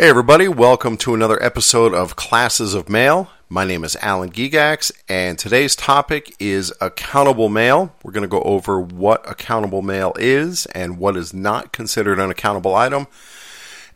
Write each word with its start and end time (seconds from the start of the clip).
Hey, 0.00 0.08
everybody, 0.08 0.48
welcome 0.48 0.96
to 0.96 1.12
another 1.12 1.40
episode 1.42 1.92
of 1.92 2.16
Classes 2.16 2.72
of 2.72 2.88
Mail. 2.88 3.30
My 3.50 3.66
name 3.66 3.84
is 3.84 3.98
Alan 4.00 4.30
Gigax, 4.30 4.90
and 5.10 5.38
today's 5.38 5.76
topic 5.76 6.34
is 6.38 6.72
accountable 6.80 7.50
mail. 7.50 7.94
We're 8.02 8.12
going 8.12 8.22
to 8.22 8.26
go 8.26 8.40
over 8.40 8.80
what 8.80 9.30
accountable 9.30 9.82
mail 9.82 10.14
is 10.16 10.64
and 10.64 10.96
what 10.96 11.18
is 11.18 11.34
not 11.34 11.74
considered 11.74 12.18
an 12.18 12.30
accountable 12.30 12.74
item. 12.74 13.08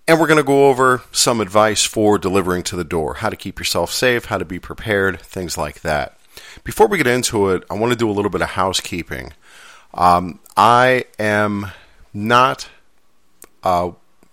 And 0.06 0.20
we're 0.20 0.26
going 0.26 0.36
to 0.36 0.44
go 0.44 0.68
over 0.68 1.00
some 1.10 1.40
advice 1.40 1.84
for 1.84 2.18
delivering 2.18 2.64
to 2.64 2.76
the 2.76 2.84
door 2.84 3.14
how 3.14 3.30
to 3.30 3.36
keep 3.36 3.58
yourself 3.58 3.90
safe, 3.90 4.26
how 4.26 4.36
to 4.36 4.44
be 4.44 4.58
prepared, 4.58 5.18
things 5.22 5.56
like 5.56 5.80
that. 5.80 6.18
Before 6.64 6.86
we 6.86 6.98
get 6.98 7.06
into 7.06 7.48
it, 7.48 7.64
I 7.70 7.78
want 7.78 7.94
to 7.94 7.98
do 7.98 8.10
a 8.10 8.12
little 8.12 8.30
bit 8.30 8.42
of 8.42 8.50
housekeeping. 8.50 9.32
Um, 9.94 10.40
I 10.54 11.06
am 11.18 11.68
not. 12.12 12.68
Uh, 13.62 13.92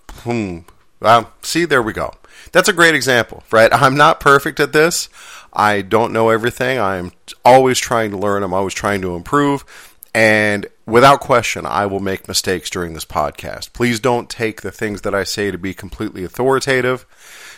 hmm, 0.09 0.59
well, 1.01 1.33
see, 1.41 1.65
there 1.65 1.81
we 1.81 1.93
go. 1.93 2.13
That's 2.51 2.69
a 2.69 2.73
great 2.73 2.95
example, 2.95 3.43
right? 3.51 3.69
I'm 3.73 3.97
not 3.97 4.19
perfect 4.19 4.59
at 4.59 4.73
this. 4.73 5.09
I 5.53 5.81
don't 5.81 6.13
know 6.13 6.29
everything. 6.29 6.79
I'm 6.79 7.11
always 7.43 7.79
trying 7.79 8.11
to 8.11 8.17
learn. 8.17 8.43
I'm 8.43 8.53
always 8.53 8.73
trying 8.73 9.01
to 9.01 9.15
improve. 9.15 9.65
And 10.13 10.67
without 10.85 11.21
question, 11.21 11.65
I 11.65 11.85
will 11.85 11.99
make 11.99 12.27
mistakes 12.27 12.69
during 12.69 12.93
this 12.93 13.05
podcast. 13.05 13.73
Please 13.73 13.99
don't 13.99 14.29
take 14.29 14.61
the 14.61 14.71
things 14.71 15.01
that 15.01 15.15
I 15.15 15.23
say 15.23 15.51
to 15.51 15.57
be 15.57 15.73
completely 15.73 16.23
authoritative. 16.23 17.05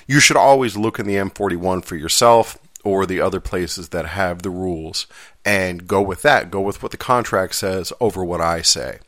You 0.07 0.19
should 0.19 0.37
always 0.37 0.77
look 0.77 0.99
in 0.99 1.07
the 1.07 1.15
M41 1.15 1.83
for 1.83 1.95
yourself 1.95 2.57
or 2.83 3.05
the 3.05 3.21
other 3.21 3.39
places 3.39 3.89
that 3.89 4.05
have 4.05 4.41
the 4.41 4.49
rules 4.49 5.07
and 5.45 5.87
go 5.87 6.01
with 6.01 6.21
that. 6.23 6.51
Go 6.51 6.61
with 6.61 6.83
what 6.83 6.91
the 6.91 6.97
contract 6.97 7.55
says 7.55 7.93
over 7.99 8.23
what 8.23 8.41
I 8.41 8.61
say. 8.61 8.99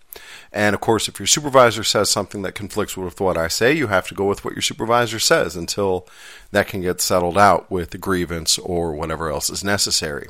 And 0.52 0.74
of 0.74 0.82
course, 0.82 1.08
if 1.08 1.20
your 1.20 1.28
supervisor 1.28 1.84
says 1.84 2.10
something 2.10 2.42
that 2.44 2.56
conflicts 2.56 2.96
with 2.96 3.20
what 3.20 3.38
I 3.38 3.48
say, 3.48 3.74
you 3.74 3.88
have 3.88 4.08
to 4.08 4.16
go 4.16 4.26
with 4.26 4.46
what 4.46 4.54
your 4.54 4.62
supervisor 4.62 5.20
says 5.20 5.56
until 5.56 6.08
that 6.52 6.68
can 6.68 6.82
get 6.82 7.02
settled 7.02 7.38
out 7.38 7.70
with 7.70 7.94
a 7.94 7.98
grievance 7.98 8.58
or 8.58 8.94
whatever 8.94 9.30
else 9.30 9.50
is 9.50 9.64
necessary. 9.64 10.28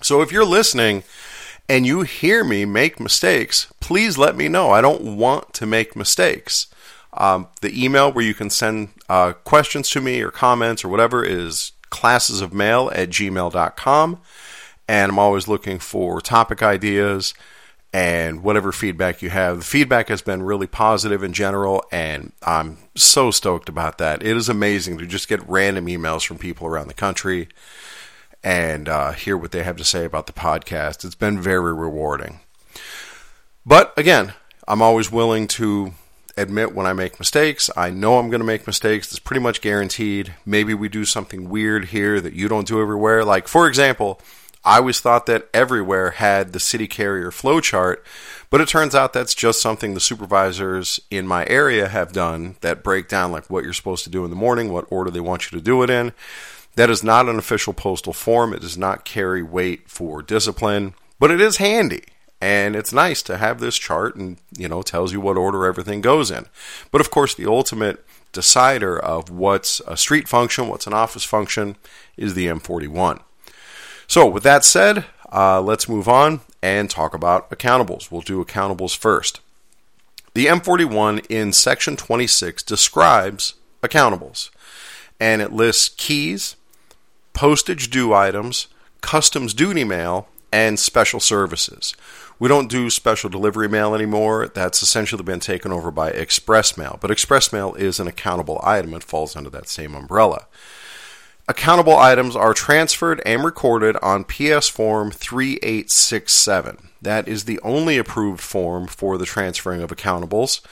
So 0.00 0.20
if 0.20 0.32
you're 0.32 0.44
listening 0.44 1.04
and 1.68 1.86
you 1.86 2.02
hear 2.02 2.44
me 2.44 2.64
make 2.64 3.00
mistakes, 3.00 3.72
please 3.80 4.18
let 4.18 4.36
me 4.36 4.48
know. 4.48 4.70
I 4.70 4.80
don't 4.80 5.16
want 5.16 5.52
to 5.54 5.66
make 5.66 5.96
mistakes. 5.96 6.66
Um, 7.14 7.48
the 7.60 7.84
email 7.84 8.12
where 8.12 8.24
you 8.24 8.34
can 8.34 8.50
send 8.50 8.88
uh, 9.08 9.32
questions 9.32 9.90
to 9.90 10.00
me 10.00 10.22
or 10.22 10.30
comments 10.30 10.84
or 10.84 10.88
whatever 10.88 11.24
is 11.24 11.72
classesofmail 11.90 12.90
at 12.96 13.10
gmail.com. 13.10 14.20
And 14.88 15.12
I'm 15.12 15.18
always 15.18 15.46
looking 15.46 15.78
for 15.78 16.20
topic 16.20 16.62
ideas 16.62 17.34
and 17.92 18.42
whatever 18.42 18.72
feedback 18.72 19.20
you 19.20 19.30
have. 19.30 19.58
The 19.58 19.64
feedback 19.64 20.08
has 20.08 20.22
been 20.22 20.42
really 20.42 20.66
positive 20.66 21.22
in 21.22 21.32
general, 21.32 21.84
and 21.92 22.32
I'm 22.42 22.78
so 22.94 23.30
stoked 23.30 23.68
about 23.68 23.98
that. 23.98 24.22
It 24.22 24.36
is 24.36 24.48
amazing 24.48 24.98
to 24.98 25.06
just 25.06 25.28
get 25.28 25.46
random 25.48 25.86
emails 25.86 26.26
from 26.26 26.38
people 26.38 26.66
around 26.66 26.88
the 26.88 26.94
country 26.94 27.48
and 28.42 28.88
uh, 28.88 29.12
hear 29.12 29.36
what 29.36 29.52
they 29.52 29.62
have 29.62 29.76
to 29.76 29.84
say 29.84 30.04
about 30.04 30.26
the 30.26 30.32
podcast. 30.32 31.04
It's 31.04 31.14
been 31.14 31.40
very 31.40 31.72
rewarding. 31.74 32.40
But 33.64 33.92
again, 33.96 34.34
I'm 34.66 34.82
always 34.82 35.12
willing 35.12 35.46
to 35.48 35.92
admit 36.36 36.74
when 36.74 36.86
I 36.86 36.94
make 36.94 37.18
mistakes. 37.18 37.70
I 37.76 37.90
know 37.90 38.18
I'm 38.18 38.30
going 38.30 38.40
to 38.40 38.46
make 38.46 38.66
mistakes. 38.66 39.08
It's 39.10 39.18
pretty 39.18 39.42
much 39.42 39.60
guaranteed. 39.60 40.34
Maybe 40.46 40.72
we 40.72 40.88
do 40.88 41.04
something 41.04 41.48
weird 41.50 41.86
here 41.86 42.20
that 42.20 42.32
you 42.32 42.48
don't 42.48 42.66
do 42.66 42.80
everywhere. 42.80 43.24
Like, 43.24 43.46
for 43.46 43.68
example, 43.68 44.20
I 44.64 44.78
always 44.78 45.00
thought 45.00 45.26
that 45.26 45.48
everywhere 45.52 46.10
had 46.10 46.52
the 46.52 46.60
city 46.60 46.86
carrier 46.86 47.30
flowchart, 47.30 47.96
but 48.48 48.60
it 48.60 48.68
turns 48.68 48.94
out 48.94 49.12
that's 49.12 49.34
just 49.34 49.60
something 49.60 49.94
the 49.94 50.00
supervisors 50.00 51.00
in 51.10 51.26
my 51.26 51.44
area 51.48 51.88
have 51.88 52.12
done 52.12 52.56
that 52.60 52.84
break 52.84 53.08
down 53.08 53.32
like 53.32 53.50
what 53.50 53.64
you're 53.64 53.72
supposed 53.72 54.04
to 54.04 54.10
do 54.10 54.24
in 54.24 54.30
the 54.30 54.36
morning, 54.36 54.72
what 54.72 54.86
order 54.88 55.10
they 55.10 55.20
want 55.20 55.50
you 55.50 55.58
to 55.58 55.64
do 55.64 55.82
it 55.82 55.90
in. 55.90 56.12
That 56.76 56.90
is 56.90 57.02
not 57.02 57.28
an 57.28 57.38
official 57.38 57.72
postal 57.72 58.12
form. 58.12 58.54
It 58.54 58.60
does 58.60 58.78
not 58.78 59.04
carry 59.04 59.42
weight 59.42 59.90
for 59.90 60.22
discipline, 60.22 60.94
but 61.18 61.30
it 61.30 61.40
is 61.40 61.56
handy. 61.56 62.04
And 62.40 62.74
it's 62.74 62.92
nice 62.92 63.22
to 63.24 63.38
have 63.38 63.60
this 63.60 63.76
chart 63.76 64.16
and, 64.16 64.36
you 64.56 64.68
know, 64.68 64.82
tells 64.82 65.12
you 65.12 65.20
what 65.20 65.36
order 65.36 65.66
everything 65.66 66.00
goes 66.00 66.30
in. 66.30 66.46
But 66.90 67.00
of 67.00 67.10
course, 67.10 67.34
the 67.34 67.48
ultimate 67.48 68.04
decider 68.32 68.98
of 68.98 69.28
what's 69.30 69.80
a 69.86 69.96
street 69.96 70.28
function, 70.28 70.68
what's 70.68 70.86
an 70.86 70.94
office 70.94 71.24
function, 71.24 71.76
is 72.16 72.34
the 72.34 72.46
M41. 72.46 73.20
So, 74.12 74.26
with 74.26 74.42
that 74.42 74.62
said, 74.62 75.06
uh, 75.32 75.62
let's 75.62 75.88
move 75.88 76.06
on 76.06 76.40
and 76.60 76.90
talk 76.90 77.14
about 77.14 77.48
accountables. 77.48 78.10
We'll 78.10 78.20
do 78.20 78.44
accountables 78.44 78.94
first. 78.94 79.40
The 80.34 80.44
M41 80.44 81.24
in 81.30 81.54
section 81.54 81.96
26 81.96 82.62
describes 82.62 83.54
accountables, 83.82 84.50
and 85.18 85.40
it 85.40 85.50
lists 85.50 85.88
keys, 85.96 86.56
postage 87.32 87.88
due 87.88 88.12
items, 88.12 88.66
customs 89.00 89.54
duty 89.54 89.82
mail, 89.82 90.28
and 90.52 90.78
special 90.78 91.18
services. 91.18 91.96
We 92.38 92.50
don't 92.50 92.68
do 92.68 92.90
special 92.90 93.30
delivery 93.30 93.70
mail 93.70 93.94
anymore. 93.94 94.46
That's 94.46 94.82
essentially 94.82 95.22
been 95.22 95.40
taken 95.40 95.72
over 95.72 95.90
by 95.90 96.10
express 96.10 96.76
mail. 96.76 96.98
But 97.00 97.10
express 97.10 97.50
mail 97.50 97.72
is 97.76 97.98
an 97.98 98.08
accountable 98.08 98.60
item. 98.62 98.92
It 98.92 99.04
falls 99.04 99.34
under 99.34 99.48
that 99.48 99.70
same 99.70 99.94
umbrella. 99.94 100.48
Accountable 101.52 101.98
items 101.98 102.34
are 102.34 102.54
transferred 102.54 103.20
and 103.26 103.44
recorded 103.44 103.94
on 103.98 104.24
PS 104.24 104.70
Form 104.70 105.10
3867. 105.10 106.88
That 107.02 107.28
is 107.28 107.44
the 107.44 107.60
only 107.60 107.98
approved 107.98 108.40
form 108.40 108.86
for 108.86 109.18
the 109.18 109.26
transferring 109.26 109.82
of 109.82 109.90
accountables. 109.90 110.62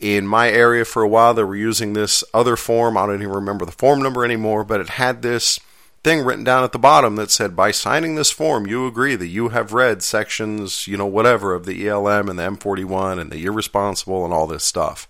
In 0.00 0.26
my 0.26 0.48
area 0.48 0.86
for 0.86 1.02
a 1.02 1.08
while, 1.08 1.34
they 1.34 1.44
were 1.44 1.54
using 1.54 1.92
this 1.92 2.24
other 2.32 2.56
form. 2.56 2.96
I 2.96 3.04
don't 3.04 3.20
even 3.20 3.34
remember 3.34 3.66
the 3.66 3.72
form 3.72 4.00
number 4.00 4.24
anymore, 4.24 4.64
but 4.64 4.80
it 4.80 4.88
had 4.88 5.20
this 5.20 5.60
thing 6.02 6.24
written 6.24 6.42
down 6.42 6.64
at 6.64 6.72
the 6.72 6.78
bottom 6.78 7.16
that 7.16 7.30
said, 7.30 7.54
by 7.54 7.70
signing 7.70 8.14
this 8.14 8.30
form, 8.30 8.66
you 8.66 8.86
agree 8.86 9.14
that 9.14 9.26
you 9.26 9.50
have 9.50 9.74
read 9.74 10.02
sections, 10.02 10.86
you 10.86 10.96
know, 10.96 11.04
whatever 11.04 11.54
of 11.54 11.66
the 11.66 11.86
ELM 11.86 12.30
and 12.30 12.38
the 12.38 12.48
M41 12.48 13.20
and 13.20 13.30
the 13.30 13.38
you're 13.38 13.52
responsible 13.52 14.24
and 14.24 14.32
all 14.32 14.46
this 14.46 14.64
stuff 14.64 15.06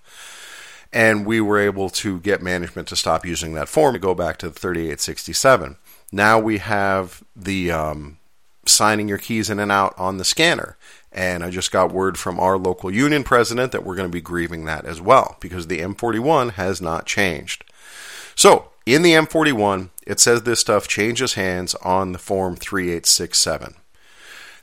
and 0.92 1.25
we 1.25 1.41
were 1.41 1.58
able 1.58 1.88
to 1.88 2.20
get 2.20 2.42
management 2.42 2.88
to 2.88 2.97
stop 2.97 3.25
using 3.25 3.54
that 3.54 3.69
form 3.69 3.94
to 3.94 3.98
go 3.98 4.14
back 4.14 4.36
to 4.38 4.48
the 4.48 4.58
3867. 4.58 5.76
Now 6.10 6.38
we 6.38 6.58
have 6.58 7.22
the 7.34 7.70
um, 7.70 8.19
signing 8.66 9.08
your 9.08 9.19
keys 9.19 9.50
in 9.50 9.58
and 9.58 9.72
out 9.72 9.94
on 9.98 10.19
the 10.19 10.25
scanner. 10.25 10.76
And 11.10 11.44
I 11.44 11.50
just 11.50 11.72
got 11.72 11.92
word 11.92 12.19
from 12.19 12.41
our 12.41 12.56
local 12.56 12.91
union 12.91 13.25
president 13.25 13.72
that 13.72 13.84
we're 13.84 13.97
going 13.97 14.08
to 14.08 14.12
be 14.12 14.20
grieving 14.20 14.64
that 14.64 14.84
as 14.84 15.00
well 15.00 15.36
because 15.41 15.66
the 15.66 15.80
M41 15.80 16.53
has 16.53 16.80
not 16.80 17.06
changed. 17.06 17.64
So, 18.34 18.70
in 18.86 19.03
the 19.03 19.12
M41, 19.12 19.91
it 20.06 20.19
says 20.19 20.42
this 20.42 20.60
stuff 20.60 20.88
changes 20.88 21.34
hands 21.34 21.74
on 21.76 22.12
the 22.12 22.19
form 22.19 22.56
3867. 22.56 23.74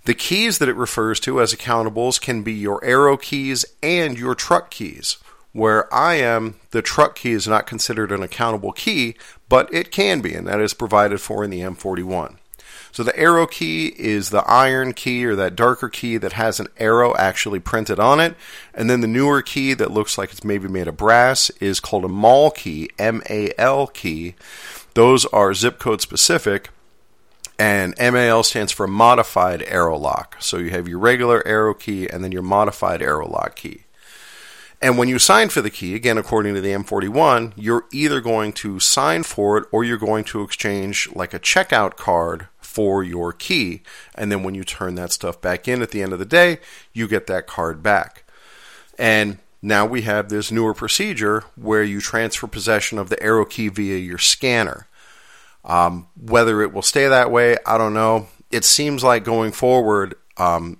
The 0.06 0.13
keys 0.13 0.57
that 0.57 0.69
it 0.69 0.75
refers 0.75 1.19
to 1.22 1.40
as 1.40 1.53
accountables 1.53 2.19
can 2.19 2.41
be 2.41 2.53
your 2.53 2.84
arrow 2.84 3.16
keys 3.16 3.66
and 3.84 4.17
your 4.17 4.34
truck 4.34 4.72
keys. 4.72 5.17
Where 5.52 5.92
I 5.94 6.16
am, 6.16 6.56
the 6.72 6.82
truck 6.82 7.16
key 7.16 7.32
is 7.32 7.48
not 7.48 7.66
considered 7.66 8.12
an 8.12 8.22
accountable 8.22 8.72
key, 8.72 9.16
but 9.48 9.74
it 9.74 9.92
can 9.92 10.22
be, 10.22 10.36
and 10.36 10.48
that 10.48 10.62
is 10.62 10.74
provided 10.74 11.20
for 11.22 11.44
in 11.44 11.50
the 11.50 11.62
M41. 11.62 12.38
So 12.92 13.04
the 13.04 13.18
arrow 13.18 13.46
key 13.46 13.94
is 13.98 14.30
the 14.30 14.44
iron 14.48 14.94
key 14.94 15.26
or 15.26 15.36
that 15.36 15.56
darker 15.56 15.90
key 15.90 16.18
that 16.18 16.34
has 16.34 16.59
an 16.59 16.68
arrow 16.78 17.16
actually 17.18 17.59
printed 17.59 18.00
on 18.00 18.20
it. 18.20 18.36
And 18.74 18.90
then 18.90 19.02
the 19.02 19.08
newer 19.08 19.42
key 19.42 19.74
that 19.76 19.92
looks 19.92 20.18
like 20.18 20.32
it's 20.32 20.44
maybe 20.44 20.68
made 20.68 20.88
of 20.88 20.98
brass 20.98 21.50
is 21.59 21.80
called 21.80 22.06
a 22.06 22.09
MAL 22.09 22.52
key, 22.52 22.90
M 22.98 23.22
A 23.30 23.52
L 23.58 23.88
key. 23.88 24.36
Those 24.96 25.26
are 25.28 25.54
zip 25.54 25.80
code 25.80 26.02
specific. 26.02 26.70
And 27.59 27.94
MAL 28.00 28.44
stands 28.44 28.72
for 28.72 28.88
modified 28.88 29.62
arrow 29.64 29.98
lock. 29.98 30.38
So 30.40 30.58
you 30.58 30.70
have 30.72 30.88
your 30.88 31.00
regular 31.00 31.46
arrow 31.46 31.74
key 31.74 32.08
and 32.08 32.24
then 32.24 32.32
your 32.32 32.42
modified 32.42 33.02
arrow 33.02 33.28
lock 33.28 33.56
key. 33.56 33.84
And 34.81 34.97
when 34.97 35.09
you 35.09 35.19
sign 35.19 35.50
for 35.50 35.62
the 35.62 35.69
key, 35.69 35.94
again, 35.94 36.17
according 36.17 36.56
to 36.56 36.62
the 36.62 36.72
M41, 36.72 37.53
you're 37.58 37.85
either 37.91 38.22
going 38.22 38.53
to 38.53 38.79
sign 38.79 39.23
for 39.23 39.58
it 39.58 39.66
or 39.72 39.84
you're 39.84 39.97
going 39.97 40.23
to 40.26 40.41
exchange 40.41 41.09
like 41.14 41.34
a 41.34 41.40
checkout 41.40 41.97
card 41.97 42.47
for 42.61 43.03
your 43.03 43.34
key. 43.34 43.81
And 44.16 44.31
then 44.31 44.41
when 44.43 44.55
you 44.55 44.64
turn 44.64 44.96
that 44.96 45.11
stuff 45.11 45.41
back 45.41 45.67
in 45.67 45.81
at 45.81 45.91
the 45.91 46.02
end 46.02 46.14
of 46.14 46.20
the 46.20 46.26
day, 46.26 46.59
you 46.93 47.08
get 47.08 47.28
that 47.28 47.46
card 47.46 47.84
back. 47.84 48.23
And 48.97 49.40
now 49.61 49.85
we 49.85 50.03
have 50.03 50.29
this 50.29 50.52
newer 50.52 50.73
procedure 50.73 51.43
where 51.55 51.84
you 51.84 51.99
transfer 51.99 52.47
possession 52.47 52.97
of 52.97 53.09
the 53.09 53.22
arrow 53.22 53.46
key 53.46 53.67
via 53.67 53.97
your 53.97 54.17
scanner. 54.17 54.87
Um, 55.66 56.08
whether 56.16 56.61
it 56.61 56.73
will 56.73 56.82
stay 56.82 57.08
that 57.08 57.32
way, 57.32 57.58
I 57.66 57.78
don't 57.78 57.93
know. 57.93 58.28
It 58.49 58.64
seems 58.64 59.03
like 59.03 59.25
going 59.25 59.52
forward, 59.52 60.16
um, 60.37 60.78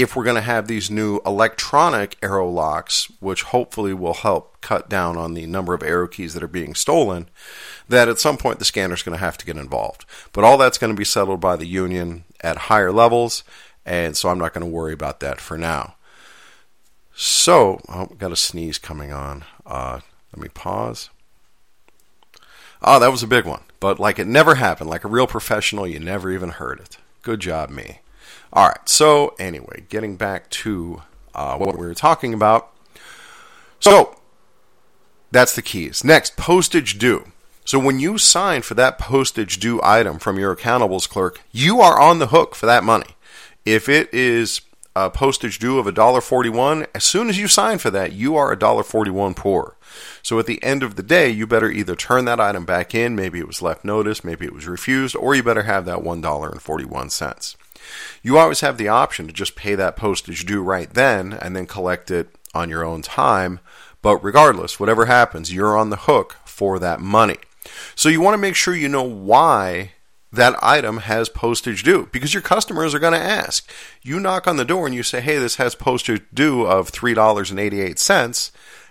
if 0.00 0.14
we're 0.14 0.24
going 0.24 0.36
to 0.36 0.42
have 0.42 0.68
these 0.68 0.90
new 0.90 1.20
electronic 1.26 2.16
arrow 2.22 2.48
locks, 2.48 3.10
which 3.20 3.42
hopefully 3.42 3.92
will 3.92 4.14
help 4.14 4.60
cut 4.60 4.88
down 4.88 5.16
on 5.16 5.34
the 5.34 5.46
number 5.46 5.74
of 5.74 5.82
arrow 5.82 6.06
keys 6.06 6.34
that 6.34 6.42
are 6.42 6.48
being 6.48 6.74
stolen, 6.74 7.28
that 7.88 8.08
at 8.08 8.20
some 8.20 8.36
point 8.36 8.60
the 8.60 8.64
scanner 8.64 8.94
is 8.94 9.02
going 9.02 9.16
to 9.16 9.24
have 9.24 9.36
to 9.38 9.46
get 9.46 9.56
involved. 9.56 10.04
But 10.32 10.44
all 10.44 10.56
that's 10.56 10.78
going 10.78 10.92
to 10.92 10.98
be 10.98 11.04
settled 11.04 11.40
by 11.40 11.56
the 11.56 11.66
union 11.66 12.24
at 12.40 12.56
higher 12.56 12.92
levels, 12.92 13.42
and 13.84 14.16
so 14.16 14.28
I'm 14.28 14.38
not 14.38 14.54
going 14.54 14.64
to 14.64 14.72
worry 14.72 14.92
about 14.92 15.20
that 15.20 15.40
for 15.40 15.58
now. 15.58 15.96
So, 17.14 17.80
oh, 17.88 18.06
got 18.06 18.30
a 18.30 18.36
sneeze 18.36 18.78
coming 18.78 19.12
on. 19.12 19.44
Uh, 19.66 20.00
Let 20.32 20.42
me 20.42 20.48
pause. 20.48 21.10
Oh, 22.80 23.00
that 23.00 23.10
was 23.10 23.24
a 23.24 23.26
big 23.26 23.44
one. 23.44 23.62
But 23.80 23.98
like 23.98 24.18
it 24.18 24.26
never 24.26 24.54
happened. 24.56 24.90
Like 24.90 25.04
a 25.04 25.08
real 25.08 25.26
professional, 25.26 25.86
you 25.86 25.98
never 25.98 26.30
even 26.30 26.50
heard 26.50 26.78
it. 26.78 26.98
Good 27.22 27.40
job, 27.40 27.70
me. 27.70 28.00
All 28.52 28.68
right. 28.68 28.88
So, 28.88 29.34
anyway, 29.38 29.84
getting 29.88 30.16
back 30.16 30.48
to 30.50 31.02
uh, 31.34 31.56
what 31.56 31.78
we 31.78 31.86
were 31.86 31.94
talking 31.94 32.34
about. 32.34 32.72
So, 33.80 34.16
that's 35.30 35.54
the 35.54 35.62
keys. 35.62 36.02
Next, 36.02 36.36
postage 36.36 36.98
due. 36.98 37.32
So, 37.64 37.78
when 37.78 37.98
you 37.98 38.18
sign 38.18 38.62
for 38.62 38.74
that 38.74 38.98
postage 38.98 39.58
due 39.58 39.80
item 39.82 40.18
from 40.18 40.38
your 40.38 40.56
accountables 40.56 41.08
clerk, 41.08 41.42
you 41.52 41.80
are 41.80 42.00
on 42.00 42.18
the 42.18 42.28
hook 42.28 42.54
for 42.54 42.66
that 42.66 42.84
money. 42.84 43.16
If 43.64 43.88
it 43.88 44.12
is 44.14 44.62
a 44.96 45.10
postage 45.10 45.58
due 45.58 45.78
of 45.78 45.86
$1.41, 45.86 46.86
as 46.94 47.04
soon 47.04 47.28
as 47.28 47.38
you 47.38 47.46
sign 47.46 47.78
for 47.78 47.90
that, 47.90 48.12
you 48.12 48.36
are 48.36 48.54
$1.41 48.56 49.36
poor. 49.36 49.76
So 50.22 50.38
at 50.38 50.46
the 50.46 50.62
end 50.62 50.82
of 50.82 50.96
the 50.96 51.02
day, 51.02 51.30
you 51.30 51.46
better 51.46 51.70
either 51.70 51.94
turn 51.94 52.24
that 52.24 52.40
item 52.40 52.64
back 52.64 52.94
in, 52.94 53.14
maybe 53.14 53.38
it 53.38 53.46
was 53.46 53.62
left 53.62 53.84
notice, 53.84 54.24
maybe 54.24 54.44
it 54.44 54.52
was 54.52 54.66
refused, 54.66 55.14
or 55.14 55.34
you 55.34 55.42
better 55.42 55.62
have 55.62 55.84
that 55.84 55.98
$1.41. 55.98 57.56
You 58.22 58.38
always 58.38 58.60
have 58.60 58.78
the 58.78 58.88
option 58.88 59.26
to 59.26 59.32
just 59.32 59.56
pay 59.56 59.74
that 59.74 59.96
postage 59.96 60.44
due 60.44 60.62
right 60.62 60.92
then 60.92 61.32
and 61.32 61.54
then 61.54 61.66
collect 61.66 62.10
it 62.10 62.28
on 62.54 62.70
your 62.70 62.84
own 62.84 63.02
time. 63.02 63.60
But 64.02 64.22
regardless, 64.22 64.78
whatever 64.78 65.06
happens, 65.06 65.52
you're 65.52 65.76
on 65.76 65.90
the 65.90 65.96
hook 65.96 66.36
for 66.44 66.78
that 66.78 67.00
money. 67.00 67.38
So 67.94 68.08
you 68.08 68.20
want 68.20 68.34
to 68.34 68.38
make 68.38 68.54
sure 68.54 68.74
you 68.74 68.88
know 68.88 69.02
why 69.02 69.92
that 70.32 70.62
item 70.62 70.98
has 70.98 71.28
postage 71.28 71.82
due 71.82 72.08
because 72.12 72.34
your 72.34 72.42
customers 72.42 72.94
are 72.94 72.98
going 72.98 73.14
to 73.14 73.18
ask. 73.18 73.68
You 74.02 74.20
knock 74.20 74.46
on 74.46 74.56
the 74.56 74.64
door 74.64 74.86
and 74.86 74.94
you 74.94 75.02
say, 75.02 75.20
hey, 75.20 75.38
this 75.38 75.56
has 75.56 75.74
postage 75.74 76.22
due 76.32 76.66
of 76.66 76.92
$3.88, 76.92 78.50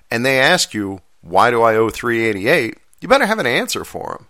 and 0.10 0.26
they 0.26 0.40
ask 0.40 0.74
you, 0.74 1.02
why 1.22 1.52
do 1.52 1.62
I 1.62 1.76
owe 1.76 1.90
388 1.90 2.78
you 3.02 3.08
better 3.08 3.26
have 3.26 3.40
an 3.40 3.46
answer 3.46 3.84
for 3.84 4.18
them. 4.18 4.28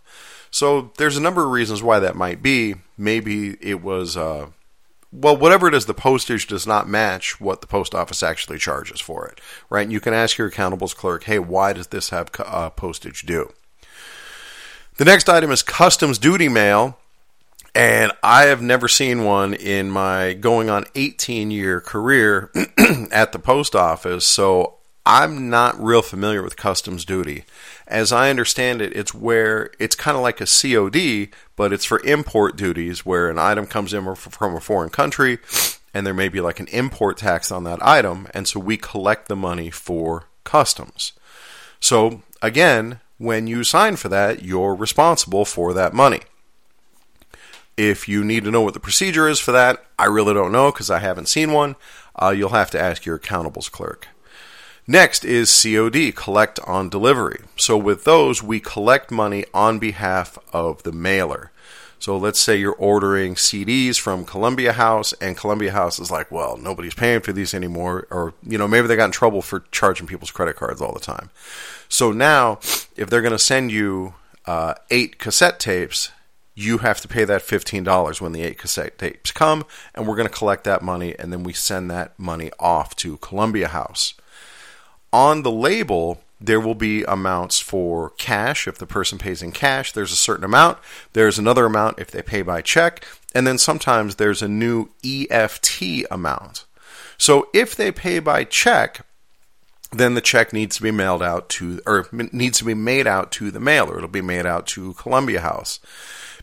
So 0.51 0.91
there's 0.97 1.17
a 1.17 1.21
number 1.21 1.43
of 1.43 1.51
reasons 1.51 1.83
why 1.83 1.99
that 1.99 2.15
might 2.15 2.41
be. 2.41 2.75
Maybe 2.97 3.57
it 3.61 3.81
was, 3.81 4.17
uh, 4.17 4.47
well, 5.12 5.38
whatever 5.38 5.68
it 5.68 5.74
is, 5.74 5.86
the 5.86 5.94
postage 5.94 6.48
does 6.48 6.68
not 6.68 6.88
match 6.88 7.39
what 7.39 7.62
the 7.62 7.68
post 7.68 7.95
office 7.95 8.21
actually 8.21 8.57
charges 8.57 9.00
for 9.00 9.27
it, 9.27 9.39
right? 9.69 9.83
And 9.83 9.94
you 9.94 10.00
can 10.00 10.13
ask 10.13 10.38
your 10.38 10.51
accountables 10.51 10.95
clerk, 10.95 11.24
hey, 11.24 11.39
why 11.39 11.74
does 11.74 11.88
this 11.88 12.09
have 12.09 12.30
uh, 12.39 12.69
postage 12.71 13.21
due? 13.25 13.54
The 14.98 15.06
next 15.06 15.30
item 15.30 15.51
is 15.51 15.63
customs 15.63 16.18
duty 16.18 16.50
mail. 16.50 16.98
And 17.75 18.12
I 18.24 18.45
have 18.45 18.62
never 18.62 18.88
seen 18.88 19.24
one 19.24 19.54
in 19.54 19.92
my 19.92 20.33
going 20.33 20.68
on 20.68 20.86
18 20.95 21.51
year 21.51 21.80
career 21.80 22.50
at 23.12 23.33
the 23.33 23.39
post 23.39 23.75
office. 23.75 24.25
So 24.25 24.77
I'm 25.06 25.51
not 25.51 25.80
real 25.80 26.01
familiar 26.01 26.42
with 26.42 26.57
customs 26.57 27.06
duty. 27.06 27.45
As 27.88 28.12
I 28.12 28.31
understand 28.31 28.81
it, 28.81 28.95
it's 28.95 29.13
where 29.13 29.69
it's 29.77 29.95
kind 29.95 30.18
of 30.18 30.24
like 30.24 30.42
a 30.42 30.48
COD, 30.48 31.30
but 31.57 31.74
it's 31.74 31.83
for 31.83 32.00
import 32.06 32.56
duties 32.56 33.06
where 33.06 33.30
an 33.30 33.38
item 33.38 33.68
comes 33.68 33.94
in 33.94 34.15
from 34.15 34.56
a 34.56 34.62
foreign 34.62 34.89
country 34.89 35.39
and 35.94 36.06
there 36.06 36.13
may 36.13 36.30
be 36.30 36.39
like 36.39 36.62
an 36.62 36.68
import 36.68 37.18
tax 37.18 37.51
on 37.51 37.65
that 37.65 37.83
item. 37.86 38.27
And 38.33 38.48
so 38.48 38.59
we 38.59 38.77
collect 38.77 39.27
the 39.27 39.36
money 39.36 39.69
for 39.69 40.25
customs. 40.45 41.12
So 41.80 42.21
again, 42.42 43.00
when 43.18 43.48
you 43.48 43.63
sign 43.63 43.95
for 43.95 44.07
that, 44.09 44.44
you're 44.44 44.75
responsible 44.75 45.44
for 45.44 45.74
that 45.74 45.94
money. 45.94 46.21
If 47.75 48.07
you 48.07 48.24
need 48.24 48.44
to 48.44 48.51
know 48.51 48.62
what 48.62 48.75
the 48.75 48.80
procedure 48.80 49.27
is 49.27 49.39
for 49.39 49.51
that, 49.51 49.83
I 49.98 50.06
really 50.06 50.36
don't 50.36 50.51
know 50.51 50.71
because 50.71 50.92
I 50.92 51.00
haven't 51.00 51.27
seen 51.30 51.51
one. 51.51 51.75
Uh, 52.15 52.30
you'll 52.30 52.50
have 52.50 52.71
to 52.71 52.80
ask 52.80 53.06
your 53.06 53.18
accountables 53.18 53.71
clerk. 53.71 54.07
Next 54.89 55.25
is 55.25 55.51
COD, 55.51 56.15
collect 56.15 56.59
on 56.61 56.87
delivery. 56.87 57.41
So 57.57 57.77
with 57.77 58.05
those, 58.05 58.41
we 58.41 58.61
collect 58.61 59.11
money 59.11 59.43
on 59.53 59.79
behalf 59.79 60.39
of 60.53 60.83
the 60.83 60.93
mailer. 60.93 61.51
So 61.99 62.15
let's 62.17 62.39
say 62.39 62.55
you're 62.55 62.71
ordering 62.71 63.35
CDs 63.35 63.99
from 63.99 64.23
Columbia 64.23 64.71
House, 64.71 65.11
and 65.13 65.35
Columbia 65.35 65.73
House 65.73 65.99
is 65.99 66.09
like, 66.09 66.31
well, 66.31 66.55
nobody's 66.55 66.93
paying 66.93 67.19
for 67.19 67.33
these 67.33 67.53
anymore, 67.53 68.07
or 68.09 68.33
you 68.43 68.57
know 68.57 68.67
maybe 68.67 68.87
they 68.87 68.95
got 68.95 69.05
in 69.05 69.11
trouble 69.11 69.41
for 69.41 69.65
charging 69.71 70.07
people's 70.07 70.31
credit 70.31 70.55
cards 70.55 70.81
all 70.81 70.93
the 70.93 71.01
time. 71.01 71.31
So 71.89 72.13
now, 72.13 72.59
if 72.95 73.09
they're 73.09 73.21
going 73.21 73.31
to 73.31 73.39
send 73.39 73.73
you 73.73 74.13
uh, 74.45 74.75
eight 74.89 75.17
cassette 75.17 75.59
tapes, 75.59 76.11
you 76.55 76.77
have 76.77 77.01
to 77.01 77.09
pay 77.09 77.25
that 77.25 77.41
$15 77.41 78.21
when 78.21 78.31
the 78.31 78.41
eight 78.41 78.57
cassette 78.57 78.97
tapes 78.97 79.31
come, 79.31 79.65
and 79.93 80.07
we're 80.07 80.15
going 80.15 80.29
to 80.29 80.33
collect 80.33 80.63
that 80.63 80.81
money, 80.81 81.13
and 81.19 81.33
then 81.33 81.43
we 81.43 81.51
send 81.51 81.91
that 81.91 82.17
money 82.17 82.51
off 82.57 82.95
to 82.97 83.17
Columbia 83.17 83.67
House. 83.67 84.13
On 85.12 85.44
the 85.44 85.51
label, 85.51 86.21
there 86.39 86.59
will 86.59 86.75
be 86.75 87.04
amounts 87.04 87.59
for 87.59 88.12
cash. 88.12 88.68
If 88.68 88.77
the 88.77 88.86
person 88.86 89.18
pays 89.18 89.42
in 89.42 89.51
cash 89.51 89.92
there's 89.92 90.12
a 90.12 90.18
certain 90.18 90.44
amount. 90.44 90.77
There's 91.13 91.39
another 91.39 91.65
amount 91.65 92.00
if 92.00 92.12
they 92.12 92.21
pay 92.21 92.42
by 92.42 92.62
check. 92.62 93.06
And 93.33 93.45
then 93.45 93.57
sometimes 93.57 94.15
there's 94.15 94.42
a 94.42 94.48
new 94.48 94.89
EFT 95.04 96.06
amount. 96.12 96.65
So 97.18 97.50
if 97.54 97.75
they 97.75 97.92
pay 97.92 98.19
by 98.19 98.44
check 98.44 99.01
then 99.92 100.15
the 100.15 100.21
check 100.21 100.51
needs 100.51 100.75
to 100.75 100.83
be 100.83 100.92
mailed 100.92 101.24
out 101.24 101.48
to 101.48 101.80
or 101.86 102.07
needs 102.12 102.57
to 102.59 102.65
be 102.65 102.74
made 102.74 103.07
out 103.07 103.31
to 103.33 103.51
the 103.51 103.59
mailer. 103.59 103.98
It'll 103.98 104.09
be 104.09 104.21
made 104.21 104.45
out 104.45 104.68
to 104.68 104.94
Columbia 104.94 105.42
House. 105.42 105.80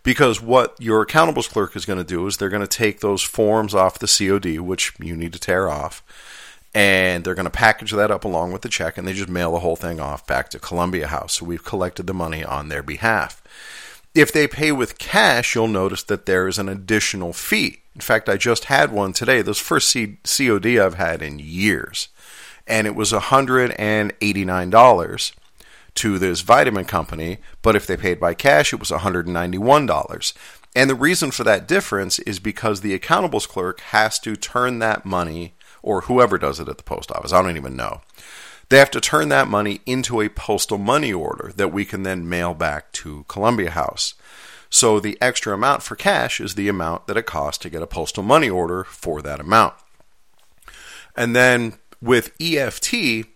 Because 0.02 0.40
what 0.40 0.74
your 0.80 1.04
accountables 1.04 1.48
clerk 1.48 1.76
is 1.76 1.86
going 1.86 1.98
to 1.98 2.04
do 2.04 2.26
is 2.26 2.36
they're 2.36 2.48
going 2.48 2.62
to 2.62 2.66
take 2.66 3.00
those 3.00 3.22
forms 3.22 3.74
off 3.74 3.98
the 3.98 4.06
COD 4.06 4.60
which 4.60 4.92
you 4.98 5.16
need 5.16 5.32
to 5.32 5.38
tear 5.38 5.68
off 5.68 6.02
and 6.74 7.22
they're 7.22 7.36
going 7.36 7.44
to 7.44 7.50
package 7.50 7.92
that 7.92 8.10
up 8.10 8.24
along 8.24 8.50
with 8.52 8.62
the 8.62 8.68
check 8.68 8.98
and 8.98 9.06
they 9.06 9.12
just 9.12 9.28
mail 9.28 9.52
the 9.52 9.60
whole 9.60 9.76
thing 9.76 10.00
off 10.00 10.26
back 10.26 10.48
to 10.50 10.58
Columbia 10.58 11.06
House. 11.06 11.34
So 11.34 11.44
we've 11.44 11.64
collected 11.64 12.08
the 12.08 12.14
money 12.14 12.42
on 12.44 12.68
their 12.68 12.82
behalf. 12.82 13.40
If 14.14 14.32
they 14.32 14.48
pay 14.48 14.72
with 14.72 14.98
cash, 14.98 15.54
you'll 15.54 15.68
notice 15.68 16.02
that 16.04 16.24
there 16.26 16.48
is 16.48 16.58
an 16.58 16.68
additional 16.68 17.32
fee. 17.32 17.82
In 17.94 18.00
fact, 18.00 18.28
I 18.28 18.36
just 18.36 18.64
had 18.64 18.90
one 18.92 19.12
today. 19.12 19.40
This 19.40 19.60
first 19.60 19.94
COD 19.94 20.66
I've 20.78 20.94
had 20.94 21.22
in 21.22 21.38
years. 21.38 22.08
And 22.66 22.88
it 22.88 22.96
was 22.96 23.12
$189 23.12 25.32
to 25.94 26.18
this 26.18 26.40
vitamin 26.40 26.86
company, 26.86 27.38
but 27.62 27.76
if 27.76 27.86
they 27.86 27.96
paid 27.96 28.18
by 28.18 28.34
cash, 28.34 28.72
it 28.72 28.80
was 28.80 28.90
$191. 28.90 30.34
And 30.74 30.90
the 30.90 30.96
reason 30.96 31.30
for 31.30 31.44
that 31.44 31.68
difference 31.68 32.18
is 32.20 32.38
because 32.40 32.80
the 32.80 32.98
accountables 32.98 33.46
clerk 33.46 33.78
has 33.80 34.18
to 34.20 34.34
turn 34.34 34.78
that 34.80 35.04
money 35.04 35.52
or 35.84 36.00
whoever 36.02 36.38
does 36.38 36.58
it 36.58 36.68
at 36.68 36.78
the 36.78 36.82
post 36.82 37.12
office. 37.12 37.32
I 37.32 37.42
don't 37.42 37.58
even 37.58 37.76
know. 37.76 38.00
They 38.70 38.78
have 38.78 38.90
to 38.92 39.00
turn 39.00 39.28
that 39.28 39.48
money 39.48 39.82
into 39.84 40.22
a 40.22 40.30
postal 40.30 40.78
money 40.78 41.12
order 41.12 41.52
that 41.56 41.72
we 41.72 41.84
can 41.84 42.02
then 42.02 42.28
mail 42.28 42.54
back 42.54 42.90
to 42.92 43.26
Columbia 43.28 43.70
House. 43.70 44.14
So 44.70 44.98
the 44.98 45.18
extra 45.20 45.52
amount 45.52 45.82
for 45.82 45.94
cash 45.94 46.40
is 46.40 46.54
the 46.54 46.68
amount 46.68 47.06
that 47.06 47.18
it 47.18 47.26
costs 47.26 47.62
to 47.62 47.70
get 47.70 47.82
a 47.82 47.86
postal 47.86 48.22
money 48.22 48.48
order 48.48 48.82
for 48.84 49.20
that 49.22 49.40
amount. 49.40 49.74
And 51.14 51.36
then 51.36 51.74
with 52.00 52.32
EFT, 52.40 53.26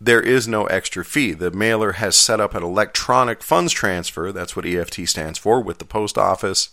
there 0.00 0.22
is 0.22 0.46
no 0.46 0.66
extra 0.66 1.04
fee. 1.04 1.32
The 1.32 1.50
mailer 1.50 1.92
has 1.92 2.16
set 2.16 2.40
up 2.40 2.54
an 2.54 2.62
electronic 2.62 3.42
funds 3.42 3.72
transfer, 3.72 4.30
that's 4.30 4.54
what 4.54 4.64
EFT 4.64 5.08
stands 5.08 5.38
for, 5.38 5.60
with 5.60 5.78
the 5.78 5.84
post 5.84 6.16
office. 6.16 6.70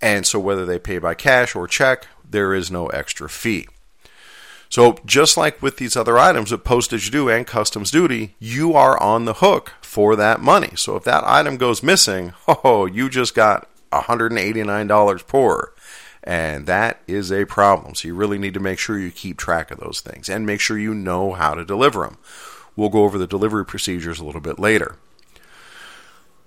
And 0.00 0.26
so 0.26 0.38
whether 0.38 0.66
they 0.66 0.78
pay 0.78 0.98
by 0.98 1.14
cash 1.14 1.56
or 1.56 1.66
check, 1.66 2.06
there 2.28 2.52
is 2.52 2.70
no 2.70 2.88
extra 2.88 3.30
fee. 3.30 3.66
So 4.72 4.96
just 5.04 5.36
like 5.36 5.60
with 5.60 5.76
these 5.76 5.98
other 5.98 6.16
items 6.16 6.50
with 6.50 6.64
postage 6.64 7.10
due 7.10 7.28
and 7.28 7.46
customs 7.46 7.90
duty, 7.90 8.36
you 8.38 8.72
are 8.72 8.98
on 9.02 9.26
the 9.26 9.34
hook 9.34 9.74
for 9.82 10.16
that 10.16 10.40
money. 10.40 10.70
So 10.76 10.96
if 10.96 11.04
that 11.04 11.24
item 11.26 11.58
goes 11.58 11.82
missing, 11.82 12.32
oh, 12.48 12.86
you 12.86 13.10
just 13.10 13.34
got 13.34 13.68
$189 13.92 15.26
poorer. 15.26 15.74
And 16.24 16.64
that 16.64 17.02
is 17.06 17.30
a 17.30 17.44
problem. 17.44 17.94
So 17.94 18.08
you 18.08 18.14
really 18.14 18.38
need 18.38 18.54
to 18.54 18.60
make 18.60 18.78
sure 18.78 18.98
you 18.98 19.10
keep 19.10 19.36
track 19.36 19.70
of 19.70 19.78
those 19.78 20.00
things 20.00 20.30
and 20.30 20.46
make 20.46 20.60
sure 20.60 20.78
you 20.78 20.94
know 20.94 21.32
how 21.32 21.52
to 21.52 21.66
deliver 21.66 22.04
them. 22.04 22.16
We'll 22.74 22.88
go 22.88 23.04
over 23.04 23.18
the 23.18 23.26
delivery 23.26 23.66
procedures 23.66 24.20
a 24.20 24.24
little 24.24 24.40
bit 24.40 24.58
later. 24.58 24.96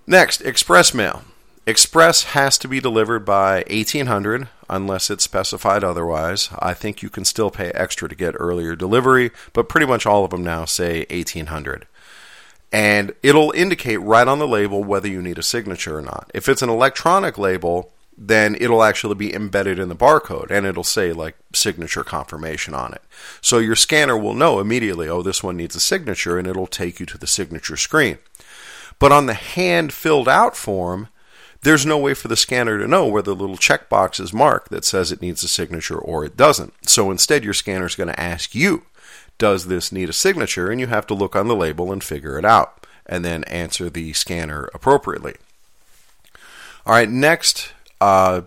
Next, 0.08 0.42
express 0.42 0.96
mail. 0.96 1.22
Express 1.68 2.26
has 2.26 2.60
to 2.60 2.68
be 2.68 2.80
delivered 2.80 3.26
by 3.26 3.64
1800 3.72 4.50
unless 4.70 5.10
it's 5.10 5.24
specified 5.24 5.84
otherwise. 5.84 6.50
I 6.60 6.76
think 6.76 7.02
you 7.02 7.10
can 7.10 7.26
still 7.26 7.50
pay 7.50 7.72
extra 7.72 8.08
to 8.08 8.14
get 8.14 8.36
earlier 8.38 8.76
delivery, 8.76 9.32
but 9.52 9.68
pretty 9.68 9.88
much 9.88 10.06
all 10.06 10.24
of 10.24 10.30
them 10.30 10.44
now 10.44 10.66
say 10.66 11.08
1800. 11.10 11.88
And 12.72 13.14
it'll 13.24 13.52
indicate 13.52 13.98
right 13.98 14.28
on 14.28 14.38
the 14.38 14.48
label 14.48 14.84
whether 14.84 15.08
you 15.08 15.24
need 15.24 15.40
a 15.40 15.44
signature 15.44 15.98
or 15.98 16.04
not. 16.04 16.30
If 16.36 16.48
it's 16.48 16.62
an 16.62 16.70
electronic 16.70 17.40
label, 17.40 17.92
then 18.16 18.56
it'll 18.60 18.84
actually 18.84 19.16
be 19.16 19.34
embedded 19.34 19.80
in 19.80 19.90
the 19.90 19.96
barcode 19.96 20.52
and 20.52 20.68
it'll 20.68 20.84
say 20.84 21.14
like 21.14 21.36
signature 21.52 22.04
confirmation 22.04 22.76
on 22.76 22.94
it. 22.94 23.02
So 23.42 23.58
your 23.58 23.76
scanner 23.76 24.18
will 24.18 24.36
know 24.36 24.60
immediately, 24.60 25.10
oh, 25.10 25.24
this 25.24 25.42
one 25.42 25.58
needs 25.58 25.76
a 25.76 25.80
signature, 25.80 26.38
and 26.38 26.48
it'll 26.48 26.68
take 26.68 27.00
you 27.00 27.08
to 27.08 27.18
the 27.18 27.28
signature 27.28 27.78
screen. 27.78 28.20
But 29.00 29.12
on 29.12 29.26
the 29.26 29.34
hand 29.34 29.94
filled 29.94 30.30
out 30.30 30.56
form, 30.56 31.10
there's 31.62 31.86
no 31.86 31.98
way 31.98 32.14
for 32.14 32.28
the 32.28 32.36
scanner 32.36 32.78
to 32.78 32.88
know 32.88 33.08
where 33.08 33.22
the 33.22 33.36
little 33.36 33.58
checkbox 33.58 34.20
is 34.20 34.34
marked 34.34 34.70
that 34.70 34.86
says 34.86 35.12
it 35.12 35.22
needs 35.22 35.44
a 35.44 35.48
signature 35.48 35.98
or 35.98 36.24
it 36.24 36.38
doesn't. 36.38 36.74
So 36.88 37.10
instead, 37.12 37.44
your 37.44 37.54
scanner 37.54 37.86
is 37.86 37.96
going 37.96 38.10
to 38.10 38.20
ask 38.20 38.54
you 38.54 38.84
does 39.38 39.66
this 39.66 39.92
need 39.92 40.10
a 40.10 40.14
signature? 40.14 40.72
And 40.72 40.80
you 40.80 40.88
have 40.88 41.08
to 41.08 41.14
look 41.14 41.36
on 41.36 41.48
the 41.48 41.56
label 41.56 41.92
and 41.92 42.04
figure 42.04 42.38
it 42.38 42.46
out, 42.46 42.86
and 43.06 43.26
then 43.26 43.44
answer 43.46 43.90
the 43.90 44.14
scanner 44.14 44.70
appropriately. 44.74 45.36
All 46.86 46.94
right, 46.94 47.10
next 47.10 47.74
uh, 48.00 48.42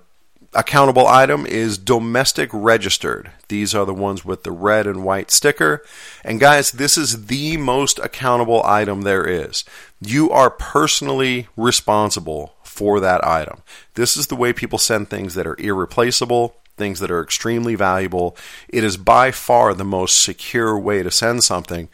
accountable 0.55 1.07
item 1.07 1.45
is 1.45 1.77
domestic 1.77 2.51
registered. 2.53 3.33
These 3.49 3.75
are 3.75 3.85
the 3.85 3.95
ones 3.95 4.25
with 4.25 4.45
the 4.45 4.53
red 4.53 4.87
and 4.87 5.05
white 5.05 5.31
sticker. 5.31 5.85
And 6.25 6.41
guys, 6.41 6.71
this 6.71 6.97
is 6.97 7.27
the 7.27 7.57
most 7.57 7.99
accountable 7.99 8.63
item 8.65 9.03
there 9.03 9.27
is. 9.27 9.65
You 10.01 10.31
are 10.31 10.51
personally 10.51 11.49
responsible 11.57 12.55
for 12.63 13.01
that 13.01 13.27
item. 13.27 13.63
This 13.95 14.17
is 14.17 14.29
the 14.29 14.37
way 14.37 14.53
people 14.53 14.79
send 14.79 15.11
things 15.11 15.35
that 15.35 15.47
are 15.47 15.59
irreplaceable, 15.59 16.55
things 16.77 17.01
that 17.01 17.11
are 17.11 17.23
extremely 17.23 17.75
valuable. 17.75 18.37
It 18.69 18.85
is 18.85 18.97
by 18.97 19.33
far 19.33 19.75
the 19.75 19.85
most 19.85 20.23
secure 20.23 20.79
way 20.79 21.03
to 21.03 21.11
send 21.11 21.43
something. 21.43 21.89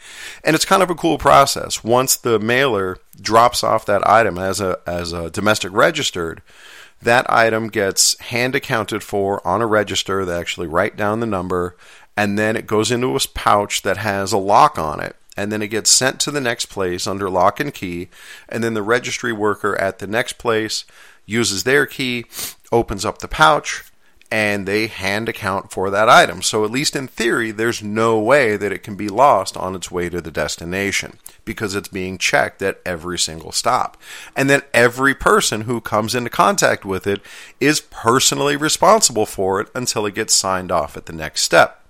And 0.45 0.55
it's 0.55 0.67
kind 0.67 0.83
of 0.83 0.91
a 0.91 0.95
cool 0.95 1.17
process. 1.17 1.83
Once 1.83 2.15
the 2.17 2.39
mailer 2.39 2.99
drops 3.19 3.65
off 3.65 3.87
that 3.87 4.07
item 4.07 4.39
as 4.39 4.61
a 4.61 4.79
as 4.87 5.13
a 5.13 5.31
domestic 5.31 5.73
registered, 5.73 6.43
that 7.01 7.29
item 7.31 7.69
gets 7.69 8.19
hand 8.21 8.55
accounted 8.55 9.03
for 9.03 9.45
on 9.47 9.63
a 9.63 9.67
register. 9.67 10.25
They 10.25 10.37
actually 10.37 10.67
write 10.67 10.97
down 10.97 11.21
the 11.21 11.27
number, 11.27 11.77
and 12.17 12.39
then 12.39 12.57
it 12.57 12.67
goes 12.67 12.91
into 12.91 13.17
a 13.17 13.21
pouch 13.35 13.83
that 13.83 13.97
has 13.97 14.33
a 14.33 14.39
lock 14.39 14.79
on 14.79 15.01
it. 15.01 15.17
And 15.37 15.51
then 15.51 15.63
it 15.63 15.69
gets 15.69 15.91
sent 15.91 16.21
to 16.21 16.31
the 16.31 16.41
next 16.41 16.67
place 16.67 17.07
under 17.07 17.29
lock 17.29 17.61
and 17.61 17.75
key. 17.75 18.09
And 18.49 18.63
then 18.63 18.75
the 18.75 18.83
registry 18.83 19.33
worker 19.33 19.77
at 19.81 19.99
the 19.99 20.07
next 20.07 20.35
place 20.35 20.85
uses 21.27 21.65
their 21.65 21.87
key, 21.87 22.27
opens 22.71 23.05
up 23.05 23.19
the 23.19 23.29
pouch, 23.29 23.85
and 24.35 24.67
they 24.67 24.89
hand 24.89 25.29
account 25.29 25.71
for 25.71 25.91
that 25.91 26.09
item. 26.09 26.43
So, 26.43 26.65
at 26.65 26.71
least 26.73 26.97
in 26.97 27.07
theory, 27.07 27.53
there's 27.53 27.85
no 27.85 28.19
way 28.19 28.57
that 28.57 28.73
it 28.73 28.83
can 28.83 28.97
be 28.97 29.09
lost 29.09 29.57
on 29.57 29.77
its 29.77 29.93
way 29.93 30.09
to 30.09 30.21
the 30.21 30.33
destination 30.33 31.19
because 31.45 31.77
it's 31.77 31.87
being 31.87 32.19
checked 32.19 32.61
at 32.61 32.81
every 32.85 33.17
single 33.17 33.53
stop. 33.53 33.97
And 34.35 34.51
then 34.51 34.63
every 34.73 35.15
person 35.15 35.63
who 35.63 35.81
comes 35.81 36.17
into 36.17 36.31
contact 36.31 36.85
with 36.85 37.07
it 37.07 37.21
is 37.61 37.81
personally 37.81 38.57
responsible 38.57 39.27
for 39.27 39.61
it 39.61 39.69
until 39.73 40.05
it 40.05 40.17
gets 40.17 40.35
signed 40.35 40.73
off 40.73 40.97
at 40.97 41.07
the 41.07 41.13
next 41.13 41.43
step. 41.43 41.87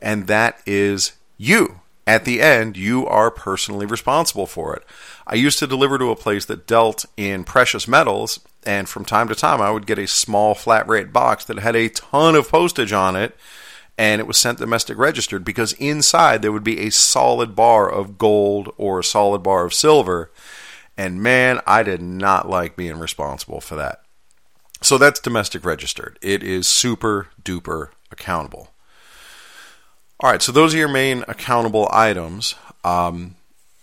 And 0.00 0.28
that 0.28 0.60
is 0.64 1.12
you. 1.36 1.81
At 2.06 2.24
the 2.24 2.40
end, 2.40 2.76
you 2.76 3.06
are 3.06 3.30
personally 3.30 3.86
responsible 3.86 4.46
for 4.46 4.74
it. 4.74 4.84
I 5.26 5.36
used 5.36 5.60
to 5.60 5.68
deliver 5.68 5.98
to 5.98 6.10
a 6.10 6.16
place 6.16 6.44
that 6.46 6.66
dealt 6.66 7.04
in 7.16 7.44
precious 7.44 7.86
metals, 7.86 8.40
and 8.64 8.88
from 8.88 9.04
time 9.04 9.28
to 9.28 9.34
time 9.34 9.60
I 9.60 9.70
would 9.70 9.86
get 9.86 9.98
a 9.98 10.08
small 10.08 10.54
flat 10.54 10.88
rate 10.88 11.12
box 11.12 11.44
that 11.44 11.60
had 11.60 11.76
a 11.76 11.88
ton 11.88 12.34
of 12.34 12.50
postage 12.50 12.92
on 12.92 13.14
it, 13.14 13.36
and 13.96 14.20
it 14.20 14.26
was 14.26 14.36
sent 14.36 14.58
domestic 14.58 14.98
registered 14.98 15.44
because 15.44 15.74
inside 15.74 16.42
there 16.42 16.50
would 16.50 16.64
be 16.64 16.80
a 16.80 16.90
solid 16.90 17.54
bar 17.54 17.88
of 17.88 18.18
gold 18.18 18.74
or 18.76 18.98
a 18.98 19.04
solid 19.04 19.42
bar 19.44 19.64
of 19.64 19.74
silver. 19.74 20.30
And 20.96 21.22
man, 21.22 21.60
I 21.66 21.84
did 21.84 22.02
not 22.02 22.48
like 22.48 22.76
being 22.76 22.98
responsible 22.98 23.60
for 23.60 23.76
that. 23.76 24.02
So 24.80 24.98
that's 24.98 25.20
domestic 25.20 25.64
registered. 25.64 26.18
It 26.20 26.42
is 26.42 26.66
super 26.66 27.28
duper 27.42 27.90
accountable. 28.10 28.71
All 30.22 30.30
right, 30.30 30.40
so 30.40 30.52
those 30.52 30.72
are 30.72 30.78
your 30.78 30.86
main 30.86 31.24
accountable 31.26 31.88
items. 31.90 32.54
Um, 32.84 33.34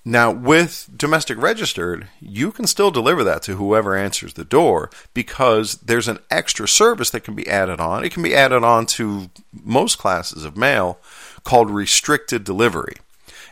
now, 0.06 0.32
with 0.32 0.90
domestic 0.96 1.38
registered, 1.38 2.08
you 2.22 2.54
can 2.54 2.66
still 2.66 2.92
deliver 2.92 3.26
that 3.26 3.42
to 3.44 3.58
whoever 3.58 3.94
answers 3.94 4.36
the 4.36 4.46
door 4.46 4.90
because 5.14 5.74
there's 5.80 6.08
an 6.08 6.20
extra 6.32 6.66
service 6.66 7.10
that 7.10 7.26
can 7.26 7.36
be 7.36 7.46
added 7.50 7.82
on. 7.82 8.06
It 8.06 8.14
can 8.14 8.24
be 8.24 8.34
added 8.34 8.64
on 8.64 8.86
to 8.86 9.30
most 9.52 9.98
classes 9.98 10.46
of 10.46 10.56
mail 10.56 10.98
called 11.44 11.70
restricted 11.70 12.46
delivery. 12.46 12.96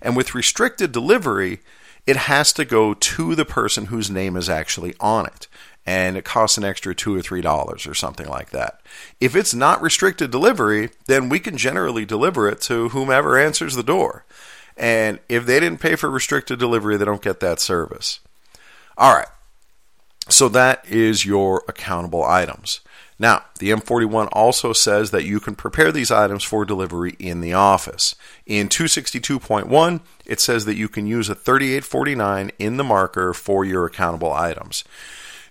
And 0.01 0.15
with 0.15 0.33
restricted 0.33 0.93
delivery, 0.93 1.59
it 2.07 2.15
has 2.15 2.53
to 2.53 2.65
go 2.65 2.93
to 2.93 3.35
the 3.35 3.45
person 3.45 3.87
whose 3.87 4.09
name 4.09 4.37
is 4.37 4.49
actually 4.49 4.95
on 4.99 5.25
it. 5.25 5.47
And 5.85 6.17
it 6.17 6.25
costs 6.25 6.57
an 6.57 6.63
extra 6.65 6.95
two 6.95 7.15
or 7.15 7.21
three 7.21 7.41
dollars 7.41 7.85
or 7.85 7.93
something 7.93 8.27
like 8.27 8.49
that. 8.49 8.81
If 9.21 9.35
it's 9.35 9.53
not 9.53 9.81
restricted 9.81 10.31
delivery, 10.31 10.89
then 11.05 11.29
we 11.29 11.39
can 11.39 11.57
generally 11.57 12.05
deliver 12.05 12.49
it 12.49 12.59
to 12.61 12.89
whomever 12.89 13.37
answers 13.37 13.75
the 13.75 13.83
door. 13.83 14.25
And 14.75 15.19
if 15.29 15.45
they 15.45 15.59
didn't 15.59 15.79
pay 15.79 15.95
for 15.95 16.09
restricted 16.09 16.59
delivery, 16.59 16.97
they 16.97 17.05
don't 17.05 17.21
get 17.21 17.39
that 17.39 17.59
service. 17.59 18.19
All 18.97 19.15
right. 19.15 19.27
So 20.29 20.49
that 20.49 20.85
is 20.87 21.25
your 21.25 21.63
accountable 21.67 22.23
items. 22.23 22.81
Now, 23.19 23.45
the 23.57 23.71
M41 23.71 24.29
also 24.31 24.73
says 24.73 25.11
that 25.11 25.25
you 25.25 25.39
can 25.39 25.55
prepare 25.55 25.91
these 25.91 26.11
items 26.11 26.43
for 26.43 26.65
delivery 26.65 27.15
in 27.17 27.41
the 27.41 27.53
office. 27.53 28.15
In 28.45 28.69
262.1, 28.69 30.01
it 30.25 30.39
says 30.39 30.65
that 30.65 30.77
you 30.77 30.87
can 30.87 31.07
use 31.07 31.27
a 31.27 31.35
3849 31.35 32.51
in 32.59 32.77
the 32.77 32.83
marker 32.83 33.33
for 33.33 33.65
your 33.65 33.85
accountable 33.85 34.31
items. 34.31 34.83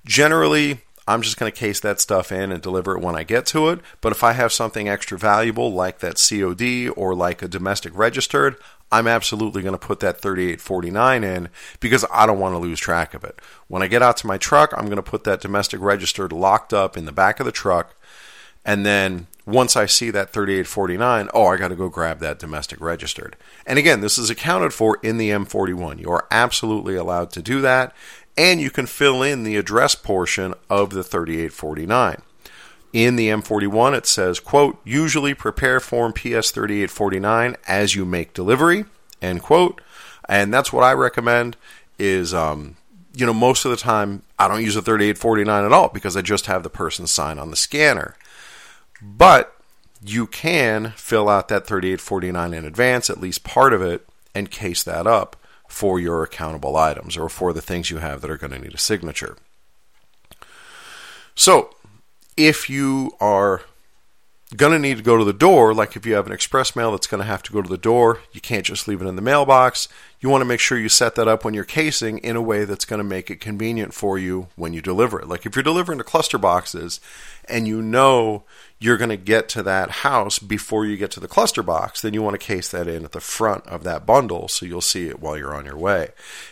Generally, 0.05 0.83
I'm 1.09 1.23
just 1.23 1.37
going 1.37 1.51
to 1.51 1.59
case 1.59 1.79
that 1.81 2.01
stuff 2.01 2.33
in 2.33 2.51
and 2.51 2.61
deliver 2.61 2.97
it 2.97 3.03
when 3.03 3.15
I 3.15 3.23
get 3.23 3.47
to 3.47 3.69
it. 3.69 3.81
But 4.01 4.13
if 4.13 4.25
I 4.25 4.33
have 4.33 4.53
something 4.53 4.89
extra 4.89 5.17
valuable 5.17 5.73
like 5.73 6.01
that 6.01 6.21
COD 6.21 6.89
or 6.97 7.15
like 7.15 7.43
a 7.43 7.49
domestic 7.49 7.97
registered, 7.97 8.57
I'm 8.91 9.07
absolutely 9.07 9.63
going 9.63 9.75
to 9.75 9.79
put 9.79 10.01
that 10.01 10.21
3849 10.21 11.25
in 11.25 11.49
because 11.81 12.05
I 12.13 12.27
don't 12.27 12.39
want 12.39 12.55
to 12.55 12.59
lose 12.59 12.79
track 12.79 13.15
of 13.15 13.25
it. 13.25 13.41
When 13.69 13.83
I 13.83 13.89
get 13.89 14.03
out 14.03 14.17
to 14.19 14.27
my 14.27 14.39
truck, 14.39 14.73
I'm 14.77 14.87
going 14.87 14.97
to 14.97 15.03
put 15.03 15.25
that 15.25 15.41
domestic 15.41 15.81
registered 15.81 16.33
locked 16.33 16.73
up 16.73 16.97
in 16.97 17.05
the 17.05 17.13
back 17.13 17.41
of 17.41 17.47
the 17.47 17.53
truck. 17.53 17.97
And 18.65 18.87
then 18.87 19.27
once 19.45 19.77
I 19.77 19.87
see 19.87 20.11
that 20.11 20.33
3849, 20.33 21.31
oh, 21.35 21.47
I 21.47 21.57
got 21.57 21.69
to 21.69 21.77
go 21.77 21.89
grab 21.89 22.21
that 22.21 22.39
domestic 22.39 22.81
registered. 22.81 23.37
And 23.67 23.79
again, 23.79 24.01
this 24.01 24.19
is 24.19 24.31
accounted 24.31 24.73
for 24.73 24.99
in 25.03 25.19
the 25.19 25.31
M41. 25.31 26.01
You 26.01 26.11
are 26.11 26.27
absolutely 26.31 26.95
allowed 26.95 27.31
to 27.33 27.43
do 27.43 27.61
that 27.61 27.95
and 28.37 28.61
you 28.61 28.71
can 28.71 28.87
fill 28.87 29.23
in 29.23 29.43
the 29.43 29.57
address 29.57 29.95
portion 29.95 30.55
of 30.69 30.91
the 30.91 31.03
3849. 31.03 32.23
In 32.97 33.17
the 33.17 33.29
M41, 33.29 33.95
it 33.95 34.07
says, 34.07 34.41
quote, 34.41 34.79
usually 34.83 35.35
prepare 35.35 35.81
form 35.81 36.15
PS 36.15 36.51
3849 36.51 37.55
as 37.69 37.95
you 37.95 38.07
make 38.07 38.33
delivery, 38.33 38.87
end 39.21 39.43
quote. 39.43 39.83
And 40.31 40.51
that's 40.51 40.73
what 40.73 40.83
I 40.83 40.95
recommend 40.95 41.59
is, 41.99 42.33
um, 42.33 42.79
you 43.13 43.27
know, 43.27 43.35
most 43.35 43.67
of 43.67 43.71
the 43.71 43.77
time 43.77 44.23
I 44.39 44.49
don't 44.49 44.65
use 44.65 44.77
a 44.77 44.81
3849 44.81 45.67
at 45.67 45.75
all 45.75 45.91
because 45.91 46.17
I 46.17 46.23
just 46.23 46.47
have 46.47 46.63
the 46.63 46.71
person 46.71 47.07
sign 47.07 47.39
on 47.39 47.51
the 47.51 47.57
scanner. 47.57 48.17
But 49.03 49.55
you 50.03 50.27
can 50.27 50.95
fill 50.97 51.29
out 51.29 51.49
that 51.49 51.67
3849 51.67 52.55
in 52.55 52.65
advance, 52.65 53.11
at 53.11 53.21
least 53.21 53.45
part 53.45 53.75
of 53.75 53.83
it, 53.83 54.09
and 54.35 54.51
case 54.51 54.83
that 54.85 55.07
up 55.07 55.37
for 55.69 56.01
your 56.01 56.23
accountable 56.23 56.79
items 56.79 57.19
or 57.19 57.29
for 57.29 57.53
the 57.53 57.61
things 57.61 57.91
you 57.91 57.99
have 57.99 58.23
that 58.23 58.31
are 58.31 58.39
going 58.39 58.53
to 58.53 58.59
need 58.59 58.73
a 58.73 58.79
signature. 58.79 59.37
So, 61.39 61.76
if 62.37 62.69
you 62.69 63.13
are 63.21 63.63
going 64.55 64.73
to 64.73 64.79
need 64.79 64.99
to 64.99 65.03
go 65.03 65.17
to 65.17 65.25
the 65.25 65.33
door, 65.33 65.75
like 65.75 65.97
if 65.97 66.07
you 66.07 66.15
have 66.15 66.27
an 66.27 66.33
express 66.33 66.77
mail 66.77 66.93
that's 66.93 67.09
going 67.09 67.21
to 67.21 67.27
have 67.27 67.43
to 67.43 67.53
go 67.53 67.61
to 67.61 67.69
the 67.69 67.77
door, 67.77 68.21
you 68.33 68.41
can't 68.41 68.65
just 68.65 68.87
leave 68.87 69.03
it 69.03 69.09
in 69.09 69.17
the 69.17 69.23
mailbox. 69.23 69.89
You 70.21 70.29
want 70.29 70.43
to 70.43 70.47
make 70.47 70.61
sure 70.61 70.79
you 70.79 70.89
set 70.89 71.17
that 71.17 71.27
up 71.27 71.45
when 71.45 71.53
you're 71.53 71.65
casing 71.65 72.19
in 72.19 72.37
a 72.37 72.43
way 72.43 72.65
that's 72.65 72.85
going 72.85 72.99
to 72.99 73.05
make 73.05 73.29
it 73.29 73.41
convenient 73.41 73.93
for 73.93 74.19
you 74.19 74.49
when 74.55 74.73
you 74.73 74.81
deliver 74.81 75.21
it. 75.21 75.27
Like 75.27 75.47
if 75.47 75.57
you're 75.57 75.65
delivering 75.65 75.99
to 75.99 76.05
cluster 76.05 76.39
boxes 76.39 77.01
and 77.49 77.67
you 77.67 77.83
know 77.83 78.45
you're 78.79 78.97
going 78.97 79.11
to 79.11 79.17
get 79.17 79.49
to 79.51 79.63
that 79.65 79.91
house 79.91 80.39
before 80.39 80.87
you 80.87 80.97
get 80.97 81.11
to 81.13 81.21
the 81.21 81.29
cluster 81.29 81.63
box, 81.63 82.01
then 82.01 82.15
you 82.15 82.23
want 82.23 82.35
to 82.35 82.47
case 82.47 82.71
that 82.71 82.87
in 82.87 83.05
at 83.05 83.13
the 83.13 83.21
front 83.21 83.67
of 83.67 83.83
that 83.83 84.07
bundle 84.07 84.47
so 84.47 84.65
you'll 84.65 84.81
see 84.81 85.09
it 85.09 85.19
while 85.19 85.37
you're 85.37 85.55
on 85.55 85.65
your 85.65 85.77
way. 85.77 86.11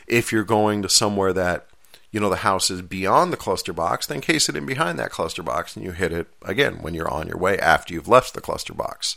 If 0.09 0.33
you're 0.33 0.43
going 0.43 0.83
to 0.83 0.89
somewhere 0.89 1.33
that 1.33 1.69
you 2.15 2.21
know 2.21 2.31
the 2.31 2.37
house 2.37 2.71
is 2.71 2.81
beyond 2.81 3.33
the 3.33 3.37
cluster 3.37 3.73
box, 3.73 4.07
then 4.07 4.21
case 4.21 4.49
it 4.49 4.55
in 4.55 4.65
behind 4.65 5.01
that 5.01 5.11
cluster 5.11 5.43
box 5.43 5.75
and 5.75 5.85
you 5.85 5.91
hit 5.91 6.13
it 6.13 6.29
again 6.43 6.81
when 6.81 6.95
you're 6.95 7.11
on 7.11 7.27
your 7.27 7.37
way 7.37 7.59
after 7.59 7.93
you've 7.93 8.07
left 8.07 8.35
the 8.35 8.41
cluster 8.41 8.73
box. 8.73 9.17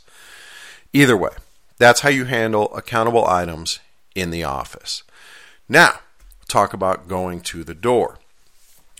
Either 0.93 1.15
way, 1.15 1.29
that's 1.77 2.01
how 2.01 2.09
you 2.09 2.25
handle 2.25 2.73
accountable 2.75 3.23
items 3.23 3.77
in 4.15 4.31
the 4.31 4.43
office. 4.43 5.03
Now, 5.69 5.99
talk 6.47 6.73
about 6.73 7.07
going 7.07 7.41
to 7.41 7.63
the 7.63 7.75
door 7.75 8.17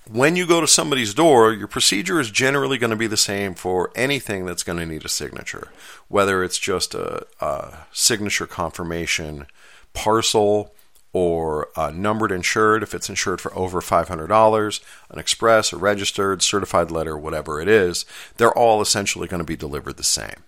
when 0.09 0.35
you 0.35 0.45
go 0.45 0.61
to 0.61 0.67
somebody's 0.67 1.13
door, 1.13 1.51
your 1.51 1.67
procedure 1.67 2.19
is 2.19 2.31
generally 2.31 2.77
going 2.77 2.91
to 2.91 2.95
be 2.95 3.07
the 3.07 3.17
same 3.17 3.53
for 3.55 3.91
anything 3.95 4.45
that's 4.45 4.63
going 4.63 4.79
to 4.79 4.85
need 4.85 5.03
a 5.03 5.09
signature, 5.09 5.69
whether 6.07 6.43
it's 6.43 6.57
just 6.57 6.93
a, 6.93 7.25
a 7.41 7.79
signature 7.91 8.47
confirmation 8.47 9.47
parcel 9.93 10.71
or 11.13 11.69
uh, 11.75 11.91
numbered 11.91 12.31
insured 12.31 12.83
if 12.83 12.93
it's 12.93 13.09
insured 13.09 13.41
for 13.41 13.55
over 13.57 13.81
$500, 13.81 14.79
an 15.09 15.19
express, 15.19 15.73
a 15.73 15.77
registered, 15.77 16.41
certified 16.41 16.91
letter, 16.91 17.17
whatever 17.17 17.61
it 17.61 17.67
is, 17.67 18.05
they're 18.37 18.57
all 18.57 18.81
essentially 18.81 19.27
going 19.27 19.39
to 19.39 19.45
be 19.45 19.55
delivered 19.55 19.97
the 19.97 20.03
same. 20.03 20.43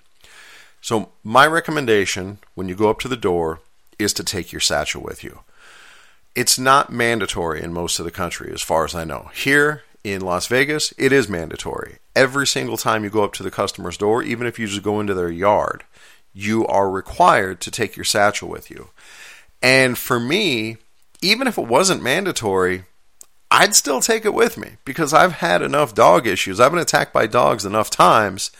So, 0.81 1.09
my 1.23 1.45
recommendation 1.45 2.39
when 2.55 2.69
you 2.69 2.75
go 2.75 2.89
up 2.89 2.99
to 2.99 3.07
the 3.07 3.17
door 3.17 3.59
is 3.97 4.13
to 4.13 4.23
take 4.23 4.51
your 4.51 4.61
satchel 4.61 5.01
with 5.01 5.23
you. 5.23 5.41
It's 6.35 6.57
not 6.57 6.91
mandatory 6.91 7.61
in 7.61 7.73
most 7.73 7.99
of 7.99 8.05
the 8.05 8.11
country, 8.11 8.51
as 8.53 8.61
far 8.61 8.85
as 8.85 8.95
I 8.95 9.03
know. 9.03 9.29
Here 9.33 9.83
in 10.03 10.21
Las 10.21 10.47
Vegas, 10.47 10.93
it 10.97 11.11
is 11.11 11.27
mandatory. 11.27 11.97
Every 12.15 12.47
single 12.47 12.77
time 12.77 13.03
you 13.03 13.09
go 13.09 13.23
up 13.23 13.33
to 13.33 13.43
the 13.43 13.51
customer's 13.51 13.97
door, 13.97 14.23
even 14.23 14.47
if 14.47 14.57
you 14.57 14.67
just 14.67 14.83
go 14.83 14.99
into 14.99 15.13
their 15.13 15.31
yard, 15.31 15.83
you 16.33 16.65
are 16.67 16.89
required 16.89 17.59
to 17.61 17.71
take 17.71 17.97
your 17.97 18.05
satchel 18.05 18.47
with 18.47 18.69
you. 18.69 18.89
And 19.61 19.97
for 19.97 20.19
me, 20.19 20.77
even 21.21 21.47
if 21.47 21.57
it 21.57 21.67
wasn't 21.67 22.03
mandatory, 22.03 22.85
I'd 23.51 23.75
still 23.75 23.99
take 23.99 24.25
it 24.25 24.33
with 24.33 24.57
me 24.57 24.77
because 24.85 25.13
I've 25.13 25.33
had 25.33 25.61
enough 25.61 25.95
dog 25.95 26.27
issues. 26.27 26.59
I've 26.59 26.71
been 26.71 26.79
attacked 26.79 27.13
by 27.13 27.27
dogs 27.27 27.65
enough 27.65 27.89
times 27.89 28.51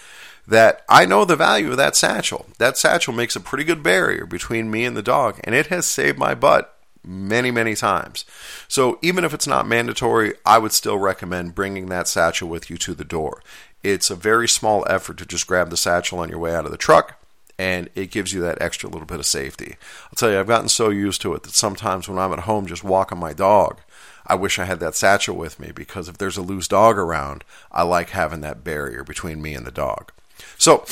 that 0.48 0.84
I 0.90 1.06
know 1.06 1.26
the 1.26 1.36
value 1.36 1.70
of 1.72 1.78
that 1.78 1.96
satchel. 1.96 2.48
That 2.58 2.78
satchel 2.78 3.14
makes 3.14 3.36
a 3.36 3.40
pretty 3.40 3.64
good 3.64 3.84
barrier 3.84 4.26
between 4.26 4.72
me 4.72 4.84
and 4.84 4.98
the 4.98 5.04
dog, 5.04 5.40
and 5.44 5.54
it 5.54 5.68
has 5.68 5.86
saved 5.86 6.18
my 6.18 6.34
butt 6.34 6.76
many, 7.06 7.52
many 7.52 7.76
times. 7.76 8.26
So 8.68 8.98
even 9.02 9.24
if 9.24 9.34
it's 9.34 9.48
not 9.48 9.68
mandatory, 9.68 10.34
I 10.46 10.58
would 10.58 10.72
still 10.72 10.98
recommend 10.98 11.56
bringing 11.56 11.88
that 11.88 12.08
satchel 12.08 12.50
with 12.50 12.70
you 12.70 12.78
to 12.78 12.96
the 12.96 13.06
door. 13.06 13.42
It's 13.84 14.10
a 14.10 14.16
very 14.16 14.48
small 14.48 14.86
effort 14.90 15.18
to 15.18 15.26
just 15.26 15.48
grab 15.48 15.70
the 15.70 15.78
satchel 15.78 16.20
on 16.20 16.30
your 16.30 16.40
way 16.40 16.54
out 16.54 16.66
of 16.66 16.72
the 16.72 16.78
truck 16.78 17.19
and 17.60 17.90
it 17.94 18.10
gives 18.10 18.32
you 18.32 18.40
that 18.40 18.62
extra 18.62 18.90
little 18.90 19.06
bit 19.06 19.20
of 19.20 19.26
safety. 19.26 19.76
I'll 20.06 20.16
tell 20.16 20.32
you, 20.32 20.40
I've 20.40 20.48
gotten 20.48 20.70
so 20.70 20.90
used 20.90 21.22
to 21.22 21.34
it 21.34 21.44
that 21.44 21.54
sometimes 21.54 22.08
when 22.08 22.18
I'm 22.18 22.32
at 22.32 22.40
home 22.40 22.66
just 22.66 22.86
walking 22.86 23.20
my 23.20 23.34
dog, 23.34 23.82
I 24.26 24.36
wish 24.36 24.58
I 24.58 24.64
had 24.64 24.80
that 24.80 24.96
satchel 24.96 25.36
with 25.36 25.60
me 25.60 25.72
because 25.76 26.08
if 26.08 26.18
there's 26.18 26.38
a 26.38 26.42
loose 26.42 26.70
dog 26.70 26.98
around, 26.98 27.44
I 27.70 27.84
like 27.84 28.12
having 28.12 28.40
that 28.42 28.64
barrier 28.64 29.04
between 29.04 29.42
me 29.42 29.56
and 29.56 29.68
the 29.68 29.72
dog. 29.72 30.14
So 30.58 30.86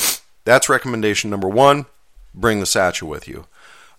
that's 0.44 0.68
recommendation 0.68 1.30
number 1.30 1.48
one 1.48 1.86
bring 2.34 2.60
the 2.60 2.66
satchel 2.66 3.08
with 3.08 3.26
you. 3.26 3.46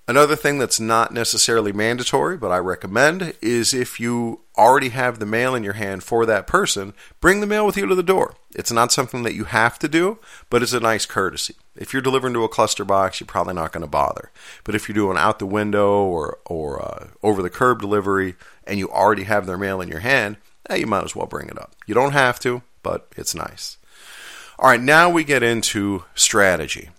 Another 0.10 0.36
thing 0.36 0.58
that's 0.58 0.80
not 0.80 1.14
necessarily 1.14 1.72
mandatory, 1.72 2.36
but 2.36 2.52
I 2.52 2.58
recommend, 2.58 3.36
is 3.44 3.76
if 3.76 4.00
you 4.00 4.40
already 4.58 4.90
have 4.90 5.20
the 5.20 5.26
mail 5.28 5.54
in 5.54 5.64
your 5.64 5.74
hand 5.74 6.04
for 6.04 6.26
that 6.26 6.48
person, 6.48 6.96
bring 7.22 7.42
the 7.42 7.46
mail 7.46 7.64
with 7.64 7.78
you 7.78 7.86
to 7.86 7.94
the 7.94 8.02
door. 8.02 8.34
It's 8.56 8.72
not 8.72 8.92
something 8.92 9.22
that 9.22 9.36
you 9.36 9.44
have 9.44 9.78
to 9.78 9.88
do, 9.88 10.18
but 10.50 10.64
it's 10.64 10.74
a 10.74 10.80
nice 10.80 11.06
courtesy. 11.06 11.54
If 11.76 11.94
you're 11.94 12.02
delivering 12.02 12.34
to 12.34 12.44
a 12.44 12.50
cluster 12.50 12.84
box, 12.84 13.20
you're 13.20 13.28
probably 13.28 13.54
not 13.54 13.72
going 13.72 13.84
to 13.84 13.88
bother. 13.88 14.32
But 14.64 14.74
if 14.74 14.90
you're 14.90 14.96
doing 14.96 15.16
out 15.16 15.38
the 15.38 15.46
window 15.46 16.02
or, 16.02 16.40
or 16.48 16.84
uh, 16.84 17.10
over 17.22 17.44
the 17.44 17.52
curb 17.52 17.80
delivery 17.80 18.34
and 18.66 18.80
you 18.80 18.90
already 18.90 19.26
have 19.26 19.46
their 19.46 19.60
mail 19.60 19.80
in 19.80 19.90
your 19.90 20.00
hand, 20.00 20.38
eh, 20.72 20.78
you 20.78 20.88
might 20.88 21.04
as 21.04 21.16
well 21.16 21.28
bring 21.28 21.50
it 21.50 21.60
up. 21.60 21.76
You 21.86 21.94
don't 21.94 22.14
have 22.14 22.40
to, 22.40 22.64
but 22.82 23.08
it's 23.16 23.36
nice. 23.36 23.78
All 24.58 24.72
right, 24.72 24.82
now 24.82 25.08
we 25.12 25.24
get 25.24 25.44
into 25.44 26.06
strategy. 26.16 26.90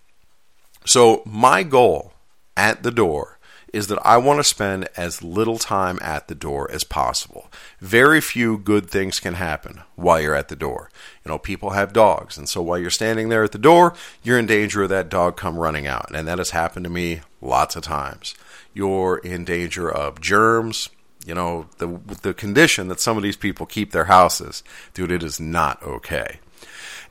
So, 0.86 1.24
my 1.26 1.64
goal 1.64 2.12
at 2.56 2.82
the 2.82 2.90
door 2.90 3.38
is 3.72 3.86
that 3.86 4.04
I 4.04 4.16
want 4.16 4.38
to 4.40 4.44
spend 4.44 4.88
as 4.96 5.22
little 5.22 5.58
time 5.58 5.98
at 6.02 6.28
the 6.28 6.34
door 6.34 6.70
as 6.70 6.84
possible. 6.84 7.50
Very 7.78 8.20
few 8.20 8.58
good 8.58 8.90
things 8.90 9.20
can 9.20 9.34
happen 9.34 9.82
while 9.96 10.20
you're 10.20 10.34
at 10.34 10.48
the 10.48 10.56
door. 10.56 10.90
You 11.24 11.30
know, 11.30 11.38
people 11.38 11.70
have 11.70 11.92
dogs, 11.92 12.36
and 12.36 12.48
so 12.48 12.62
while 12.62 12.78
you're 12.78 12.90
standing 12.90 13.28
there 13.28 13.44
at 13.44 13.52
the 13.52 13.58
door, 13.58 13.94
you're 14.22 14.38
in 14.38 14.46
danger 14.46 14.82
of 14.82 14.88
that 14.88 15.08
dog 15.08 15.36
come 15.36 15.56
running 15.56 15.86
out, 15.86 16.10
and 16.12 16.26
that 16.26 16.38
has 16.38 16.50
happened 16.50 16.84
to 16.84 16.90
me 16.90 17.20
lots 17.40 17.76
of 17.76 17.82
times. 17.82 18.34
You're 18.74 19.18
in 19.18 19.44
danger 19.44 19.90
of 19.90 20.20
germs. 20.20 20.90
You 21.26 21.34
know, 21.34 21.66
the 21.78 22.00
the 22.22 22.32
condition 22.34 22.88
that 22.88 22.98
some 22.98 23.16
of 23.16 23.22
these 23.22 23.36
people 23.36 23.66
keep 23.66 23.92
their 23.92 24.06
houses, 24.06 24.64
dude, 24.94 25.12
it 25.12 25.22
is 25.22 25.38
not 25.38 25.82
okay. 25.82 26.40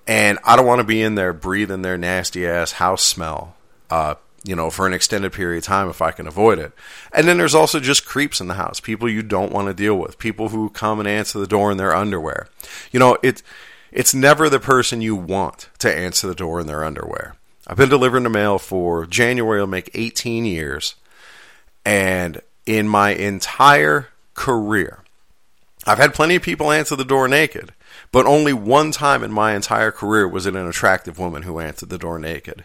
And 0.08 0.39
I 0.43 0.55
don't 0.55 0.65
want 0.65 0.79
to 0.79 0.86
be 0.86 1.03
in 1.03 1.13
there 1.13 1.34
breathing 1.34 1.84
their 1.84 1.98
nasty 1.98 2.48
ass 2.48 2.74
house 2.74 3.03
smell. 3.03 3.55
Uh, 3.91 4.15
you 4.43 4.55
know, 4.55 4.69
for 4.69 4.88
an 4.88 4.93
extended 4.93 5.34
period 5.34 5.60
of 5.60 5.63
time 5.65 5.89
if 5.89 6.01
I 6.01 6.12
can 6.12 6.27
avoid 6.27 6.60
it. 6.60 6.72
And 7.13 7.27
then 7.27 7.38
there's 7.38 7.55
also 7.55 7.79
just 7.79 8.05
creeps 8.05 8.39
in 8.39 8.48
the 8.48 8.53
house, 8.53 8.79
people 8.79 9.10
you 9.10 9.22
don't 9.22 9.51
want 9.51 9.67
to 9.67 9.74
deal 9.74 9.96
with, 9.96 10.19
people 10.19 10.50
who 10.50 10.69
come 10.69 11.00
and 11.00 11.08
answer 11.08 11.39
the 11.39 11.48
door 11.48 11.72
in 11.72 11.77
their 11.77 11.96
underwear. 11.96 12.48
You 12.91 13.00
know, 13.00 13.17
it's 13.22 13.43
it's 13.91 14.13
never 14.13 14.50
the 14.50 14.60
person 14.60 15.01
you 15.01 15.15
want 15.15 15.69
to 15.79 15.93
answer 15.93 16.27
the 16.27 16.36
door 16.36 16.60
in 16.60 16.67
their 16.67 16.84
underwear. 16.84 17.36
I've 17.67 17.77
been 17.77 17.89
delivering 17.89 18.24
the 18.24 18.29
mail 18.29 18.60
for 18.60 19.05
January 19.05 19.60
will 19.60 19.67
make 19.67 19.91
18 19.93 20.46
years, 20.46 20.96
and 21.86 22.41
in 22.65 22.88
my 22.88 23.12
entire 23.12 24.10
career, 24.36 25.03
I've 25.86 25.98
had 25.98 26.13
plenty 26.13 26.36
of 26.36 26.43
people 26.43 26.72
answer 26.72 26.96
the 26.96 27.03
door 27.03 27.27
naked, 27.27 27.74
but 28.11 28.25
only 28.25 28.53
one 28.53 28.92
time 28.92 29.24
in 29.24 29.31
my 29.31 29.55
entire 29.55 29.92
career 29.92 30.27
was 30.27 30.46
it 30.46 30.55
an 30.55 30.68
attractive 30.68 31.18
woman 31.18 31.44
who 31.44 31.59
answered 31.59 31.90
the 31.90 31.98
door 31.98 32.20
naked 32.20 32.63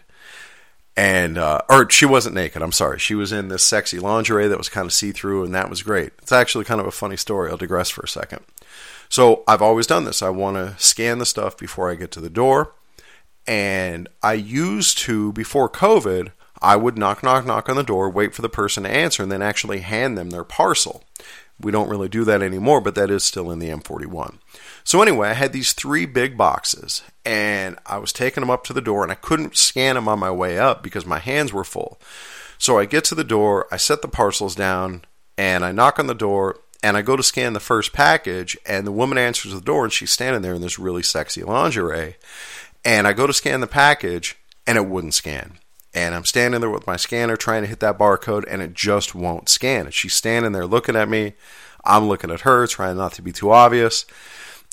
and 0.97 1.37
uh, 1.37 1.61
or 1.69 1.89
she 1.89 2.05
wasn't 2.05 2.35
naked. 2.35 2.61
I'm 2.61 2.71
sorry, 2.71 2.99
she 2.99 3.15
was 3.15 3.31
in 3.31 3.49
this 3.49 3.63
sexy 3.63 3.99
lingerie 3.99 4.47
that 4.47 4.57
was 4.57 4.69
kind 4.69 4.85
of 4.85 4.93
see 4.93 5.11
through, 5.11 5.43
and 5.43 5.53
that 5.53 5.69
was 5.69 5.83
great. 5.83 6.13
It's 6.19 6.31
actually 6.31 6.65
kind 6.65 6.79
of 6.79 6.87
a 6.87 6.91
funny 6.91 7.17
story. 7.17 7.49
I'll 7.49 7.57
digress 7.57 7.89
for 7.89 8.01
a 8.01 8.07
second. 8.07 8.41
So 9.09 9.43
I've 9.47 9.61
always 9.61 9.87
done 9.87 10.05
this. 10.05 10.21
I 10.21 10.29
want 10.29 10.57
to 10.57 10.81
scan 10.81 11.19
the 11.19 11.25
stuff 11.25 11.57
before 11.57 11.91
I 11.91 11.95
get 11.95 12.11
to 12.11 12.21
the 12.21 12.29
door, 12.29 12.73
and 13.45 14.07
I 14.23 14.33
used 14.33 14.97
to 14.99 15.33
before 15.33 15.69
COVID. 15.69 16.31
I 16.61 16.77
would 16.77 16.97
knock, 16.97 17.21
knock, 17.21 17.45
knock 17.45 17.67
on 17.69 17.75
the 17.75 17.83
door, 17.83 18.09
wait 18.09 18.33
for 18.33 18.41
the 18.41 18.49
person 18.49 18.83
to 18.83 18.89
answer, 18.89 19.21
and 19.21 19.31
then 19.31 19.41
actually 19.41 19.79
hand 19.79 20.17
them 20.17 20.29
their 20.29 20.45
parcel. 20.45 21.03
We 21.59 21.71
don't 21.71 21.89
really 21.89 22.09
do 22.09 22.23
that 22.23 22.41
anymore, 22.41 22.81
but 22.81 22.95
that 22.95 23.11
is 23.11 23.23
still 23.23 23.51
in 23.51 23.59
the 23.59 23.69
M41. 23.69 24.37
So 24.85 25.01
anyway, 25.01 25.29
I 25.29 25.33
had 25.33 25.51
these 25.51 25.73
three 25.73 26.05
big 26.05 26.37
boxes, 26.37 27.01
and 27.25 27.79
I 27.87 27.97
was 27.97 28.13
taking 28.13 28.41
them 28.41 28.51
up 28.51 28.63
to 28.65 28.73
the 28.73 28.81
door, 28.81 29.01
and 29.01 29.11
I 29.11 29.15
couldn't 29.15 29.57
scan 29.57 29.95
them 29.95 30.07
on 30.07 30.19
my 30.19 30.29
way 30.29 30.59
up 30.59 30.83
because 30.83 31.07
my 31.07 31.17
hands 31.17 31.51
were 31.51 31.63
full. 31.63 31.99
So 32.59 32.77
I 32.77 32.85
get 32.85 33.03
to 33.05 33.15
the 33.15 33.23
door, 33.23 33.67
I 33.71 33.77
set 33.77 34.03
the 34.03 34.07
parcels 34.07 34.53
down, 34.53 35.03
and 35.39 35.65
I 35.65 35.71
knock 35.71 35.97
on 35.97 36.05
the 36.05 36.13
door, 36.13 36.59
and 36.83 36.95
I 36.95 37.01
go 37.01 37.15
to 37.15 37.23
scan 37.23 37.53
the 37.53 37.59
first 37.59 37.93
package, 37.93 38.55
and 38.63 38.85
the 38.85 38.91
woman 38.91 39.17
answers 39.17 39.55
the 39.55 39.59
door, 39.59 39.85
and 39.85 39.91
she's 39.91 40.11
standing 40.11 40.43
there 40.43 40.53
in 40.53 40.61
this 40.61 40.77
really 40.77 41.01
sexy 41.01 41.41
lingerie. 41.41 42.17
And 42.85 43.07
I 43.07 43.13
go 43.13 43.25
to 43.25 43.33
scan 43.33 43.61
the 43.61 43.67
package, 43.67 44.37
and 44.67 44.77
it 44.77 44.85
wouldn't 44.85 45.15
scan. 45.15 45.53
And 45.95 46.13
I'm 46.13 46.25
standing 46.25 46.61
there 46.61 46.69
with 46.69 46.85
my 46.85 46.95
scanner 46.95 47.37
trying 47.37 47.63
to 47.63 47.69
hit 47.69 47.79
that 47.79 47.97
barcode, 47.97 48.45
and 48.47 48.61
it 48.61 48.75
just 48.75 49.15
won't 49.15 49.49
scan. 49.49 49.85
And 49.85 49.93
she's 49.95 50.13
standing 50.13 50.51
there 50.51 50.67
looking 50.67 50.95
at 50.95 51.09
me. 51.09 51.33
I'm 51.83 52.07
looking 52.07 52.29
at 52.29 52.41
her, 52.41 52.67
trying 52.67 52.97
not 52.97 53.13
to 53.13 53.23
be 53.23 53.31
too 53.31 53.51
obvious 53.51 54.05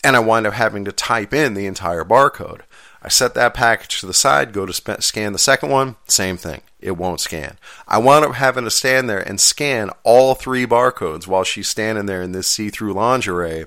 and 0.04 0.16
I 0.16 0.20
wind 0.20 0.46
up 0.46 0.54
having 0.54 0.84
to 0.84 0.92
type 0.92 1.32
in 1.32 1.54
the 1.54 1.66
entire 1.66 2.04
barcode. 2.04 2.62
I 3.02 3.08
set 3.08 3.34
that 3.34 3.54
package 3.54 4.00
to 4.00 4.06
the 4.06 4.14
side, 4.14 4.52
go 4.52 4.64
to 4.64 5.02
scan 5.02 5.32
the 5.32 5.38
second 5.38 5.70
one, 5.70 5.96
same 6.06 6.36
thing. 6.36 6.62
It 6.80 6.96
won't 6.96 7.20
scan. 7.20 7.58
I 7.88 7.98
wound 7.98 8.24
up 8.24 8.34
having 8.34 8.64
to 8.64 8.70
stand 8.70 9.10
there 9.10 9.20
and 9.20 9.40
scan 9.40 9.90
all 10.04 10.34
three 10.34 10.66
barcodes 10.66 11.26
while 11.26 11.44
she's 11.44 11.68
standing 11.68 12.06
there 12.06 12.22
in 12.22 12.32
this 12.32 12.46
see 12.46 12.70
through 12.70 12.92
lingerie. 12.92 13.66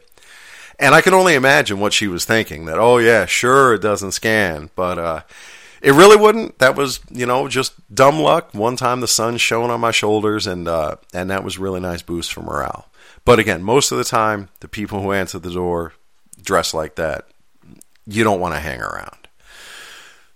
And 0.79 0.93
I 0.93 1.01
can 1.01 1.13
only 1.13 1.35
imagine 1.35 1.79
what 1.79 1.93
she 1.93 2.07
was 2.07 2.25
thinking 2.25 2.65
that, 2.65 2.77
oh, 2.77 2.97
yeah, 2.97 3.25
sure, 3.25 3.73
it 3.73 3.81
doesn't 3.81 4.11
scan. 4.11 4.69
But 4.75 4.97
uh, 4.97 5.21
it 5.81 5.93
really 5.93 6.17
wouldn't. 6.17 6.59
That 6.59 6.75
was, 6.75 6.99
you 7.09 7.25
know, 7.25 7.47
just 7.47 7.73
dumb 7.93 8.19
luck. 8.19 8.53
One 8.53 8.75
time 8.75 8.99
the 8.99 9.07
sun 9.07 9.37
shone 9.37 9.69
on 9.69 9.79
my 9.79 9.91
shoulders, 9.91 10.47
and, 10.47 10.67
uh, 10.67 10.97
and 11.13 11.29
that 11.29 11.45
was 11.45 11.57
really 11.57 11.79
nice 11.79 12.01
boost 12.01 12.33
for 12.33 12.41
morale. 12.41 12.89
But 13.23 13.39
again, 13.39 13.63
most 13.63 13.91
of 13.91 13.97
the 13.97 14.03
time, 14.03 14.49
the 14.59 14.67
people 14.67 15.01
who 15.01 15.13
answer 15.13 15.39
the 15.39 15.53
door 15.53 15.93
dressed 16.45 16.73
like 16.73 16.95
that, 16.95 17.27
you 18.07 18.23
don't 18.23 18.39
want 18.39 18.53
to 18.53 18.59
hang 18.59 18.81
around. 18.81 19.27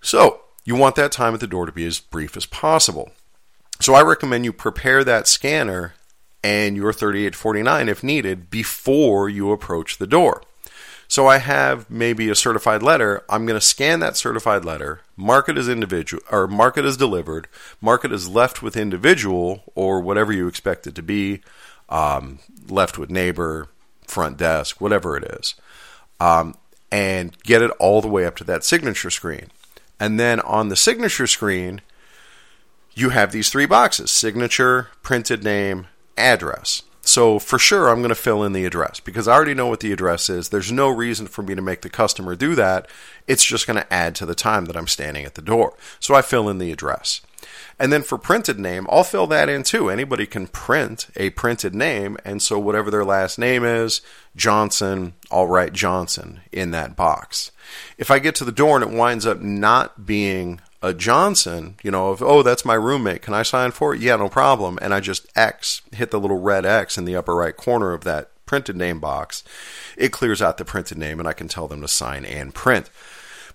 So, 0.02 0.41
you 0.65 0.76
want 0.76 0.95
that 0.95 1.12
time 1.12 1.34
at 1.34 1.39
the 1.39 1.48
door 1.48 1.65
to 1.65 1.72
be 1.72 1.86
as 1.86 2.00
brief 2.00 2.36
as 2.36 2.45
possible. 2.45 3.12
So, 3.80 3.93
I 3.93 4.02
recommend 4.02 4.45
you 4.45 4.54
prepare 4.54 5.04
that 5.04 5.28
scanner 5.28 5.93
and 6.43 6.76
your 6.76 6.93
3849 6.93 7.89
if 7.89 8.04
needed 8.04 8.50
before 8.50 9.30
you 9.30 9.52
approach 9.52 9.98
the 9.98 10.08
door. 10.08 10.41
So 11.08 11.26
I 11.26 11.39
have 11.39 11.89
maybe 11.89 12.30
a 12.30 12.36
certified 12.36 12.84
letter. 12.84 13.24
I'm 13.28 13.48
going 13.48 13.60
to 13.60 13.65
scan 13.65 14.00
that 14.00 14.15
certified 14.15 14.63
letter, 14.63 15.02
mark 15.17 15.50
it 15.50 15.58
as 15.58 15.67
individual 15.67 16.22
or 16.32 16.48
mark 16.48 16.78
it 16.78 16.86
as 16.86 16.98
delivered, 16.98 17.48
mark 17.82 18.06
it 18.06 18.12
as 18.12 18.30
left 18.30 18.62
with 18.62 18.78
individual 18.78 19.63
or 19.74 20.00
whatever 20.00 20.32
you 20.32 20.48
expect 20.48 20.86
it 20.86 20.93
to 20.93 21.02
be, 21.02 21.41
um, 21.89 22.38
left 22.67 23.00
with 23.00 23.10
neighbor, 23.10 23.69
front 24.06 24.38
desk, 24.38 24.80
whatever 24.80 25.17
it 25.17 25.24
is 25.24 25.56
um, 26.19 26.55
and 26.91 27.38
get 27.43 27.62
it 27.62 27.71
all 27.79 28.01
the 28.01 28.08
way 28.08 28.25
up 28.25 28.36
to 28.38 28.43
that 28.45 28.63
signature 28.63 29.10
screen. 29.10 29.49
And 29.99 30.19
then 30.19 30.39
on 30.41 30.69
the 30.69 30.75
signature 30.75 31.27
screen, 31.27 31.82
you 32.93 33.10
have 33.10 33.32
these 33.32 33.49
three 33.49 33.65
boxes 33.65 34.12
signature, 34.12 34.89
printed 35.03 35.43
name, 35.43 35.88
address. 36.17 36.84
So 37.01 37.39
for 37.39 37.58
sure, 37.58 37.89
I'm 37.89 37.99
going 37.99 38.10
to 38.10 38.15
fill 38.15 38.43
in 38.43 38.53
the 38.53 38.65
address 38.65 38.99
because 38.99 39.27
I 39.27 39.34
already 39.34 39.53
know 39.55 39.67
what 39.67 39.79
the 39.79 39.91
address 39.91 40.29
is. 40.29 40.49
There's 40.49 40.71
no 40.71 40.89
reason 40.89 41.27
for 41.27 41.41
me 41.41 41.55
to 41.55 41.62
make 41.62 41.82
the 41.82 41.89
customer 41.89 42.36
do 42.36 42.55
that. 42.55 42.88
It's 43.25 43.43
just 43.43 43.65
going 43.65 43.79
to 43.79 43.93
add 43.93 44.15
to 44.15 44.25
the 44.25 44.36
time 44.36 44.65
that 44.65 44.77
I'm 44.77 44.88
standing 44.88 45.25
at 45.25 45.36
the 45.36 45.41
door. 45.41 45.73
So 45.99 46.13
I 46.13 46.21
fill 46.21 46.49
in 46.49 46.60
the 46.60 46.71
address. 46.71 47.21
And 47.78 47.93
then 47.93 48.04
for 48.04 48.17
printed 48.17 48.60
name, 48.60 48.88
I'll 48.89 49.04
fill 49.04 49.28
that 49.28 49.50
in 49.50 49.63
too. 49.63 49.89
Anybody 49.89 50.26
can 50.26 50.48
print 50.48 51.08
a 51.15 51.30
printed 51.32 51.74
name. 51.74 52.17
And 52.26 52.41
so 52.41 52.60
whatever 52.60 52.91
their 52.91 53.06
last 53.06 53.39
name 53.39 53.63
is, 53.63 54.02
Johnson, 54.36 55.13
I'll 55.32 55.48
write 55.48 55.74
Johnson 55.74 56.41
in 56.52 56.72
that 56.72 56.95
box. 56.95 57.52
If 57.98 58.12
I 58.12 58.19
get 58.19 58.36
to 58.36 58.45
the 58.45 58.52
door 58.52 58.76
and 58.76 58.91
it 58.91 58.98
winds 58.98 59.26
up 59.26 59.41
not 59.41 60.06
being 60.06 60.62
a 60.82 60.93
Johnson, 60.93 61.76
you 61.84 61.91
know, 61.91 62.13
if, 62.13 62.22
oh, 62.22 62.41
that's 62.41 62.65
my 62.65 62.74
roommate, 62.74 63.22
can 63.22 63.34
I 63.34 63.43
sign 63.43 63.72
for 63.72 63.93
it? 63.93 64.02
Yeah, 64.02 64.15
no 64.15 64.30
problem. 64.30 64.80
And 64.82 64.93
I 64.93 65.00
just 65.00 65.28
X, 65.36 65.82
hit 65.93 66.12
the 66.12 66.19
little 66.19 66.39
red 66.39 66.65
X 66.65 66.98
in 66.98 67.06
the 67.06 67.15
upper 67.15 67.36
right 67.36 67.56
corner 67.56 67.91
of 67.93 68.04
that 68.06 68.32
printed 68.45 68.76
name 68.76 69.00
box. 69.00 69.43
It 69.98 70.12
clears 70.12 70.41
out 70.41 70.58
the 70.58 70.65
printed 70.65 70.98
name 70.98 71.19
and 71.19 71.28
I 71.28 71.34
can 71.34 71.48
tell 71.48 71.67
them 71.67 71.82
to 71.82 71.88
sign 71.88 72.26
and 72.26 72.54
print. 72.54 72.89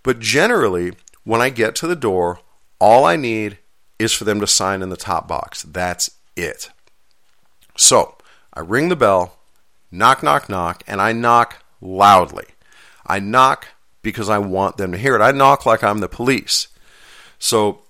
But 0.02 0.20
generally, 0.20 0.92
when 1.24 1.40
I 1.40 1.48
get 1.48 1.74
to 1.76 1.86
the 1.86 1.96
door, 1.96 2.40
all 2.78 3.04
I 3.04 3.16
need 3.16 3.58
is 3.98 4.12
for 4.12 4.24
them 4.24 4.40
to 4.40 4.46
sign 4.46 4.82
in 4.82 4.88
the 4.90 4.96
top 4.96 5.28
box. 5.28 5.62
That's 5.62 6.10
it. 6.36 6.70
So 7.76 8.16
I 8.52 8.60
ring 8.60 8.88
the 8.88 8.96
bell, 8.96 9.36
knock, 9.90 10.22
knock, 10.22 10.48
knock, 10.48 10.82
and 10.86 11.00
I 11.00 11.12
knock 11.12 11.64
loudly. 11.80 12.46
I 13.06 13.20
knock 13.20 13.68
because 14.02 14.28
I 14.28 14.38
want 14.38 14.76
them 14.76 14.92
to 14.92 14.98
hear 14.98 15.16
it. 15.16 15.22
I 15.22 15.32
knock 15.32 15.66
like 15.66 15.82
I'm 15.82 15.98
the 15.98 16.08
police. 16.08 16.68
So 17.38 17.80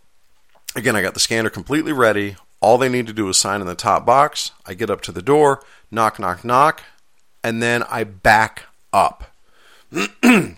again, 0.74 0.96
I 0.96 1.02
got 1.02 1.14
the 1.14 1.20
scanner 1.20 1.50
completely 1.50 1.92
ready. 1.92 2.36
All 2.60 2.78
they 2.78 2.88
need 2.88 3.06
to 3.08 3.12
do 3.12 3.28
is 3.28 3.36
sign 3.36 3.60
in 3.60 3.66
the 3.66 3.74
top 3.74 4.06
box. 4.06 4.52
I 4.64 4.74
get 4.74 4.90
up 4.90 5.02
to 5.02 5.12
the 5.12 5.22
door, 5.22 5.62
knock, 5.90 6.18
knock, 6.18 6.44
knock, 6.44 6.82
and 7.42 7.62
then 7.62 7.82
I 7.84 8.04
back 8.04 8.64
up. 8.92 9.30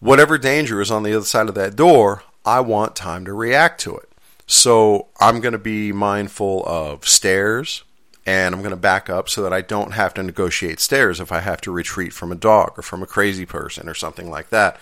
Whatever 0.00 0.36
danger 0.36 0.80
is 0.80 0.90
on 0.90 1.04
the 1.04 1.14
other 1.14 1.24
side 1.24 1.48
of 1.48 1.54
that 1.54 1.76
door, 1.76 2.24
I 2.44 2.60
want 2.60 2.96
time 2.96 3.24
to 3.24 3.32
react 3.32 3.80
to 3.82 3.96
it. 3.96 4.08
So 4.46 5.08
I'm 5.20 5.40
going 5.40 5.52
to 5.52 5.58
be 5.58 5.92
mindful 5.92 6.64
of 6.66 7.06
stairs, 7.06 7.84
and 8.26 8.54
I'm 8.54 8.60
going 8.60 8.70
to 8.70 8.76
back 8.76 9.08
up 9.08 9.28
so 9.28 9.42
that 9.42 9.52
I 9.52 9.60
don't 9.60 9.92
have 9.92 10.14
to 10.14 10.22
negotiate 10.22 10.80
stairs 10.80 11.20
if 11.20 11.32
I 11.32 11.40
have 11.40 11.60
to 11.62 11.72
retreat 11.72 12.12
from 12.12 12.32
a 12.32 12.36
dog 12.36 12.78
or 12.78 12.82
from 12.82 13.02
a 13.02 13.06
crazy 13.06 13.46
person 13.46 13.88
or 13.88 13.94
something 13.94 14.30
like 14.30 14.50
that. 14.50 14.78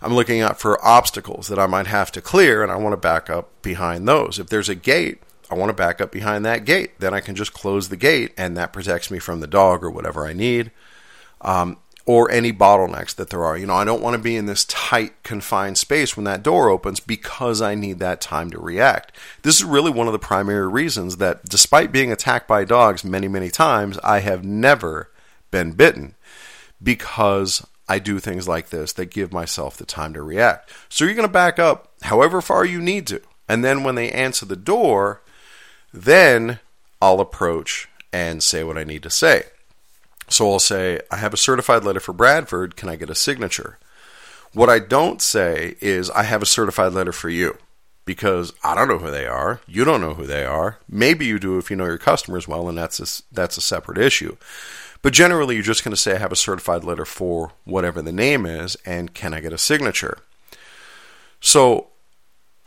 I'm 0.00 0.14
looking 0.14 0.40
out 0.40 0.60
for 0.60 0.84
obstacles 0.84 1.48
that 1.48 1.58
I 1.58 1.66
might 1.66 1.86
have 1.86 2.12
to 2.12 2.20
clear, 2.20 2.62
and 2.62 2.70
I 2.72 2.76
want 2.76 2.92
to 2.92 2.96
back 2.96 3.30
up 3.30 3.50
behind 3.62 4.06
those. 4.06 4.38
If 4.38 4.48
there's 4.48 4.68
a 4.68 4.74
gate, 4.74 5.22
I 5.50 5.54
want 5.54 5.70
to 5.70 5.74
back 5.74 6.00
up 6.00 6.10
behind 6.10 6.44
that 6.44 6.64
gate. 6.64 6.98
Then 6.98 7.14
I 7.14 7.20
can 7.20 7.34
just 7.34 7.52
close 7.52 7.88
the 7.88 7.96
gate, 7.96 8.32
and 8.36 8.56
that 8.56 8.72
protects 8.72 9.10
me 9.10 9.18
from 9.18 9.40
the 9.40 9.46
dog 9.46 9.84
or 9.84 9.90
whatever 9.90 10.26
I 10.26 10.32
need. 10.32 10.70
Um, 11.40 11.78
or 12.04 12.30
any 12.30 12.52
bottlenecks 12.52 13.14
that 13.14 13.30
there 13.30 13.44
are. 13.44 13.56
You 13.56 13.66
know, 13.66 13.74
I 13.74 13.84
don't 13.84 14.02
want 14.02 14.14
to 14.14 14.22
be 14.22 14.36
in 14.36 14.46
this 14.46 14.64
tight, 14.64 15.22
confined 15.22 15.78
space 15.78 16.16
when 16.16 16.24
that 16.24 16.42
door 16.42 16.68
opens 16.68 17.00
because 17.00 17.62
I 17.62 17.74
need 17.74 17.98
that 18.00 18.20
time 18.20 18.50
to 18.50 18.60
react. 18.60 19.12
This 19.42 19.56
is 19.56 19.64
really 19.64 19.90
one 19.90 20.08
of 20.08 20.12
the 20.12 20.18
primary 20.18 20.68
reasons 20.68 21.18
that, 21.18 21.44
despite 21.44 21.92
being 21.92 22.10
attacked 22.10 22.48
by 22.48 22.64
dogs 22.64 23.04
many, 23.04 23.28
many 23.28 23.50
times, 23.50 23.98
I 24.02 24.20
have 24.20 24.44
never 24.44 25.10
been 25.50 25.72
bitten 25.72 26.16
because 26.82 27.64
I 27.88 27.98
do 27.98 28.18
things 28.18 28.48
like 28.48 28.70
this 28.70 28.92
that 28.94 29.10
give 29.10 29.32
myself 29.32 29.76
the 29.76 29.84
time 29.84 30.14
to 30.14 30.22
react. 30.22 30.70
So 30.88 31.04
you're 31.04 31.14
going 31.14 31.28
to 31.28 31.32
back 31.32 31.58
up 31.58 31.92
however 32.02 32.40
far 32.40 32.64
you 32.64 32.80
need 32.80 33.06
to. 33.08 33.20
And 33.48 33.62
then 33.64 33.84
when 33.84 33.94
they 33.94 34.10
answer 34.10 34.46
the 34.46 34.56
door, 34.56 35.20
then 35.92 36.58
I'll 37.00 37.20
approach 37.20 37.88
and 38.12 38.42
say 38.42 38.64
what 38.64 38.78
I 38.78 38.84
need 38.84 39.02
to 39.02 39.10
say. 39.10 39.44
So 40.32 40.50
I'll 40.50 40.58
say, 40.58 40.98
I 41.10 41.16
have 41.18 41.34
a 41.34 41.36
certified 41.36 41.84
letter 41.84 42.00
for 42.00 42.14
Bradford. 42.14 42.74
Can 42.74 42.88
I 42.88 42.96
get 42.96 43.10
a 43.10 43.14
signature? 43.14 43.78
What 44.54 44.70
I 44.70 44.78
don't 44.78 45.20
say 45.20 45.76
is, 45.82 46.08
I 46.08 46.22
have 46.22 46.40
a 46.40 46.46
certified 46.46 46.94
letter 46.94 47.12
for 47.12 47.28
you 47.28 47.58
because 48.06 48.54
I 48.64 48.74
don't 48.74 48.88
know 48.88 48.96
who 48.96 49.10
they 49.10 49.26
are. 49.26 49.60
You 49.66 49.84
don't 49.84 50.00
know 50.00 50.14
who 50.14 50.26
they 50.26 50.46
are. 50.46 50.78
Maybe 50.88 51.26
you 51.26 51.38
do 51.38 51.58
if 51.58 51.70
you 51.70 51.76
know 51.76 51.84
your 51.84 51.98
customers 51.98 52.48
well, 52.48 52.66
and 52.66 52.78
that's 52.78 52.98
a, 52.98 53.22
that's 53.30 53.58
a 53.58 53.60
separate 53.60 53.98
issue. 53.98 54.36
But 55.02 55.12
generally, 55.12 55.56
you're 55.56 55.64
just 55.64 55.84
going 55.84 55.94
to 55.94 56.00
say, 56.00 56.14
I 56.14 56.18
have 56.18 56.32
a 56.32 56.36
certified 56.36 56.82
letter 56.82 57.04
for 57.04 57.52
whatever 57.64 58.00
the 58.00 58.10
name 58.10 58.46
is, 58.46 58.76
and 58.86 59.12
can 59.12 59.34
I 59.34 59.40
get 59.40 59.52
a 59.52 59.58
signature? 59.58 60.16
So 61.40 61.88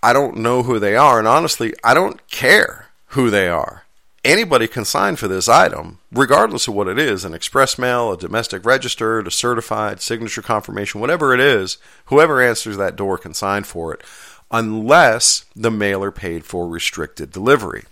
I 0.04 0.14
don't 0.14 0.38
know 0.38 0.62
who 0.62 0.78
they 0.78 0.96
are, 0.96 1.18
and 1.18 1.28
honestly, 1.28 1.74
I 1.84 1.96
don't 1.96 2.28
care 2.30 2.90
who 3.08 3.32
they 3.32 3.48
are 3.48 3.85
anybody 4.26 4.68
can 4.68 4.84
sign 4.84 5.16
for 5.16 5.28
this 5.28 5.48
item, 5.48 6.00
regardless 6.12 6.68
of 6.68 6.74
what 6.74 6.88
it 6.88 7.00
is 7.00 7.24
an 7.24 7.34
express 7.34 7.78
mail, 7.78 8.12
a 8.12 8.18
domestic 8.18 8.66
registered, 8.66 9.28
a 9.28 9.32
certified, 9.32 10.02
signature 10.02 10.42
confirmation, 10.42 11.00
whatever 11.00 11.34
it 11.34 11.40
is, 11.40 11.78
whoever 12.06 12.42
answers 12.42 12.76
that 12.78 12.96
door 12.96 13.18
can 13.18 13.34
sign 13.34 13.64
for 13.64 13.94
it, 13.94 14.04
unless 14.52 15.46
the 15.56 15.72
mailer 15.72 16.12
paid 16.12 16.44
for 16.44 16.68
restricted 16.68 17.32
delivery. 17.32 17.86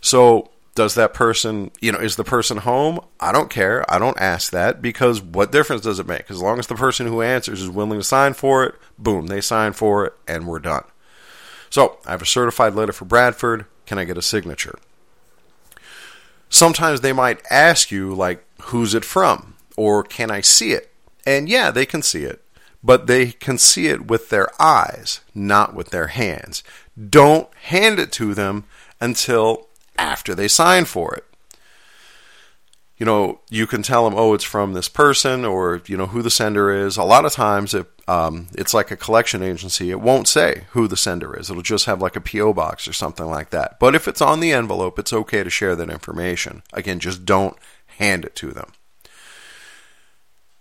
So, 0.00 0.50
does 0.74 0.94
that 0.94 1.14
person, 1.14 1.72
you 1.80 1.90
know, 1.90 1.98
is 1.98 2.14
the 2.14 2.22
person 2.22 2.58
home? 2.58 3.00
I 3.18 3.32
don't 3.32 3.50
care. 3.50 3.84
I 3.92 3.98
don't 3.98 4.20
ask 4.20 4.52
that 4.52 4.80
because 4.80 5.20
what 5.20 5.50
difference 5.50 5.82
does 5.82 5.98
it 5.98 6.06
make? 6.06 6.30
As 6.30 6.40
long 6.40 6.60
as 6.60 6.68
the 6.68 6.76
person 6.76 7.08
who 7.08 7.20
answers 7.20 7.62
is 7.62 7.68
willing 7.68 7.98
to 7.98 8.04
sign 8.04 8.34
for 8.34 8.64
it, 8.64 8.76
boom, 8.96 9.26
they 9.26 9.40
sign 9.40 9.72
for 9.72 10.06
it 10.06 10.12
and 10.28 10.46
we're 10.46 10.60
done. 10.60 10.84
So, 11.70 11.98
I 12.06 12.12
have 12.12 12.22
a 12.22 12.26
certified 12.26 12.74
letter 12.74 12.92
for 12.92 13.04
Bradford. 13.04 13.66
Can 13.86 13.98
I 13.98 14.04
get 14.04 14.18
a 14.18 14.22
signature? 14.22 14.78
Sometimes 16.48 17.00
they 17.00 17.12
might 17.12 17.42
ask 17.50 17.90
you, 17.90 18.14
like, 18.14 18.44
who's 18.62 18.94
it 18.94 19.04
from? 19.04 19.54
Or 19.76 20.02
can 20.02 20.30
I 20.30 20.40
see 20.40 20.72
it? 20.72 20.90
And 21.26 21.48
yeah, 21.48 21.70
they 21.70 21.86
can 21.86 22.02
see 22.02 22.24
it, 22.24 22.42
but 22.82 23.06
they 23.06 23.32
can 23.32 23.58
see 23.58 23.88
it 23.88 24.06
with 24.06 24.30
their 24.30 24.48
eyes, 24.60 25.20
not 25.34 25.74
with 25.74 25.90
their 25.90 26.08
hands. 26.08 26.62
Don't 27.08 27.48
hand 27.64 27.98
it 27.98 28.10
to 28.12 28.34
them 28.34 28.64
until 29.00 29.68
after 29.96 30.34
they 30.34 30.48
sign 30.48 30.84
for 30.84 31.14
it 31.14 31.27
you 32.98 33.06
know, 33.06 33.40
you 33.48 33.66
can 33.68 33.82
tell 33.82 34.04
them, 34.04 34.18
oh, 34.18 34.34
it's 34.34 34.44
from 34.44 34.72
this 34.72 34.88
person, 34.88 35.44
or 35.44 35.80
you 35.86 35.96
know 35.96 36.06
who 36.06 36.20
the 36.20 36.30
sender 36.30 36.70
is. 36.72 36.96
A 36.96 37.04
lot 37.04 37.24
of 37.24 37.32
times, 37.32 37.72
it, 37.72 37.86
um, 38.08 38.48
it's 38.54 38.74
like 38.74 38.90
a 38.90 38.96
collection 38.96 39.40
agency. 39.40 39.90
It 39.90 40.00
won't 40.00 40.26
say 40.26 40.64
who 40.70 40.88
the 40.88 40.96
sender 40.96 41.38
is. 41.38 41.48
It'll 41.48 41.62
just 41.62 41.86
have 41.86 42.02
like 42.02 42.16
a 42.16 42.20
PO 42.20 42.52
box 42.54 42.88
or 42.88 42.92
something 42.92 43.26
like 43.26 43.50
that. 43.50 43.78
But 43.78 43.94
if 43.94 44.08
it's 44.08 44.20
on 44.20 44.40
the 44.40 44.52
envelope, 44.52 44.98
it's 44.98 45.12
okay 45.12 45.44
to 45.44 45.50
share 45.50 45.76
that 45.76 45.90
information. 45.90 46.64
Again, 46.72 46.98
just 46.98 47.24
don't 47.24 47.56
hand 47.98 48.24
it 48.24 48.34
to 48.36 48.50
them. 48.50 48.72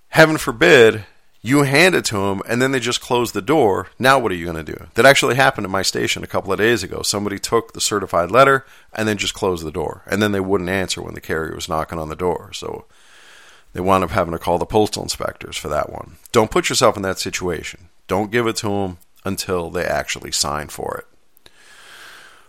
Heaven 0.09 0.37
forbid 0.37 1.05
you 1.47 1.63
hand 1.63 1.95
it 1.95 2.05
to 2.05 2.17
them, 2.17 2.41
and 2.47 2.61
then 2.61 2.71
they 2.71 2.79
just 2.79 3.01
close 3.01 3.31
the 3.31 3.41
door. 3.41 3.87
Now, 3.97 4.19
what 4.19 4.31
are 4.31 4.35
you 4.35 4.45
going 4.45 4.63
to 4.63 4.71
do? 4.71 4.87
That 4.95 5.05
actually 5.05 5.35
happened 5.35 5.65
at 5.65 5.71
my 5.71 5.81
station 5.81 6.23
a 6.23 6.27
couple 6.27 6.51
of 6.51 6.59
days 6.59 6.83
ago. 6.83 7.01
Somebody 7.01 7.39
took 7.39 7.73
the 7.73 7.81
certified 7.81 8.31
letter 8.31 8.65
and 8.93 9.07
then 9.07 9.17
just 9.17 9.33
closed 9.33 9.65
the 9.65 9.71
door. 9.71 10.03
And 10.07 10.21
then 10.21 10.31
they 10.31 10.39
wouldn't 10.39 10.69
answer 10.69 11.01
when 11.01 11.13
the 11.13 11.21
carrier 11.21 11.55
was 11.55 11.69
knocking 11.69 11.99
on 11.99 12.09
the 12.09 12.15
door. 12.15 12.51
So 12.53 12.85
they 13.73 13.81
wound 13.81 14.03
up 14.03 14.11
having 14.11 14.33
to 14.33 14.39
call 14.39 14.57
the 14.57 14.65
postal 14.65 15.03
inspectors 15.03 15.57
for 15.57 15.69
that 15.69 15.91
one. 15.91 16.17
Don't 16.31 16.51
put 16.51 16.69
yourself 16.69 16.97
in 16.97 17.03
that 17.03 17.19
situation. 17.19 17.89
Don't 18.07 18.31
give 18.31 18.47
it 18.47 18.55
to 18.57 18.67
them 18.69 18.97
until 19.23 19.69
they 19.69 19.85
actually 19.85 20.31
sign 20.31 20.67
for 20.67 20.97
it. 20.97 21.51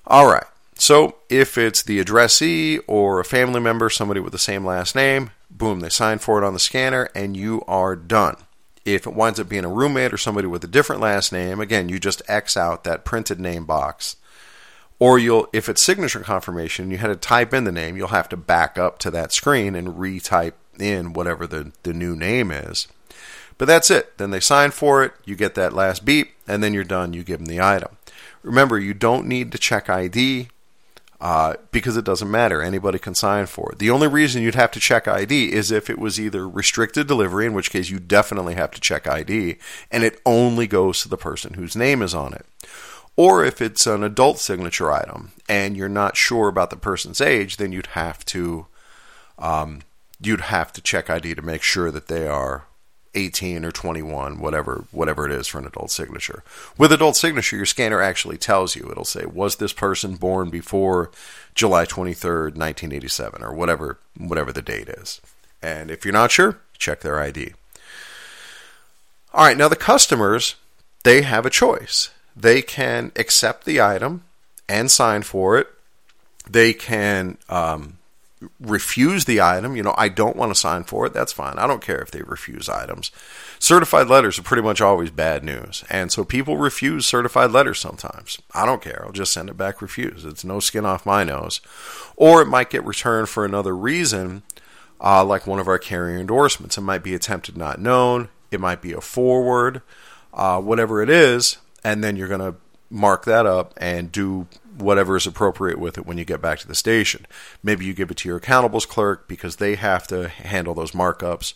All 0.06 0.26
right. 0.26 0.46
So 0.74 1.16
if 1.28 1.58
it's 1.58 1.82
the 1.82 1.98
addressee 1.98 2.78
or 2.86 3.20
a 3.20 3.24
family 3.24 3.60
member, 3.60 3.90
somebody 3.90 4.20
with 4.20 4.32
the 4.32 4.38
same 4.38 4.64
last 4.64 4.94
name, 4.94 5.30
boom, 5.50 5.80
they 5.80 5.88
sign 5.88 6.18
for 6.18 6.42
it 6.42 6.46
on 6.46 6.54
the 6.54 6.60
scanner 6.60 7.10
and 7.14 7.36
you 7.36 7.62
are 7.66 7.96
done. 7.96 8.36
If 8.94 9.06
it 9.06 9.14
winds 9.14 9.40
up 9.40 9.48
being 9.48 9.64
a 9.64 9.68
roommate 9.68 10.12
or 10.12 10.18
somebody 10.18 10.46
with 10.46 10.64
a 10.64 10.68
different 10.68 11.02
last 11.02 11.32
name, 11.32 11.60
again, 11.60 11.88
you 11.88 11.98
just 11.98 12.22
X 12.28 12.56
out 12.56 12.84
that 12.84 13.04
printed 13.04 13.40
name 13.40 13.64
box. 13.64 14.16
Or 14.98 15.18
you'll, 15.18 15.48
if 15.52 15.68
it's 15.68 15.80
signature 15.80 16.20
confirmation, 16.20 16.90
you 16.90 16.98
had 16.98 17.08
to 17.08 17.16
type 17.16 17.54
in 17.54 17.64
the 17.64 17.72
name, 17.72 17.96
you'll 17.96 18.08
have 18.08 18.28
to 18.30 18.36
back 18.36 18.78
up 18.78 18.98
to 19.00 19.10
that 19.12 19.32
screen 19.32 19.74
and 19.74 19.88
retype 19.88 20.54
in 20.78 21.12
whatever 21.12 21.46
the, 21.46 21.72
the 21.84 21.92
new 21.92 22.16
name 22.16 22.50
is. 22.50 22.88
But 23.58 23.66
that's 23.66 23.90
it. 23.90 24.16
Then 24.18 24.30
they 24.30 24.40
sign 24.40 24.70
for 24.70 25.04
it, 25.04 25.12
you 25.24 25.36
get 25.36 25.54
that 25.54 25.72
last 25.72 26.04
beep, 26.04 26.32
and 26.46 26.62
then 26.62 26.72
you're 26.72 26.84
done. 26.84 27.12
You 27.12 27.22
give 27.24 27.38
them 27.38 27.46
the 27.46 27.60
item. 27.60 27.96
Remember, 28.42 28.78
you 28.78 28.94
don't 28.94 29.26
need 29.26 29.52
to 29.52 29.58
check 29.58 29.90
ID 29.90 30.48
uh, 31.20 31.54
because 31.72 31.96
it 31.96 32.04
doesn't 32.04 32.30
matter. 32.30 32.62
Anybody 32.62 32.98
can 32.98 33.14
sign 33.14 33.46
for 33.46 33.72
it. 33.72 33.78
The 33.78 33.90
only 33.90 34.06
reason 34.06 34.42
you'd 34.42 34.54
have 34.54 34.70
to 34.72 34.80
check 34.80 35.08
ID 35.08 35.52
is 35.52 35.70
if 35.70 35.90
it 35.90 35.98
was 35.98 36.20
either 36.20 36.48
restricted 36.48 37.06
delivery, 37.06 37.46
in 37.46 37.54
which 37.54 37.70
case 37.70 37.90
you 37.90 37.98
definitely 37.98 38.54
have 38.54 38.70
to 38.72 38.80
check 38.80 39.08
ID, 39.08 39.58
and 39.90 40.04
it 40.04 40.20
only 40.24 40.66
goes 40.66 41.02
to 41.02 41.08
the 41.08 41.16
person 41.16 41.54
whose 41.54 41.74
name 41.74 42.02
is 42.02 42.14
on 42.14 42.34
it. 42.34 42.46
Or 43.16 43.44
if 43.44 43.60
it's 43.60 43.84
an 43.88 44.04
adult 44.04 44.38
signature 44.38 44.92
item 44.92 45.32
and 45.48 45.76
you're 45.76 45.88
not 45.88 46.16
sure 46.16 46.46
about 46.46 46.70
the 46.70 46.76
person's 46.76 47.20
age, 47.20 47.56
then 47.56 47.72
you'd 47.72 47.88
have 47.88 48.24
to 48.26 48.66
um, 49.40 49.80
you'd 50.20 50.42
have 50.42 50.72
to 50.72 50.80
check 50.80 51.10
ID 51.10 51.34
to 51.34 51.42
make 51.42 51.62
sure 51.62 51.90
that 51.90 52.06
they 52.06 52.28
are 52.28 52.67
18 53.14 53.64
or 53.64 53.72
21, 53.72 54.38
whatever 54.38 54.84
whatever 54.90 55.26
it 55.26 55.32
is 55.32 55.46
for 55.46 55.58
an 55.58 55.66
adult 55.66 55.90
signature. 55.90 56.42
With 56.76 56.92
adult 56.92 57.16
signature, 57.16 57.56
your 57.56 57.66
scanner 57.66 58.00
actually 58.00 58.38
tells 58.38 58.76
you. 58.76 58.88
It'll 58.90 59.04
say, 59.04 59.24
"Was 59.26 59.56
this 59.56 59.72
person 59.72 60.16
born 60.16 60.50
before 60.50 61.10
July 61.54 61.84
23rd, 61.86 62.56
1987 62.56 63.42
or 63.42 63.52
whatever 63.52 63.98
whatever 64.16 64.52
the 64.52 64.62
date 64.62 64.88
is." 64.88 65.20
And 65.62 65.90
if 65.90 66.04
you're 66.04 66.12
not 66.12 66.30
sure, 66.30 66.58
check 66.78 67.00
their 67.00 67.20
ID. 67.20 67.54
All 69.34 69.44
right, 69.44 69.56
now 69.56 69.68
the 69.68 69.76
customers, 69.76 70.54
they 71.04 71.22
have 71.22 71.44
a 71.44 71.50
choice. 71.50 72.10
They 72.36 72.62
can 72.62 73.12
accept 73.16 73.64
the 73.64 73.80
item 73.80 74.24
and 74.68 74.90
sign 74.90 75.22
for 75.22 75.58
it. 75.58 75.68
They 76.48 76.72
can 76.72 77.36
um, 77.48 77.98
refuse 78.60 79.24
the 79.24 79.40
item, 79.40 79.76
you 79.76 79.82
know, 79.82 79.94
I 79.96 80.08
don't 80.08 80.36
want 80.36 80.50
to 80.50 80.58
sign 80.58 80.84
for 80.84 81.06
it, 81.06 81.12
that's 81.12 81.32
fine. 81.32 81.58
I 81.58 81.66
don't 81.66 81.82
care 81.82 82.00
if 82.00 82.10
they 82.10 82.22
refuse 82.22 82.68
items. 82.68 83.10
Certified 83.58 84.08
letters 84.08 84.38
are 84.38 84.42
pretty 84.42 84.62
much 84.62 84.80
always 84.80 85.10
bad 85.10 85.42
news. 85.44 85.84
And 85.90 86.12
so 86.12 86.24
people 86.24 86.56
refuse 86.56 87.06
certified 87.06 87.50
letters 87.50 87.80
sometimes. 87.80 88.38
I 88.54 88.64
don't 88.66 88.82
care. 88.82 89.02
I'll 89.04 89.12
just 89.12 89.32
send 89.32 89.50
it 89.50 89.56
back 89.56 89.82
refused. 89.82 90.26
It's 90.26 90.44
no 90.44 90.60
skin 90.60 90.86
off 90.86 91.06
my 91.06 91.24
nose. 91.24 91.60
Or 92.16 92.40
it 92.42 92.48
might 92.48 92.70
get 92.70 92.84
returned 92.84 93.28
for 93.28 93.44
another 93.44 93.76
reason, 93.76 94.42
uh, 95.00 95.24
like 95.24 95.46
one 95.46 95.58
of 95.58 95.68
our 95.68 95.78
carrier 95.78 96.18
endorsements. 96.18 96.78
It 96.78 96.82
might 96.82 97.02
be 97.02 97.14
attempted 97.14 97.56
not 97.56 97.80
known, 97.80 98.28
it 98.50 98.60
might 98.60 98.80
be 98.80 98.92
a 98.92 99.00
forward, 99.00 99.82
uh, 100.32 100.60
whatever 100.60 101.02
it 101.02 101.10
is. 101.10 101.58
And 101.84 102.02
then 102.02 102.16
you're 102.16 102.28
going 102.28 102.40
to 102.40 102.56
mark 102.90 103.24
that 103.24 103.46
up 103.46 103.74
and 103.76 104.10
do 104.10 104.46
whatever 104.78 105.16
is 105.16 105.26
appropriate 105.26 105.78
with 105.78 105.98
it 105.98 106.06
when 106.06 106.18
you 106.18 106.24
get 106.24 106.40
back 106.40 106.58
to 106.60 106.68
the 106.68 106.74
station. 106.74 107.26
Maybe 107.62 107.84
you 107.84 107.94
give 107.94 108.10
it 108.10 108.16
to 108.18 108.28
your 108.28 108.40
accountables 108.40 108.88
clerk 108.88 109.28
because 109.28 109.56
they 109.56 109.74
have 109.74 110.06
to 110.08 110.28
handle 110.28 110.74
those 110.74 110.92
markups. 110.92 111.54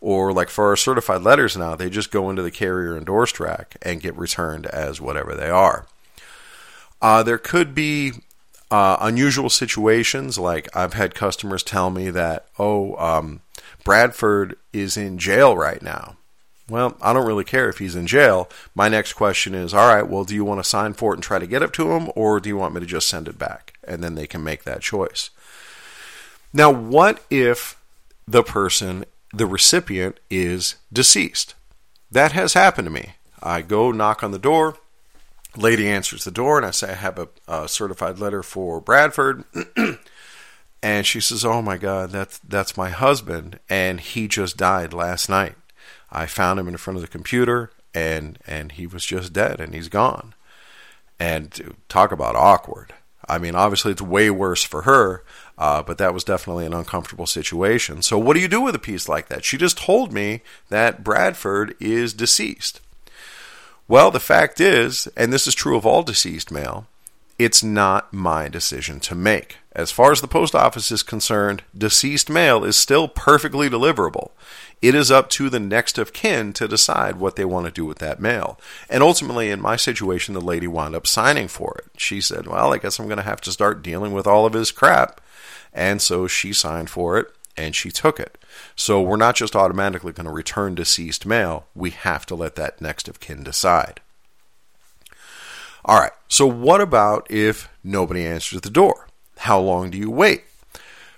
Or, 0.00 0.34
like 0.34 0.50
for 0.50 0.68
our 0.68 0.76
certified 0.76 1.22
letters 1.22 1.56
now, 1.56 1.76
they 1.76 1.88
just 1.88 2.10
go 2.10 2.28
into 2.28 2.42
the 2.42 2.50
carrier 2.50 2.96
endorsed 2.96 3.40
rack 3.40 3.76
and 3.80 4.02
get 4.02 4.14
returned 4.16 4.66
as 4.66 5.00
whatever 5.00 5.34
they 5.34 5.48
are. 5.48 5.86
Uh, 7.00 7.22
there 7.22 7.38
could 7.38 7.74
be 7.74 8.12
uh, 8.70 8.98
unusual 9.00 9.48
situations, 9.48 10.38
like 10.38 10.74
I've 10.76 10.94
had 10.94 11.14
customers 11.14 11.62
tell 11.62 11.90
me 11.90 12.10
that, 12.10 12.48
oh, 12.58 12.96
um, 12.96 13.40
Bradford 13.84 14.56
is 14.72 14.96
in 14.96 15.18
jail 15.18 15.56
right 15.56 15.80
now. 15.80 16.16
Well, 16.68 16.96
I 17.02 17.12
don't 17.12 17.26
really 17.26 17.44
care 17.44 17.68
if 17.68 17.78
he's 17.78 17.94
in 17.94 18.06
jail. 18.06 18.48
My 18.74 18.88
next 18.88 19.12
question 19.12 19.54
is, 19.54 19.74
all 19.74 19.86
right, 19.94 20.08
well, 20.08 20.24
do 20.24 20.34
you 20.34 20.44
want 20.44 20.62
to 20.62 20.68
sign 20.68 20.94
for 20.94 21.12
it 21.12 21.16
and 21.16 21.22
try 21.22 21.38
to 21.38 21.46
get 21.46 21.62
it 21.62 21.74
to 21.74 21.92
him, 21.92 22.10
or 22.16 22.40
do 22.40 22.48
you 22.48 22.56
want 22.56 22.74
me 22.74 22.80
to 22.80 22.86
just 22.86 23.08
send 23.08 23.28
it 23.28 23.38
back? 23.38 23.74
And 23.86 24.02
then 24.02 24.14
they 24.14 24.26
can 24.26 24.42
make 24.42 24.64
that 24.64 24.80
choice. 24.80 25.28
Now, 26.54 26.70
what 26.70 27.22
if 27.30 27.78
the 28.26 28.42
person, 28.42 29.04
the 29.32 29.46
recipient, 29.46 30.20
is 30.30 30.76
deceased? 30.90 31.54
That 32.10 32.32
has 32.32 32.54
happened 32.54 32.86
to 32.86 32.92
me. 32.92 33.14
I 33.42 33.60
go 33.60 33.92
knock 33.92 34.22
on 34.22 34.30
the 34.30 34.38
door. 34.38 34.78
Lady 35.56 35.88
answers 35.88 36.24
the 36.24 36.30
door, 36.30 36.56
and 36.56 36.66
I 36.66 36.70
say, 36.70 36.90
I 36.90 36.94
have 36.94 37.18
a, 37.18 37.28
a 37.46 37.68
certified 37.68 38.18
letter 38.18 38.42
for 38.42 38.80
Bradford. 38.80 39.44
and 40.82 41.06
she 41.06 41.20
says, 41.20 41.44
Oh 41.44 41.60
my 41.60 41.76
God, 41.76 42.10
that's, 42.10 42.38
that's 42.38 42.76
my 42.76 42.88
husband, 42.88 43.58
and 43.68 44.00
he 44.00 44.28
just 44.28 44.56
died 44.56 44.94
last 44.94 45.28
night. 45.28 45.56
I 46.14 46.26
found 46.26 46.60
him 46.60 46.68
in 46.68 46.76
front 46.76 46.96
of 46.96 47.02
the 47.02 47.08
computer, 47.08 47.70
and 47.92 48.38
and 48.46 48.72
he 48.72 48.86
was 48.86 49.04
just 49.04 49.32
dead, 49.32 49.60
and 49.60 49.74
he's 49.74 49.88
gone. 49.88 50.34
And 51.18 51.74
talk 51.88 52.12
about 52.12 52.36
awkward. 52.36 52.94
I 53.28 53.38
mean, 53.38 53.54
obviously 53.54 53.92
it's 53.92 54.02
way 54.02 54.30
worse 54.30 54.62
for 54.62 54.82
her, 54.82 55.24
uh, 55.56 55.82
but 55.82 55.98
that 55.98 56.12
was 56.12 56.24
definitely 56.24 56.66
an 56.66 56.74
uncomfortable 56.74 57.26
situation. 57.26 58.02
So, 58.02 58.18
what 58.18 58.34
do 58.34 58.40
you 58.40 58.48
do 58.48 58.60
with 58.60 58.74
a 58.74 58.80
piece 58.80 59.08
like 59.08 59.28
that? 59.28 59.44
She 59.44 59.56
just 59.56 59.78
told 59.78 60.12
me 60.12 60.42
that 60.68 61.04
Bradford 61.04 61.74
is 61.80 62.12
deceased. 62.12 62.80
Well, 63.86 64.10
the 64.10 64.20
fact 64.20 64.60
is, 64.60 65.08
and 65.16 65.32
this 65.32 65.46
is 65.46 65.54
true 65.54 65.76
of 65.76 65.86
all 65.86 66.02
deceased 66.02 66.50
mail, 66.50 66.86
it's 67.38 67.62
not 67.62 68.12
my 68.12 68.48
decision 68.48 69.00
to 69.00 69.14
make. 69.14 69.58
As 69.72 69.90
far 69.90 70.12
as 70.12 70.20
the 70.20 70.28
post 70.28 70.54
office 70.54 70.92
is 70.92 71.02
concerned, 71.02 71.64
deceased 71.76 72.30
mail 72.30 72.64
is 72.64 72.76
still 72.76 73.08
perfectly 73.08 73.68
deliverable. 73.68 74.30
It 74.84 74.94
is 74.94 75.10
up 75.10 75.30
to 75.30 75.48
the 75.48 75.58
next 75.58 75.96
of 75.96 76.12
kin 76.12 76.52
to 76.52 76.68
decide 76.68 77.16
what 77.16 77.36
they 77.36 77.46
want 77.46 77.64
to 77.64 77.72
do 77.72 77.86
with 77.86 78.00
that 78.00 78.20
mail. 78.20 78.60
And 78.90 79.02
ultimately, 79.02 79.50
in 79.50 79.58
my 79.58 79.76
situation, 79.76 80.34
the 80.34 80.42
lady 80.42 80.66
wound 80.66 80.94
up 80.94 81.06
signing 81.06 81.48
for 81.48 81.74
it. 81.78 81.86
She 81.96 82.20
said, 82.20 82.46
Well, 82.46 82.74
I 82.74 82.76
guess 82.76 82.98
I'm 82.98 83.06
going 83.06 83.16
to 83.16 83.22
have 83.22 83.40
to 83.40 83.50
start 83.50 83.82
dealing 83.82 84.12
with 84.12 84.26
all 84.26 84.44
of 84.44 84.52
his 84.52 84.70
crap. 84.70 85.22
And 85.72 86.02
so 86.02 86.26
she 86.26 86.52
signed 86.52 86.90
for 86.90 87.18
it 87.18 87.28
and 87.56 87.74
she 87.74 87.90
took 87.90 88.20
it. 88.20 88.36
So 88.76 89.00
we're 89.00 89.16
not 89.16 89.36
just 89.36 89.56
automatically 89.56 90.12
going 90.12 90.26
to 90.26 90.30
return 90.30 90.74
deceased 90.74 91.24
mail, 91.24 91.64
we 91.74 91.88
have 91.88 92.26
to 92.26 92.34
let 92.34 92.54
that 92.56 92.82
next 92.82 93.08
of 93.08 93.20
kin 93.20 93.42
decide. 93.42 94.02
All 95.86 95.98
right, 95.98 96.12
so 96.28 96.46
what 96.46 96.82
about 96.82 97.26
if 97.30 97.70
nobody 97.82 98.26
answers 98.26 98.60
the 98.60 98.68
door? 98.68 99.08
How 99.38 99.58
long 99.58 99.88
do 99.88 99.96
you 99.96 100.10
wait? 100.10 100.44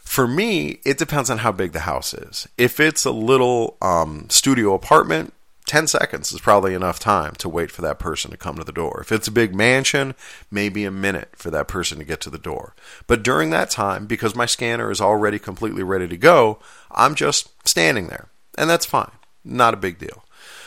For 0.07 0.29
me, 0.29 0.79
it 0.85 0.99
depends 0.99 1.29
on 1.31 1.38
how 1.38 1.51
big 1.51 1.73
the 1.73 1.81
house 1.81 2.14
is. 2.14 2.49
If 2.57 2.79
it's 2.79 3.05
a 3.05 3.11
little 3.11 3.77
um, 3.83 4.31
studio 4.31 4.73
apartment, 4.73 5.35
10 5.66 5.88
seconds 5.88 6.31
is 6.31 6.40
probably 6.40 6.75
enough 6.75 7.01
time 7.01 7.35
to 7.35 7.49
wait 7.49 7.73
for 7.73 7.83
that 7.83 7.99
person 7.99 8.31
to 8.31 8.37
come 8.37 8.57
to 8.57 8.64
the 8.64 8.71
door. 8.71 9.01
If 9.01 9.11
it's 9.11 9.27
a 9.27 9.33
big 9.33 9.53
mansion, 9.53 10.14
maybe 10.49 10.85
a 10.85 10.92
minute 10.92 11.31
for 11.35 11.51
that 11.51 11.66
person 11.66 11.99
to 11.99 12.05
get 12.05 12.21
to 12.21 12.31
the 12.31 12.38
door. 12.38 12.75
But 13.09 13.25
during 13.25 13.51
that 13.51 13.69
time, 13.69 14.07
because 14.07 14.37
my 14.37 14.47
scanner 14.47 14.92
is 14.92 15.01
already 15.01 15.40
completely 15.40 15.83
ready 15.83 16.07
to 16.07 16.16
go, 16.16 16.61
I'm 16.92 17.16
just 17.16 17.51
standing 17.69 18.07
there. 18.07 18.29
And 18.57 18.71
that's 18.71 18.87
fine. 18.87 19.11
Not 19.45 19.75
a 19.75 19.77
big 19.77 19.99
deal. 19.99 20.25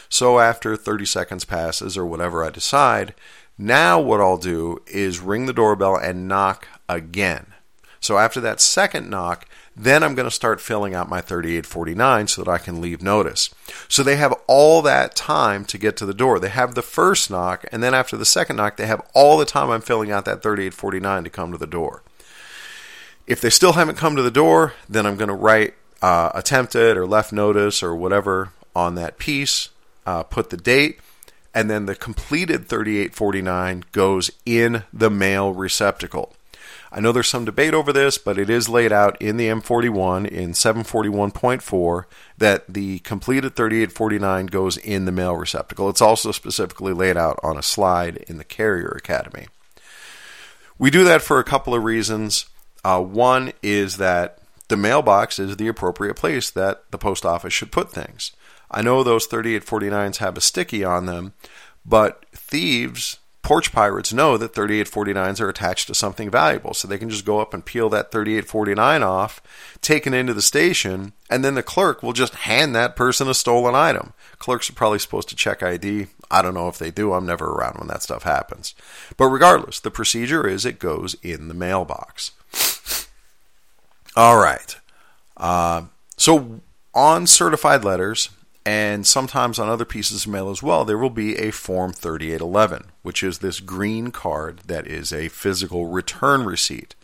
So 0.09 0.39
after 0.39 0.75
30 0.75 1.05
seconds 1.05 1.45
passes 1.45 1.97
or 1.97 2.05
whatever 2.05 2.43
I 2.43 2.49
decide, 2.49 3.15
now 3.57 4.01
what 4.01 4.19
I'll 4.19 4.37
do 4.37 4.81
is 4.85 5.21
ring 5.21 5.45
the 5.45 5.53
doorbell 5.53 5.95
and 5.95 6.27
knock 6.27 6.67
again. 6.89 7.48
So 7.99 8.17
after 8.17 8.39
that 8.41 8.61
second 8.61 9.09
knock, 9.09 9.47
then 9.75 10.03
I'm 10.03 10.15
going 10.15 10.27
to 10.27 10.35
start 10.35 10.59
filling 10.59 10.93
out 10.93 11.09
my 11.09 11.21
3849 11.21 12.27
so 12.27 12.43
that 12.43 12.51
I 12.51 12.57
can 12.57 12.81
leave 12.81 13.01
notice. 13.01 13.49
So 13.87 14.03
they 14.03 14.17
have 14.17 14.33
all 14.47 14.81
that 14.81 15.15
time 15.15 15.63
to 15.65 15.77
get 15.77 15.95
to 15.97 16.05
the 16.05 16.13
door. 16.13 16.39
They 16.39 16.49
have 16.49 16.75
the 16.75 16.81
first 16.81 17.29
knock, 17.29 17.65
and 17.71 17.81
then 17.81 17.93
after 17.93 18.17
the 18.17 18.25
second 18.25 18.57
knock, 18.57 18.77
they 18.77 18.87
have 18.87 19.05
all 19.13 19.37
the 19.37 19.45
time 19.45 19.69
I'm 19.69 19.81
filling 19.81 20.11
out 20.11 20.25
that 20.25 20.43
3849 20.43 21.23
to 21.23 21.29
come 21.29 21.51
to 21.51 21.57
the 21.57 21.67
door. 21.67 22.03
If 23.25 23.41
they 23.41 23.49
still 23.49 23.73
haven't 23.73 23.95
come 23.95 24.15
to 24.15 24.23
the 24.23 24.31
door, 24.31 24.73
then 24.89 25.05
I'm 25.05 25.15
going 25.15 25.29
to 25.29 25.33
write 25.35 25.75
uh, 26.01 26.31
attempted 26.33 26.97
or 26.97 27.05
left 27.05 27.31
notice 27.31 27.83
or 27.83 27.95
whatever 27.95 28.51
on 28.75 28.95
that 28.95 29.17
piece, 29.17 29.69
uh, 30.05 30.23
put 30.23 30.49
the 30.49 30.57
date, 30.57 30.99
and 31.53 31.69
then 31.69 31.85
the 31.85 31.95
completed 31.95 32.67
3849 32.67 33.85
goes 33.91 34.31
in 34.45 34.83
the 34.91 35.09
mail 35.09 35.53
receptacle. 35.53 36.33
I 36.91 36.99
know 36.99 37.11
there's 37.11 37.27
some 37.27 37.45
debate 37.45 37.73
over 37.73 37.93
this, 37.93 38.17
but 38.17 38.39
it 38.39 38.49
is 38.49 38.67
laid 38.67 38.91
out 38.91 39.21
in 39.21 39.37
the 39.37 39.47
M41 39.47 40.27
in 40.27 40.53
741.4 40.53 42.05
that 42.37 42.65
the 42.67 42.99
completed 42.99 43.55
3849 43.55 44.47
goes 44.47 44.77
in 44.77 45.05
the 45.05 45.11
mail 45.11 45.35
receptacle. 45.35 45.89
It's 45.89 46.01
also 46.01 46.31
specifically 46.31 46.93
laid 46.93 47.15
out 47.15 47.39
on 47.43 47.57
a 47.57 47.63
slide 47.63 48.17
in 48.27 48.37
the 48.37 48.43
Carrier 48.43 48.89
Academy. 48.89 49.47
We 50.79 50.89
do 50.89 51.03
that 51.03 51.21
for 51.21 51.39
a 51.39 51.43
couple 51.43 51.75
of 51.75 51.83
reasons. 51.83 52.45
Uh, 52.83 53.01
one 53.01 53.53
is 53.61 53.97
that 53.97 54.39
the 54.69 54.77
mailbox 54.77 55.37
is 55.37 55.57
the 55.57 55.67
appropriate 55.67 56.15
place 56.15 56.49
that 56.51 56.89
the 56.91 56.97
post 56.97 57.25
office 57.25 57.53
should 57.53 57.71
put 57.71 57.91
things. 57.91 58.31
I 58.71 58.81
know 58.81 59.03
those 59.03 59.27
3849s 59.27 60.17
have 60.17 60.37
a 60.37 60.41
sticky 60.41 60.83
on 60.83 61.05
them, 61.05 61.33
but 61.85 62.25
thieves 62.33 63.17
porch 63.49 63.71
pirates 63.71 64.13
know 64.13 64.37
that 64.37 64.53
3849s 64.53 65.41
are 65.41 65.49
attached 65.49 65.87
to 65.87 65.95
something 65.95 66.29
valuable. 66.29 66.75
So 66.75 66.87
they 66.87 66.99
can 66.99 67.09
just 67.09 67.25
go 67.25 67.39
up 67.39 67.51
and 67.51 67.65
peel 67.65 67.89
that 67.89 68.11
3849 68.11 69.01
off, 69.01 69.41
take 69.81 70.05
it 70.05 70.13
into 70.13 70.35
the 70.35 70.41
station, 70.43 71.13
and 71.31 71.43
then 71.43 71.55
the 71.55 71.63
clerk 71.63 72.03
will 72.03 72.13
just 72.13 72.35
hand 72.35 72.75
that 72.75 72.95
person 72.95 73.27
a 73.27 73.33
stolen 73.33 73.73
item. 73.73 74.13
Clerks 74.37 74.69
are 74.69 74.73
probably 74.73 74.99
supposed 74.99 75.29
to 75.29 75.35
check 75.35 75.63
ID. 75.63 76.05
I 76.29 76.43
don't 76.43 76.53
know 76.53 76.67
if 76.67 76.77
they 76.77 76.91
do. 76.91 77.11
I'm 77.11 77.25
never 77.25 77.47
around 77.47 77.79
when 77.79 77.87
that 77.87 78.03
stuff 78.03 78.21
happens. 78.21 78.75
But 79.17 79.29
regardless, 79.29 79.79
the 79.79 79.89
procedure 79.89 80.47
is 80.47 80.63
it 80.63 80.77
goes 80.77 81.15
in 81.23 81.47
the 81.47 81.55
mailbox. 81.55 82.33
All 84.15 84.37
right. 84.37 84.75
Uh, 85.37 85.85
so 86.17 86.61
on 86.93 87.25
certified 87.25 87.83
letters, 87.83 88.29
and 88.65 89.07
sometimes 89.07 89.57
on 89.57 89.69
other 89.69 89.85
pieces 89.85 90.25
of 90.25 90.31
mail 90.31 90.49
as 90.49 90.61
well, 90.61 90.85
there 90.85 90.97
will 90.97 91.09
be 91.09 91.37
a 91.37 91.51
Form 91.51 91.93
3811, 91.93 92.91
which 93.01 93.23
is 93.23 93.39
this 93.39 93.59
green 93.59 94.11
card 94.11 94.59
that 94.67 94.85
is 94.85 95.13
a 95.13 95.29
physical 95.29 95.87
return 95.87 96.43
receipt. 96.43 96.95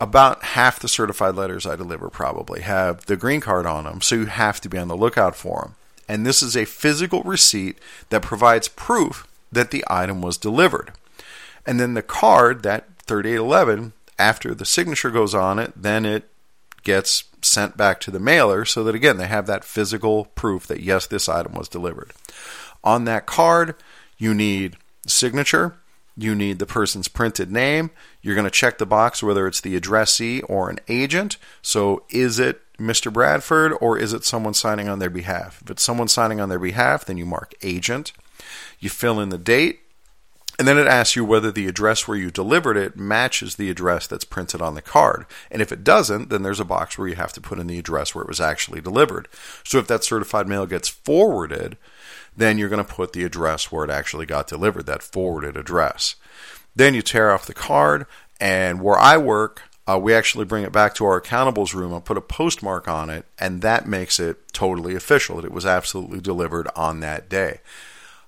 About 0.00 0.42
half 0.42 0.78
the 0.80 0.88
certified 0.88 1.34
letters 1.34 1.66
I 1.66 1.76
deliver 1.76 2.08
probably 2.08 2.62
have 2.62 3.06
the 3.06 3.16
green 3.16 3.40
card 3.40 3.66
on 3.66 3.84
them, 3.84 4.00
so 4.00 4.14
you 4.14 4.26
have 4.26 4.60
to 4.62 4.68
be 4.68 4.78
on 4.78 4.88
the 4.88 4.96
lookout 4.96 5.36
for 5.36 5.60
them. 5.62 5.74
And 6.08 6.26
this 6.26 6.42
is 6.42 6.56
a 6.56 6.64
physical 6.64 7.22
receipt 7.22 7.78
that 8.08 8.22
provides 8.22 8.66
proof 8.66 9.26
that 9.52 9.70
the 9.70 9.84
item 9.88 10.22
was 10.22 10.38
delivered. 10.38 10.92
And 11.64 11.78
then 11.78 11.94
the 11.94 12.02
card, 12.02 12.62
that 12.62 12.88
3811, 13.04 13.92
after 14.18 14.54
the 14.54 14.64
signature 14.64 15.10
goes 15.10 15.34
on 15.34 15.58
it, 15.58 15.72
then 15.76 16.04
it 16.04 16.28
gets 16.82 17.24
sent 17.42 17.76
back 17.76 18.00
to 18.00 18.10
the 18.10 18.20
mailer 18.20 18.64
so 18.64 18.84
that 18.84 18.94
again 18.94 19.16
they 19.16 19.26
have 19.26 19.46
that 19.46 19.64
physical 19.64 20.26
proof 20.34 20.66
that 20.66 20.80
yes 20.80 21.06
this 21.06 21.28
item 21.28 21.52
was 21.52 21.68
delivered. 21.68 22.12
On 22.82 23.04
that 23.04 23.26
card 23.26 23.74
you 24.18 24.34
need 24.34 24.76
signature 25.06 25.76
you 26.16 26.34
need 26.34 26.58
the 26.58 26.66
person's 26.66 27.08
printed 27.08 27.50
name 27.50 27.90
you're 28.20 28.34
going 28.34 28.44
to 28.44 28.50
check 28.50 28.78
the 28.78 28.86
box 28.86 29.22
whether 29.22 29.46
it's 29.46 29.60
the 29.60 29.76
addressee 29.76 30.42
or 30.42 30.68
an 30.68 30.78
agent 30.88 31.36
so 31.62 32.04
is 32.10 32.38
it 32.38 32.60
mr 32.78 33.12
bradford 33.12 33.72
or 33.80 33.96
is 33.98 34.12
it 34.12 34.24
someone 34.24 34.54
signing 34.54 34.88
on 34.88 34.98
their 34.98 35.10
behalf? 35.10 35.60
If 35.62 35.70
it's 35.70 35.82
someone 35.82 36.08
signing 36.08 36.40
on 36.40 36.48
their 36.48 36.58
behalf 36.58 37.04
then 37.04 37.16
you 37.16 37.26
mark 37.26 37.54
agent 37.62 38.12
you 38.78 38.90
fill 38.90 39.20
in 39.20 39.30
the 39.30 39.38
date 39.38 39.80
and 40.60 40.68
then 40.68 40.76
it 40.76 40.86
asks 40.86 41.16
you 41.16 41.24
whether 41.24 41.50
the 41.50 41.66
address 41.66 42.06
where 42.06 42.18
you 42.18 42.30
delivered 42.30 42.76
it 42.76 42.94
matches 42.94 43.56
the 43.56 43.70
address 43.70 44.06
that's 44.06 44.26
printed 44.26 44.60
on 44.60 44.74
the 44.74 44.82
card. 44.82 45.24
And 45.50 45.62
if 45.62 45.72
it 45.72 45.82
doesn't, 45.82 46.28
then 46.28 46.42
there's 46.42 46.60
a 46.60 46.66
box 46.66 46.98
where 46.98 47.08
you 47.08 47.14
have 47.14 47.32
to 47.32 47.40
put 47.40 47.58
in 47.58 47.66
the 47.66 47.78
address 47.78 48.14
where 48.14 48.20
it 48.20 48.28
was 48.28 48.42
actually 48.42 48.82
delivered. 48.82 49.26
So 49.64 49.78
if 49.78 49.86
that 49.86 50.04
certified 50.04 50.46
mail 50.46 50.66
gets 50.66 50.86
forwarded, 50.86 51.78
then 52.36 52.58
you're 52.58 52.68
going 52.68 52.84
to 52.84 52.92
put 52.92 53.14
the 53.14 53.24
address 53.24 53.72
where 53.72 53.86
it 53.86 53.90
actually 53.90 54.26
got 54.26 54.48
delivered, 54.48 54.84
that 54.84 55.02
forwarded 55.02 55.56
address. 55.56 56.16
Then 56.76 56.92
you 56.92 57.00
tear 57.00 57.30
off 57.30 57.46
the 57.46 57.54
card, 57.54 58.04
and 58.38 58.82
where 58.82 58.98
I 58.98 59.16
work, 59.16 59.62
uh, 59.88 59.98
we 59.98 60.12
actually 60.12 60.44
bring 60.44 60.64
it 60.64 60.72
back 60.72 60.94
to 60.96 61.06
our 61.06 61.22
accountables 61.22 61.72
room 61.72 61.94
and 61.94 62.04
put 62.04 62.18
a 62.18 62.20
postmark 62.20 62.86
on 62.86 63.08
it, 63.08 63.24
and 63.38 63.62
that 63.62 63.88
makes 63.88 64.20
it 64.20 64.52
totally 64.52 64.94
official 64.94 65.36
that 65.36 65.46
it 65.46 65.52
was 65.52 65.64
absolutely 65.64 66.20
delivered 66.20 66.68
on 66.76 67.00
that 67.00 67.30
day. 67.30 67.60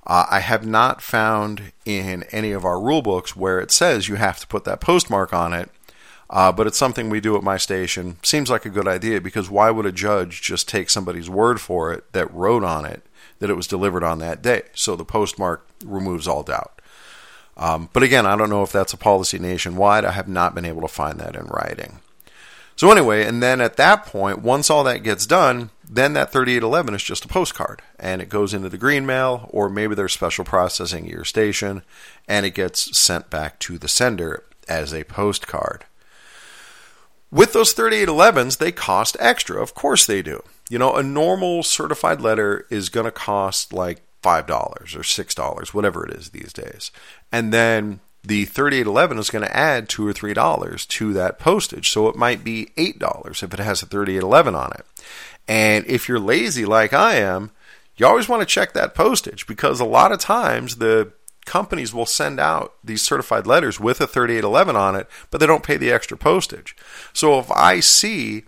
Uh, 0.07 0.27
I 0.31 0.41
have 0.41 0.67
not 0.67 1.01
found 1.01 1.73
in 1.85 2.25
any 2.33 2.53
of 2.53 2.65
our 2.65 2.81
rule 2.81 3.03
books 3.03 3.37
where 3.37 3.61
it 3.61 3.71
says 3.71 4.09
you 4.09 4.17
have 4.17 4.41
to 4.41 4.47
put 4.47 4.65
that 4.65 4.81
postmark 4.81 5.33
on 5.33 5.53
it, 5.53 5.71
uh, 6.29 6.51
but 6.51 6.67
it's 6.67 6.79
something 6.79 7.09
we 7.09 7.21
do 7.21 7.37
at 7.37 7.43
my 7.43 7.57
station. 7.57 8.17
Seems 8.23 8.51
like 8.51 8.65
a 8.65 8.71
good 8.71 8.89
idea 8.89 9.21
because 9.21 9.51
why 9.51 9.71
would 9.71 9.87
a 9.87 9.93
judge 9.93 10.43
just 10.43 10.69
take 10.69 10.91
somebody's 10.91 11.31
word 11.31 11.61
for 11.61 11.93
it 11.93 12.11
that 12.13 12.33
wrote 12.33 12.65
on 12.65 12.85
it 12.85 13.07
that 13.39 13.51
it 13.51 13.55
was 13.55 13.67
delivered 13.67 14.03
on 14.03 14.19
that 14.19 14.43
day? 14.43 14.63
So 14.75 14.97
the 14.97 15.05
postmark 15.05 15.67
removes 15.85 16.27
all 16.27 16.43
doubt. 16.43 16.81
Um, 17.57 17.91
but 17.93 18.03
again, 18.03 18.27
I 18.27 18.35
don't 18.35 18.51
know 18.51 18.63
if 18.63 18.73
that's 18.73 18.95
a 18.95 18.99
policy 18.99 19.39
nationwide. 19.39 20.05
I 20.05 20.13
have 20.13 20.29
not 20.29 20.55
been 20.55 20.65
able 20.65 20.83
to 20.83 20.89
find 20.89 21.21
that 21.21 21.37
in 21.37 21.47
writing. 21.47 22.01
So 22.77 22.91
anyway, 22.91 23.25
and 23.25 23.43
then 23.43 23.61
at 23.61 23.77
that 23.77 24.07
point, 24.07 24.43
once 24.43 24.71
all 24.71 24.85
that 24.85 25.03
gets 25.03 25.27
done, 25.27 25.71
then 25.89 26.15
that 26.15 26.33
3811 26.33 26.95
is 26.95 27.03
just 27.03 27.25
a 27.25 27.29
postcard 27.29 27.83
and 27.99 28.23
it 28.23 28.31
goes 28.31 28.55
into 28.55 28.71
the 28.71 28.79
green 28.79 29.05
mail 29.05 29.49
or 29.51 29.69
maybe 29.69 29.95
there's 29.95 30.15
special 30.15 30.45
processing 30.45 31.05
at 31.05 31.11
your 31.11 31.25
station 31.25 31.83
and 32.27 32.47
it 32.47 32.55
gets 32.55 32.97
sent 32.97 33.29
back 33.29 33.59
to 33.59 33.77
the 33.77 33.89
sender 33.89 34.43
as 34.69 34.95
a 34.95 35.05
postcard. 35.05 35.85
With 37.31 37.53
those 37.53 37.75
3811s, 37.75 38.59
they 38.59 38.73
cost 38.73 39.17
extra. 39.21 39.63
Of 39.63 39.75
course 39.75 40.07
they 40.07 40.23
do. 40.23 40.43
You 40.71 40.79
know, 40.79 40.95
a 40.95 41.03
normal 41.03 41.63
certified 41.63 42.21
letter 42.21 42.67
is 42.71 42.89
going 42.89 43.05
to 43.05 43.11
cost 43.11 43.73
like 43.73 44.03
$5 44.23 44.51
or 44.51 45.03
$6, 45.03 45.75
whatever 45.75 46.07
it 46.07 46.15
is 46.15 46.31
these 46.31 46.53
days. 46.53 46.91
And 47.31 47.53
then 47.53 48.01
the 48.25 48.45
3811 48.45 49.19
is 49.19 49.31
going 49.31 49.45
to 49.45 49.57
add 49.57 49.89
2 49.89 50.07
or 50.07 50.13
$3 50.13 50.87
to 50.89 51.13
that 51.13 51.39
postage. 51.39 51.91
So 51.91 52.09
it 52.09 52.17
might 52.17 52.45
be 52.45 52.69
$8 52.77 53.43
if 53.43 53.53
it 53.55 53.61
has 53.61 53.83
a 53.83 53.87
3811 53.87 54.55
on 54.55 54.73
it. 54.73 54.87
And 55.49 55.85
if 55.87 56.09
you're 56.09 56.21
lazy 56.21 56.65
like 56.65 56.93
I 56.93 57.17
am, 57.17 57.51
you 57.97 58.07
always 58.07 58.29
want 58.29 58.41
to 58.41 58.47
check 58.47 58.73
that 58.73 58.95
postage 58.95 59.47
because 59.47 59.81
a 59.81 59.85
lot 59.85 60.13
of 60.13 60.21
times 60.21 60.77
the 60.77 61.13
companies 61.45 61.93
will 61.93 62.07
send 62.07 62.39
out 62.39 62.75
these 62.85 63.03
certified 63.03 63.47
letters 63.47 63.81
with 63.81 64.01
a 64.01 64.07
3811 64.07 64.77
on 64.77 64.95
it, 64.95 65.09
but 65.31 65.39
they 65.39 65.47
don't 65.47 65.65
pay 65.65 65.77
the 65.77 65.91
extra 65.91 66.17
postage. 66.17 66.77
So 67.13 67.39
if 67.39 67.51
I 67.51 67.81
see 67.81 68.45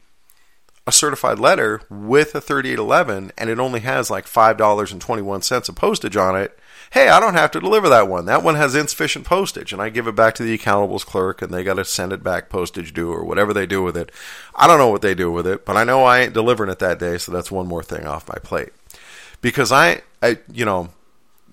a 0.86 0.92
certified 0.92 1.38
letter 1.38 1.80
with 1.90 2.34
a 2.34 2.40
3811 2.40 3.32
and 3.36 3.50
it 3.50 3.58
only 3.58 3.80
has 3.80 4.10
like 4.10 4.26
$5.21 4.26 5.68
of 5.68 5.76
postage 5.76 6.16
on 6.16 6.36
it, 6.36 6.58
hey, 6.92 7.08
I 7.08 7.20
don't 7.20 7.34
have 7.34 7.50
to 7.52 7.60
deliver 7.60 7.88
that 7.88 8.08
one. 8.08 8.26
That 8.26 8.42
one 8.42 8.54
has 8.54 8.74
insufficient 8.74 9.24
postage. 9.24 9.72
And 9.72 9.82
I 9.82 9.88
give 9.88 10.06
it 10.06 10.14
back 10.14 10.34
to 10.34 10.42
the 10.42 10.56
accountables 10.56 11.04
clerk 11.04 11.42
and 11.42 11.52
they 11.52 11.64
got 11.64 11.74
to 11.74 11.84
send 11.84 12.12
it 12.12 12.22
back 12.22 12.48
postage 12.48 12.92
due 12.92 13.12
or 13.12 13.24
whatever 13.24 13.52
they 13.52 13.66
do 13.66 13.82
with 13.82 13.96
it. 13.96 14.10
I 14.54 14.66
don't 14.66 14.78
know 14.78 14.88
what 14.88 15.02
they 15.02 15.14
do 15.14 15.30
with 15.30 15.46
it, 15.46 15.64
but 15.64 15.76
I 15.76 15.84
know 15.84 16.04
I 16.04 16.20
ain't 16.20 16.34
delivering 16.34 16.70
it 16.70 16.78
that 16.78 16.98
day. 16.98 17.18
So 17.18 17.32
that's 17.32 17.50
one 17.50 17.66
more 17.66 17.82
thing 17.82 18.06
off 18.06 18.28
my 18.28 18.38
plate. 18.42 18.70
Because 19.40 19.72
I, 19.72 20.02
I 20.22 20.38
you 20.52 20.64
know, 20.64 20.90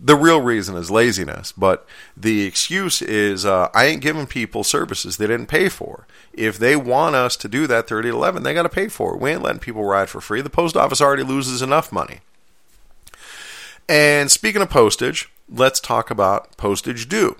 the 0.03 0.15
real 0.15 0.41
reason 0.41 0.75
is 0.75 0.89
laziness, 0.89 1.51
but 1.51 1.85
the 2.17 2.41
excuse 2.43 3.03
is 3.03 3.45
uh, 3.45 3.69
I 3.73 3.85
ain't 3.85 4.01
giving 4.01 4.25
people 4.25 4.63
services 4.63 5.17
they 5.17 5.27
didn't 5.27 5.45
pay 5.45 5.69
for. 5.69 6.07
If 6.33 6.57
they 6.57 6.75
want 6.75 7.15
us 7.15 7.35
to 7.37 7.47
do 7.47 7.67
that 7.67 7.87
3811, 7.87 8.41
they 8.41 8.53
got 8.55 8.63
to 8.63 8.69
pay 8.69 8.87
for 8.87 9.13
it. 9.13 9.21
We 9.21 9.29
ain't 9.29 9.43
letting 9.43 9.59
people 9.59 9.83
ride 9.83 10.09
for 10.09 10.19
free. 10.19 10.41
The 10.41 10.49
post 10.49 10.75
office 10.75 11.01
already 11.01 11.23
loses 11.23 11.61
enough 11.61 11.91
money. 11.91 12.21
And 13.91 14.31
speaking 14.31 14.61
of 14.61 14.69
postage, 14.69 15.29
let's 15.49 15.81
talk 15.81 16.09
about 16.09 16.55
postage 16.55 17.09
due. 17.09 17.35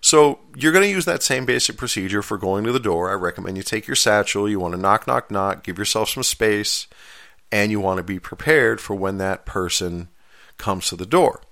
So 0.00 0.38
you're 0.56 0.72
going 0.72 0.86
to 0.86 0.90
use 0.90 1.04
that 1.04 1.22
same 1.22 1.44
basic 1.44 1.76
procedure 1.76 2.22
for 2.22 2.38
going 2.38 2.64
to 2.64 2.72
the 2.72 2.80
door. 2.80 3.10
I 3.10 3.12
recommend 3.12 3.58
you 3.58 3.62
take 3.62 3.86
your 3.86 3.94
satchel. 3.94 4.48
You 4.48 4.58
want 4.58 4.72
to 4.72 4.80
knock, 4.80 5.06
knock, 5.06 5.30
knock, 5.30 5.62
give 5.62 5.76
yourself 5.76 6.08
some 6.08 6.22
space, 6.22 6.86
and 7.52 7.70
you 7.70 7.78
want 7.78 7.98
to 7.98 8.02
be 8.02 8.18
prepared 8.18 8.80
for 8.80 8.94
when 8.94 9.18
that 9.18 9.44
person 9.44 10.08
comes 10.56 10.86
to 10.86 10.96
the 10.96 11.04
door. 11.04 11.42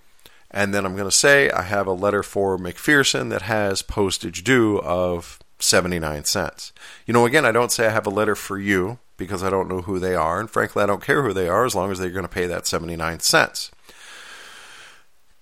And 0.50 0.72
then 0.72 0.86
I'm 0.86 0.96
going 0.96 1.04
to 1.04 1.14
say 1.14 1.50
I 1.50 1.60
have 1.60 1.86
a 1.86 1.92
letter 1.92 2.22
for 2.22 2.56
McPherson 2.56 3.28
that 3.28 3.42
has 3.42 3.82
postage 3.82 4.42
due 4.42 4.78
of 4.78 5.38
79 5.58 6.24
cents. 6.24 6.72
You 7.04 7.12
know, 7.12 7.26
again, 7.26 7.44
I 7.44 7.52
don't 7.52 7.70
say 7.70 7.88
I 7.88 7.90
have 7.90 8.06
a 8.06 8.10
letter 8.10 8.34
for 8.34 8.58
you 8.58 9.00
because 9.18 9.42
I 9.42 9.50
don't 9.50 9.68
know 9.68 9.82
who 9.82 9.98
they 9.98 10.14
are. 10.14 10.40
And 10.40 10.48
frankly, 10.48 10.82
I 10.82 10.86
don't 10.86 11.04
care 11.04 11.22
who 11.24 11.34
they 11.34 11.46
are 11.46 11.66
as 11.66 11.74
long 11.74 11.90
as 11.92 11.98
they're 11.98 12.08
going 12.08 12.22
to 12.22 12.28
pay 12.28 12.46
that 12.46 12.66
79 12.66 13.20
cents. 13.20 13.70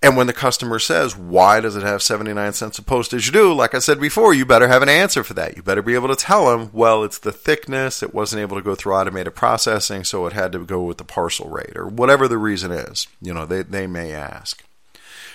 And 0.00 0.16
when 0.16 0.28
the 0.28 0.32
customer 0.32 0.78
says, 0.78 1.16
why 1.16 1.58
does 1.58 1.74
it 1.74 1.82
have 1.82 2.02
79 2.02 2.52
cents 2.52 2.78
of 2.78 2.86
postage 2.86 3.32
due? 3.32 3.52
Like 3.52 3.74
I 3.74 3.80
said 3.80 4.00
before, 4.00 4.32
you 4.32 4.46
better 4.46 4.68
have 4.68 4.82
an 4.82 4.88
answer 4.88 5.24
for 5.24 5.34
that. 5.34 5.56
You 5.56 5.62
better 5.62 5.82
be 5.82 5.94
able 5.94 6.06
to 6.08 6.14
tell 6.14 6.46
them, 6.46 6.70
well, 6.72 7.02
it's 7.02 7.18
the 7.18 7.32
thickness. 7.32 8.00
It 8.00 8.14
wasn't 8.14 8.42
able 8.42 8.56
to 8.56 8.62
go 8.62 8.76
through 8.76 8.94
automated 8.94 9.34
processing, 9.34 10.04
so 10.04 10.24
it 10.26 10.34
had 10.34 10.52
to 10.52 10.64
go 10.64 10.82
with 10.82 10.98
the 10.98 11.04
parcel 11.04 11.48
rate 11.48 11.76
or 11.76 11.88
whatever 11.88 12.28
the 12.28 12.38
reason 12.38 12.70
is. 12.70 13.08
You 13.20 13.34
know, 13.34 13.44
they, 13.44 13.62
they 13.62 13.88
may 13.88 14.12
ask. 14.12 14.62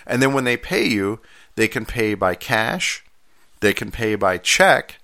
And 0.08 0.21
then 0.21 0.34
when 0.34 0.45
they 0.45 0.56
pay 0.56 0.88
you, 0.88 1.19
they 1.56 1.67
can 1.67 1.86
pay 1.86 2.13
by 2.13 2.34
cash, 2.34 3.04
they 3.60 3.73
can 3.73 3.91
pay 3.91 4.15
by 4.15 4.38
check. 4.38 4.97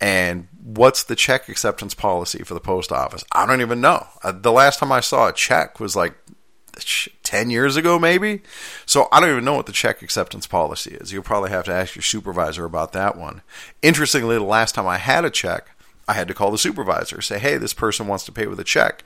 And 0.00 0.46
what's 0.62 1.02
the 1.02 1.16
check 1.16 1.48
acceptance 1.48 1.94
policy 1.94 2.42
for 2.42 2.54
the 2.54 2.60
post 2.60 2.92
office? 2.92 3.24
I 3.32 3.44
don't 3.44 3.60
even 3.60 3.80
know. 3.80 4.06
Uh, 4.22 4.32
the 4.32 4.52
last 4.52 4.78
time 4.78 4.92
I 4.92 5.00
saw 5.00 5.28
a 5.28 5.32
check 5.32 5.78
was 5.80 5.94
like 5.94 6.14
10 7.22 7.50
years 7.50 7.76
ago, 7.76 7.98
maybe. 7.98 8.42
So 8.86 9.08
I 9.12 9.20
don't 9.20 9.30
even 9.30 9.44
know 9.44 9.54
what 9.54 9.66
the 9.66 9.72
check 9.72 10.02
acceptance 10.02 10.46
policy 10.46 10.92
is. 10.92 11.12
You'll 11.12 11.22
probably 11.22 11.50
have 11.50 11.64
to 11.66 11.72
ask 11.72 11.94
your 11.94 12.02
supervisor 12.02 12.64
about 12.64 12.92
that 12.92 13.16
one. 13.16 13.42
Interestingly, 13.82 14.36
the 14.36 14.44
last 14.44 14.74
time 14.74 14.86
I 14.86 14.98
had 14.98 15.24
a 15.24 15.30
check, 15.30 15.68
I 16.08 16.14
had 16.14 16.28
to 16.28 16.34
call 16.34 16.50
the 16.50 16.58
supervisor, 16.58 17.20
say, 17.20 17.38
hey, 17.38 17.56
this 17.56 17.74
person 17.74 18.08
wants 18.08 18.24
to 18.24 18.32
pay 18.32 18.46
with 18.46 18.58
a 18.58 18.64
check. 18.64 19.04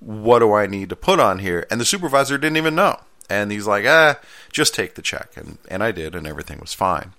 What 0.00 0.40
do 0.40 0.52
I 0.52 0.66
need 0.66 0.88
to 0.90 0.96
put 0.96 1.18
on 1.18 1.40
here? 1.40 1.66
And 1.70 1.80
the 1.80 1.84
supervisor 1.84 2.38
didn't 2.38 2.56
even 2.56 2.74
know. 2.74 3.00
And 3.28 3.50
he's 3.50 3.66
like, 3.66 3.84
ah, 3.86 4.20
just 4.52 4.74
take 4.74 4.94
the 4.94 5.02
check. 5.02 5.30
And, 5.36 5.58
and 5.68 5.82
I 5.82 5.90
did, 5.90 6.14
and 6.14 6.26
everything 6.26 6.60
was 6.60 6.74
fine. 6.74 7.12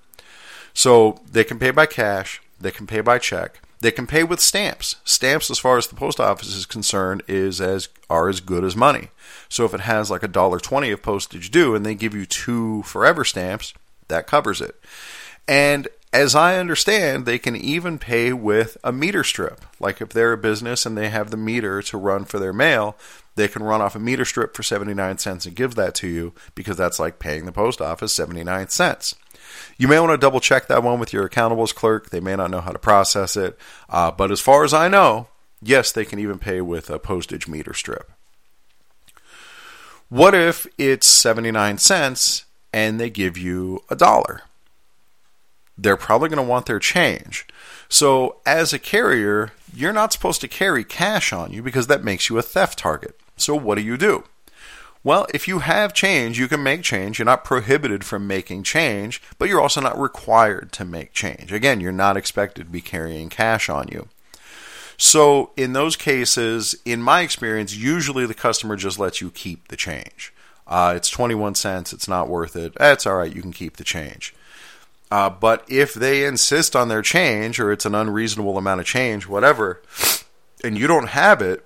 So 0.73 1.21
they 1.29 1.43
can 1.43 1.58
pay 1.58 1.71
by 1.71 1.86
cash, 1.86 2.41
they 2.60 2.71
can 2.71 2.86
pay 2.86 3.01
by 3.01 3.17
check, 3.17 3.60
they 3.81 3.91
can 3.91 4.07
pay 4.07 4.23
with 4.23 4.39
stamps. 4.39 4.95
Stamps, 5.03 5.49
as 5.51 5.59
far 5.59 5.77
as 5.77 5.88
the 5.88 5.95
post 5.95 6.19
office 6.19 6.55
is 6.55 6.65
concerned, 6.65 7.23
is 7.27 7.59
as 7.61 7.89
are 8.09 8.29
as 8.29 8.39
good 8.39 8.63
as 8.63 8.75
money. 8.75 9.09
So 9.49 9.65
if 9.65 9.73
it 9.73 9.81
has 9.81 10.09
like 10.09 10.23
a 10.23 10.27
dollar 10.27 10.59
twenty 10.59 10.91
of 10.91 11.01
postage 11.01 11.51
due, 11.51 11.75
and 11.75 11.85
they 11.85 11.95
give 11.95 12.13
you 12.13 12.25
two 12.25 12.83
forever 12.83 13.23
stamps, 13.23 13.73
that 14.07 14.27
covers 14.27 14.61
it. 14.61 14.79
And 15.47 15.88
as 16.15 16.33
I 16.33 16.57
understand, 16.57 17.25
they 17.25 17.38
can 17.38 17.57
even 17.57 17.99
pay 17.99 18.31
with 18.31 18.77
a 18.83 18.93
meter 18.93 19.23
strip. 19.23 19.65
Like 19.81 19.99
if 19.99 20.09
they're 20.09 20.31
a 20.31 20.38
business 20.38 20.85
and 20.85 20.97
they 20.97 21.09
have 21.09 21.29
the 21.29 21.38
meter 21.38 21.81
to 21.81 21.97
run 21.97 22.23
for 22.23 22.39
their 22.39 22.53
mail, 22.53 22.95
they 23.35 23.49
can 23.49 23.63
run 23.63 23.81
off 23.81 23.95
a 23.95 23.99
meter 23.99 24.23
strip 24.23 24.55
for 24.55 24.63
79 24.63 25.17
cents 25.17 25.45
and 25.45 25.55
give 25.55 25.75
that 25.75 25.93
to 25.95 26.07
you 26.07 26.33
because 26.55 26.77
that's 26.77 26.99
like 26.99 27.19
paying 27.19 27.45
the 27.45 27.51
post 27.51 27.81
office 27.81 28.13
79 28.13 28.69
cents. 28.69 29.15
You 29.77 29.88
may 29.88 29.99
want 29.99 30.12
to 30.12 30.17
double 30.17 30.39
check 30.39 30.67
that 30.67 30.84
one 30.84 30.99
with 30.99 31.13
your 31.13 31.27
accountables 31.27 31.73
clerk. 31.73 32.10
They 32.10 32.19
may 32.19 32.36
not 32.36 32.51
know 32.51 32.62
how 32.62 32.71
to 32.71 32.79
process 32.79 33.36
it. 33.36 33.58
Uh, 33.89 34.12
but 34.12 34.31
as 34.31 34.39
far 34.39 34.63
as 34.63 34.73
I 34.73 34.88
know, 34.88 35.27
yes, 35.62 35.91
they 35.91 36.05
can 36.05 36.19
even 36.19 36.39
pay 36.39 36.62
with 36.62 36.89
a 36.89 36.99
postage 36.99 37.47
meter 37.47 37.73
strip. 37.73 38.12
What 40.10 40.36
if 40.36 40.67
it's 40.77 41.08
79 41.08 41.77
cents 41.79 42.45
and 42.71 42.99
they 42.99 43.10
give 43.10 43.38
you 43.38 43.84
a 43.89 43.95
dollar? 43.95 44.41
They're 45.77 45.97
probably 45.97 46.29
going 46.29 46.38
to 46.38 46.49
want 46.49 46.67
their 46.67 46.79
change. 46.79 47.45
So, 47.89 48.38
as 48.45 48.71
a 48.71 48.79
carrier, 48.79 49.51
you're 49.73 49.93
not 49.93 50.13
supposed 50.13 50.41
to 50.41 50.47
carry 50.47 50.84
cash 50.84 51.34
on 51.34 51.51
you 51.51 51.62
because 51.62 51.88
that 51.88 52.03
makes 52.03 52.29
you 52.29 52.38
a 52.38 52.41
theft 52.41 52.79
target. 52.79 53.19
So, 53.36 53.55
what 53.55 53.75
do 53.75 53.81
you 53.81 53.97
do? 53.97 54.23
Well, 55.05 55.27
if 55.35 55.47
you 55.47 55.59
have 55.59 55.93
change, 55.93 56.39
you 56.39 56.47
can 56.47 56.63
make 56.63 56.81
change. 56.81 57.19
You're 57.19 57.27
not 57.27 57.43
prohibited 57.43 58.03
from 58.03 58.25
making 58.25 58.63
change, 58.63 59.21
but 59.37 59.47
you're 59.47 59.61
also 59.61 59.79
not 59.79 60.01
required 60.01 60.71
to 60.71 60.83
make 60.83 61.13
change. 61.13 61.53
Again, 61.53 61.79
you're 61.79 61.91
not 61.91 62.17
expected 62.17 62.63
to 62.65 62.71
be 62.71 62.81
carrying 62.81 63.29
cash 63.29 63.69
on 63.69 63.87
you. 63.91 64.09
So, 64.97 65.51
in 65.55 65.73
those 65.73 65.95
cases, 65.95 66.75
in 66.85 67.03
my 67.03 67.21
experience, 67.21 67.75
usually 67.75 68.25
the 68.25 68.33
customer 68.33 68.75
just 68.75 68.97
lets 68.97 69.21
you 69.21 69.29
keep 69.29 69.67
the 69.67 69.75
change. 69.75 70.33
Uh, 70.65 70.95
it's 70.97 71.11
21 71.11 71.53
cents, 71.53 71.93
it's 71.93 72.07
not 72.07 72.27
worth 72.27 72.55
it. 72.55 72.73
That's 72.73 73.05
all 73.05 73.17
right, 73.17 73.33
you 73.33 73.43
can 73.43 73.53
keep 73.53 73.77
the 73.77 73.84
change. 73.84 74.34
Uh, 75.11 75.30
but 75.30 75.63
if 75.67 75.93
they 75.93 76.25
insist 76.25 76.75
on 76.75 76.88
their 76.88 77.03
change 77.03 77.59
or 77.59 77.71
it's 77.71 77.86
an 77.86 77.93
unreasonable 77.93 78.57
amount 78.57 78.80
of 78.80 78.88
change, 78.88 79.27
whatever, 79.27 79.84
and 80.63 80.80
you 80.80 80.88
don't 80.88 81.09
have 81.09 81.43
it, 81.43 81.63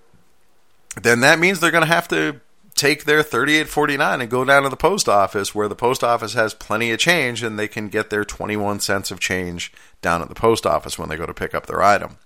then 1.01 1.21
that 1.21 1.39
means 1.39 1.61
they're 1.61 1.71
going 1.71 1.85
to 1.85 1.87
have 1.87 2.09
to 2.09 2.41
take 2.79 3.03
their 3.03 3.21
3849 3.21 4.21
and 4.21 4.29
go 4.29 4.45
down 4.45 4.63
to 4.63 4.69
the 4.69 4.77
post 4.77 5.09
office 5.09 5.53
where 5.53 5.67
the 5.67 5.75
post 5.75 6.01
office 6.01 6.33
has 6.33 6.53
plenty 6.53 6.91
of 6.91 6.99
change 6.99 7.43
and 7.43 7.59
they 7.59 7.67
can 7.67 7.89
get 7.89 8.09
their 8.09 8.23
21 8.23 8.79
cents 8.79 9.11
of 9.11 9.19
change 9.19 9.73
down 10.01 10.21
at 10.21 10.29
the 10.29 10.35
post 10.35 10.65
office 10.65 10.97
when 10.97 11.09
they 11.09 11.17
go 11.17 11.25
to 11.25 11.33
pick 11.33 11.53
up 11.53 11.65
their 11.65 11.83
item. 11.83 12.17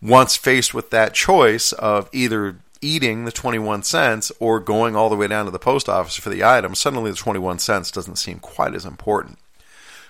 Once 0.00 0.36
faced 0.36 0.74
with 0.74 0.90
that 0.90 1.12
choice 1.12 1.72
of 1.72 2.08
either 2.12 2.60
eating 2.80 3.24
the 3.24 3.32
21 3.32 3.82
cents 3.82 4.30
or 4.38 4.60
going 4.60 4.94
all 4.94 5.08
the 5.08 5.16
way 5.16 5.26
down 5.26 5.44
to 5.44 5.50
the 5.50 5.58
post 5.58 5.88
office 5.88 6.16
for 6.16 6.30
the 6.30 6.44
item, 6.44 6.74
suddenly 6.74 7.10
the 7.10 7.16
21 7.16 7.58
cents 7.58 7.90
doesn't 7.90 8.16
seem 8.16 8.38
quite 8.38 8.74
as 8.74 8.84
important. 8.84 9.38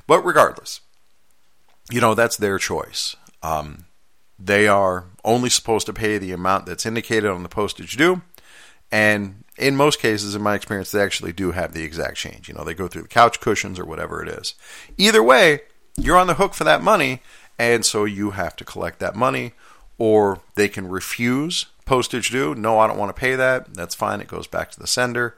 But 0.07 0.25
regardless, 0.27 0.81
you 1.91 2.03
know, 2.03 2.15
that's 2.15 2.37
their 2.37 2.59
choice. 2.59 3.17
Um, 3.43 3.87
they 4.39 4.69
are 4.69 5.07
only 5.25 5.49
supposed 5.49 5.87
to 5.87 5.95
pay 5.95 6.19
the 6.19 6.33
amount 6.33 6.67
that's 6.67 6.85
indicated 6.85 7.31
on 7.31 7.43
the 7.43 7.49
postage 7.49 7.97
due, 7.97 8.21
And 8.93 9.44
in 9.57 9.77
most 9.77 10.01
cases, 10.01 10.35
in 10.35 10.43
my 10.43 10.55
experience, 10.55 10.91
they 10.91 11.03
actually 11.03 11.33
do 11.33 11.53
have 11.53 11.73
the 11.73 11.85
exact 11.85 12.17
change. 12.17 12.49
You 12.49 12.55
know, 12.55 12.65
they 12.65 12.75
go 12.75 12.89
through 12.89 13.03
the 13.03 13.09
couch 13.09 13.41
cushions 13.41 13.79
or 13.79 13.85
whatever 13.85 14.23
it 14.23 14.29
is. 14.29 14.55
Either 14.99 15.23
way, 15.23 15.61
you're 15.97 16.17
on 16.17 16.27
the 16.27 16.35
hook 16.35 16.55
for 16.55 16.65
that 16.65 16.83
money, 16.83 17.23
and 17.59 17.85
so 17.85 18.05
you 18.05 18.33
have 18.33 18.57
to 18.57 18.65
collect 18.65 18.99
that 18.99 19.15
money, 19.15 19.53
or 19.97 20.41
they 20.57 20.69
can 20.69 20.89
refuse 20.89 21.67
postage 21.85 22.31
due. 22.31 22.55
No, 22.55 22.79
I 22.79 22.87
don't 22.87 22.99
want 22.99 23.15
to 23.15 23.21
pay 23.21 23.37
that. 23.37 23.75
That's 23.75 23.95
fine. 23.95 24.21
It 24.21 24.27
goes 24.29 24.47
back 24.47 24.71
to 24.73 24.81
the 24.81 24.87
sender. 24.87 25.37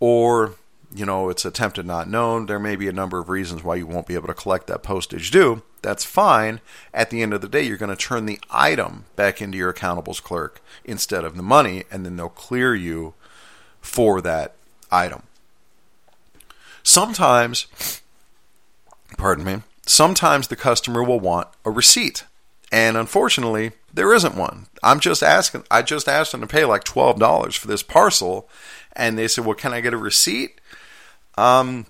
Or, 0.00 0.54
you 0.94 1.04
know, 1.04 1.28
it's 1.28 1.44
attempted 1.44 1.84
not 1.86 2.08
known. 2.08 2.46
There 2.46 2.58
may 2.58 2.76
be 2.76 2.88
a 2.88 2.92
number 2.92 3.18
of 3.18 3.28
reasons 3.28 3.62
why 3.62 3.76
you 3.76 3.86
won't 3.86 4.06
be 4.06 4.14
able 4.14 4.28
to 4.28 4.34
collect 4.34 4.68
that 4.68 4.82
postage 4.82 5.30
due. 5.30 5.62
That's 5.82 6.04
fine. 6.04 6.60
At 6.94 7.10
the 7.10 7.22
end 7.22 7.34
of 7.34 7.42
the 7.42 7.48
day, 7.48 7.62
you're 7.62 7.76
going 7.76 7.94
to 7.94 7.96
turn 7.96 8.24
the 8.24 8.40
item 8.50 9.04
back 9.16 9.42
into 9.42 9.58
your 9.58 9.72
accountables 9.72 10.22
clerk 10.22 10.62
instead 10.84 11.24
of 11.24 11.36
the 11.36 11.42
money, 11.42 11.84
and 11.90 12.06
then 12.06 12.16
they'll 12.16 12.28
clear 12.30 12.74
you 12.74 13.12
for 13.84 14.20
that 14.22 14.54
item. 14.90 15.22
Sometimes, 16.82 18.00
pardon 19.16 19.44
me, 19.44 19.62
sometimes 19.86 20.48
the 20.48 20.56
customer 20.56 21.02
will 21.02 21.20
want 21.20 21.48
a 21.64 21.70
receipt. 21.70 22.24
And 22.72 22.96
unfortunately, 22.96 23.72
there 23.92 24.12
isn't 24.12 24.34
one. 24.34 24.66
I'm 24.82 25.00
just 25.00 25.22
asking 25.22 25.64
I 25.70 25.82
just 25.82 26.08
asked 26.08 26.32
them 26.32 26.40
to 26.40 26.46
pay 26.46 26.64
like 26.64 26.84
$12 26.84 27.56
for 27.56 27.68
this 27.68 27.82
parcel 27.82 28.48
and 28.94 29.16
they 29.16 29.28
said, 29.28 29.44
"Well, 29.44 29.54
can 29.54 29.72
I 29.72 29.80
get 29.80 29.94
a 29.94 29.98
receipt?" 29.98 30.60
Um 31.36 31.86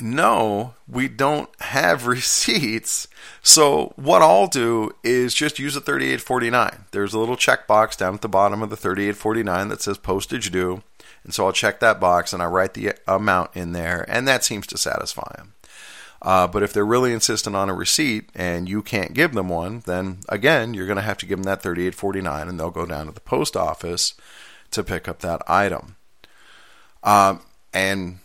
no, 0.00 0.74
we 0.88 1.08
don't 1.08 1.48
have 1.60 2.06
receipts. 2.06 3.08
So 3.42 3.92
what 3.96 4.22
I'll 4.22 4.46
do 4.46 4.90
is 5.02 5.34
just 5.34 5.58
use 5.58 5.76
a 5.76 5.80
3849. 5.80 6.86
There's 6.90 7.14
a 7.14 7.18
little 7.18 7.36
checkbox 7.36 7.96
down 7.96 8.14
at 8.14 8.20
the 8.20 8.28
bottom 8.28 8.62
of 8.62 8.70
the 8.70 8.76
3849 8.76 9.68
that 9.68 9.82
says 9.82 9.98
postage 9.98 10.50
due. 10.50 10.82
And 11.24 11.34
so 11.34 11.46
I'll 11.46 11.52
check 11.52 11.80
that 11.80 12.00
box 12.00 12.32
and 12.32 12.42
I 12.42 12.46
write 12.46 12.74
the 12.74 12.94
amount 13.06 13.50
in 13.54 13.72
there, 13.72 14.06
and 14.08 14.26
that 14.26 14.44
seems 14.44 14.66
to 14.68 14.78
satisfy 14.78 15.30
them. 15.36 15.54
Uh, 16.22 16.46
but 16.46 16.62
if 16.62 16.72
they're 16.72 16.84
really 16.84 17.12
insistent 17.12 17.56
on 17.56 17.70
a 17.70 17.74
receipt 17.74 18.28
and 18.34 18.68
you 18.68 18.82
can't 18.82 19.14
give 19.14 19.32
them 19.32 19.48
one, 19.48 19.82
then 19.86 20.18
again, 20.28 20.74
you're 20.74 20.86
going 20.86 20.96
to 20.96 21.02
have 21.02 21.16
to 21.18 21.26
give 21.26 21.38
them 21.38 21.44
that 21.44 21.62
3849 21.62 22.48
and 22.48 22.60
they'll 22.60 22.70
go 22.70 22.84
down 22.84 23.06
to 23.06 23.12
the 23.12 23.20
post 23.20 23.56
office 23.56 24.14
to 24.70 24.84
pick 24.84 25.08
up 25.08 25.20
that 25.20 25.40
item. 25.48 25.96
Um, 27.02 27.40
and 27.72 28.18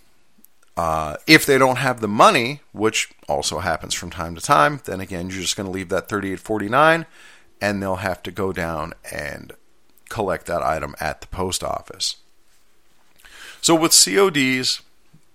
uh, 0.78 1.18
if 1.26 1.46
they 1.46 1.58
don't 1.58 1.78
have 1.78 2.02
the 2.02 2.08
money, 2.08 2.62
which 2.74 3.10
also 3.28 3.60
happens 3.60 3.94
from 3.94 4.10
time 4.10 4.36
to 4.36 4.42
time, 4.42 4.82
then 4.86 5.00
again, 5.00 5.30
you're 5.30 5.42
just 5.42 5.56
going 5.56 5.68
to 5.68 5.72
leave 5.72 5.90
that 5.90 6.10
3849 6.10 7.06
and 7.62 7.82
they'll 7.82 7.96
have 7.98 8.22
to 8.24 8.32
go 8.32 8.52
down 8.52 8.94
and 9.12 9.54
collect 10.10 10.46
that 10.48 10.62
item 10.62 10.96
at 11.00 11.22
the 11.22 11.28
post 11.28 11.64
office. 11.64 12.18
So 13.62 13.74
with 13.74 13.92
CODs, 13.92 14.82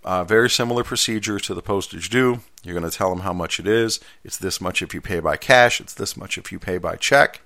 uh, 0.04 0.24
very 0.24 0.48
similar 0.48 0.84
procedure 0.84 1.38
to 1.38 1.54
the 1.54 1.62
postage 1.62 2.10
due. 2.10 2.40
You're 2.62 2.78
going 2.78 2.88
to 2.88 2.96
tell 2.96 3.10
them 3.10 3.20
how 3.20 3.32
much 3.32 3.58
it 3.58 3.66
is. 3.66 4.00
It's 4.24 4.36
this 4.36 4.60
much 4.60 4.82
if 4.82 4.94
you 4.94 5.00
pay 5.00 5.20
by 5.20 5.36
cash. 5.36 5.80
It's 5.80 5.94
this 5.94 6.16
much 6.16 6.38
if 6.38 6.52
you 6.52 6.58
pay 6.58 6.78
by 6.78 6.96
check. 6.96 7.40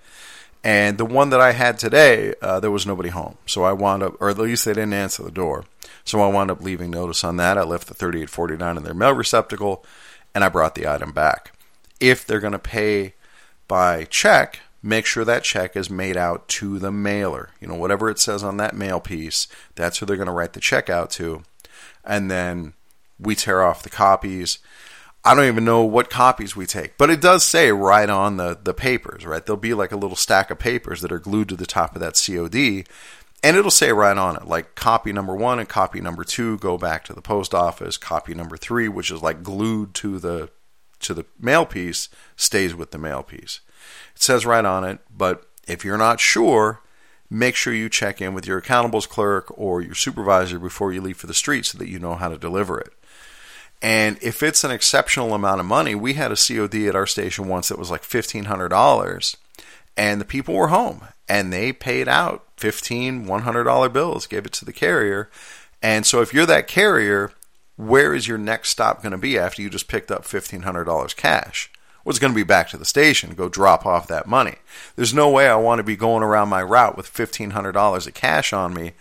And 0.64 0.96
the 0.96 1.04
one 1.04 1.30
that 1.30 1.40
I 1.40 1.52
had 1.52 1.78
today, 1.78 2.34
uh, 2.40 2.58
there 2.58 2.70
was 2.70 2.86
nobody 2.86 3.10
home. 3.10 3.36
So 3.46 3.64
I 3.64 3.72
wound 3.72 4.02
up, 4.02 4.16
or 4.20 4.30
at 4.30 4.38
least 4.38 4.64
they 4.64 4.72
didn't 4.72 4.94
answer 4.94 5.22
the 5.22 5.30
door. 5.30 5.66
So 6.04 6.20
I 6.20 6.28
wound 6.28 6.50
up 6.50 6.62
leaving 6.62 6.90
notice 6.90 7.22
on 7.22 7.36
that. 7.36 7.58
I 7.58 7.62
left 7.62 7.86
the 7.86 7.94
3849 7.94 8.78
in 8.78 8.82
their 8.82 8.94
mail 8.94 9.12
receptacle 9.12 9.84
and 10.34 10.42
I 10.42 10.48
brought 10.48 10.74
the 10.74 10.88
item 10.88 11.12
back. 11.12 11.52
If 12.00 12.26
they're 12.26 12.40
going 12.40 12.54
to 12.54 12.58
pay 12.58 13.14
by 13.68 14.04
check, 14.04 14.60
make 14.82 15.06
sure 15.06 15.24
that 15.24 15.44
check 15.44 15.76
is 15.76 15.90
made 15.90 16.16
out 16.16 16.48
to 16.48 16.78
the 16.78 16.90
mailer. 16.90 17.50
You 17.60 17.68
know, 17.68 17.74
whatever 17.74 18.08
it 18.08 18.18
says 18.18 18.42
on 18.42 18.56
that 18.56 18.74
mail 18.74 19.00
piece, 19.00 19.46
that's 19.74 19.98
who 19.98 20.06
they're 20.06 20.16
going 20.16 20.26
to 20.26 20.32
write 20.32 20.54
the 20.54 20.60
check 20.60 20.88
out 20.88 21.10
to 21.12 21.44
and 22.04 22.30
then 22.30 22.74
we 23.18 23.34
tear 23.34 23.62
off 23.62 23.82
the 23.82 23.90
copies. 23.90 24.58
I 25.26 25.34
don't 25.34 25.46
even 25.46 25.64
know 25.64 25.84
what 25.84 26.10
copies 26.10 26.54
we 26.54 26.66
take, 26.66 26.98
but 26.98 27.08
it 27.08 27.20
does 27.20 27.46
say 27.46 27.72
right 27.72 28.10
on 28.10 28.36
the, 28.36 28.58
the 28.62 28.74
papers, 28.74 29.24
right? 29.24 29.44
There'll 29.44 29.58
be 29.58 29.72
like 29.72 29.90
a 29.90 29.96
little 29.96 30.16
stack 30.16 30.50
of 30.50 30.58
papers 30.58 31.00
that 31.00 31.12
are 31.12 31.18
glued 31.18 31.48
to 31.48 31.56
the 31.56 31.64
top 31.64 31.94
of 31.94 32.00
that 32.00 32.20
COD, 32.22 32.84
and 33.42 33.56
it'll 33.56 33.70
say 33.70 33.90
right 33.90 34.16
on 34.16 34.36
it, 34.36 34.46
like 34.46 34.74
copy 34.74 35.12
number 35.12 35.34
one 35.34 35.58
and 35.58 35.68
copy 35.68 36.00
number 36.02 36.24
two 36.24 36.58
go 36.58 36.76
back 36.76 37.04
to 37.04 37.14
the 37.14 37.22
post 37.22 37.54
office. 37.54 37.96
Copy 37.96 38.34
number 38.34 38.58
three, 38.58 38.86
which 38.88 39.10
is 39.10 39.22
like 39.22 39.42
glued 39.42 39.94
to 39.94 40.18
the 40.18 40.50
to 41.00 41.14
the 41.14 41.24
mail 41.38 41.66
piece, 41.66 42.08
stays 42.36 42.74
with 42.74 42.90
the 42.90 42.98
mail 42.98 43.22
piece. 43.22 43.60
It 44.14 44.22
says 44.22 44.46
right 44.46 44.64
on 44.64 44.84
it, 44.84 45.00
but 45.14 45.46
if 45.66 45.84
you're 45.84 45.98
not 45.98 46.20
sure, 46.20 46.80
make 47.30 47.56
sure 47.56 47.72
you 47.74 47.88
check 47.88 48.20
in 48.22 48.34
with 48.34 48.46
your 48.46 48.60
accountables 48.60 49.08
clerk 49.08 49.46
or 49.58 49.80
your 49.80 49.94
supervisor 49.94 50.58
before 50.58 50.92
you 50.92 51.00
leave 51.00 51.16
for 51.16 51.26
the 51.26 51.34
street 51.34 51.66
so 51.66 51.78
that 51.78 51.88
you 51.88 51.98
know 51.98 52.14
how 52.14 52.28
to 52.28 52.38
deliver 52.38 52.78
it. 52.78 52.92
And 53.84 54.16
if 54.22 54.42
it's 54.42 54.64
an 54.64 54.70
exceptional 54.70 55.34
amount 55.34 55.60
of 55.60 55.66
money, 55.66 55.94
we 55.94 56.14
had 56.14 56.32
a 56.32 56.36
COD 56.36 56.88
at 56.88 56.96
our 56.96 57.06
station 57.06 57.48
once 57.48 57.68
that 57.68 57.78
was 57.78 57.90
like 57.90 58.00
$1,500, 58.00 59.36
and 59.94 60.18
the 60.18 60.24
people 60.24 60.54
were 60.54 60.68
home 60.68 61.02
and 61.28 61.52
they 61.52 61.70
paid 61.70 62.08
out 62.08 62.46
$15, 62.56 63.26
$100 63.26 63.92
bills, 63.92 64.26
gave 64.26 64.46
it 64.46 64.52
to 64.52 64.64
the 64.64 64.72
carrier. 64.72 65.28
And 65.82 66.06
so 66.06 66.22
if 66.22 66.32
you're 66.32 66.46
that 66.46 66.66
carrier, 66.66 67.32
where 67.76 68.14
is 68.14 68.26
your 68.26 68.38
next 68.38 68.70
stop 68.70 69.02
going 69.02 69.12
to 69.12 69.18
be 69.18 69.36
after 69.38 69.60
you 69.60 69.68
just 69.68 69.86
picked 69.86 70.10
up 70.10 70.24
$1,500 70.24 71.14
cash? 71.16 71.70
was 72.06 72.18
going 72.18 72.32
to 72.32 72.36
be 72.36 72.42
back 72.42 72.68
to 72.68 72.78
the 72.78 72.84
station, 72.84 73.34
go 73.34 73.48
drop 73.48 73.86
off 73.86 74.08
that 74.08 74.26
money. 74.26 74.56
There's 74.96 75.14
no 75.14 75.30
way 75.30 75.48
I 75.48 75.56
want 75.56 75.78
to 75.78 75.82
be 75.82 75.96
going 75.96 76.22
around 76.22 76.50
my 76.50 76.62
route 76.62 76.96
with 76.96 77.12
$1,500 77.12 78.06
of 78.06 78.14
cash 78.14 78.52
on 78.52 78.74
me. 78.74 78.92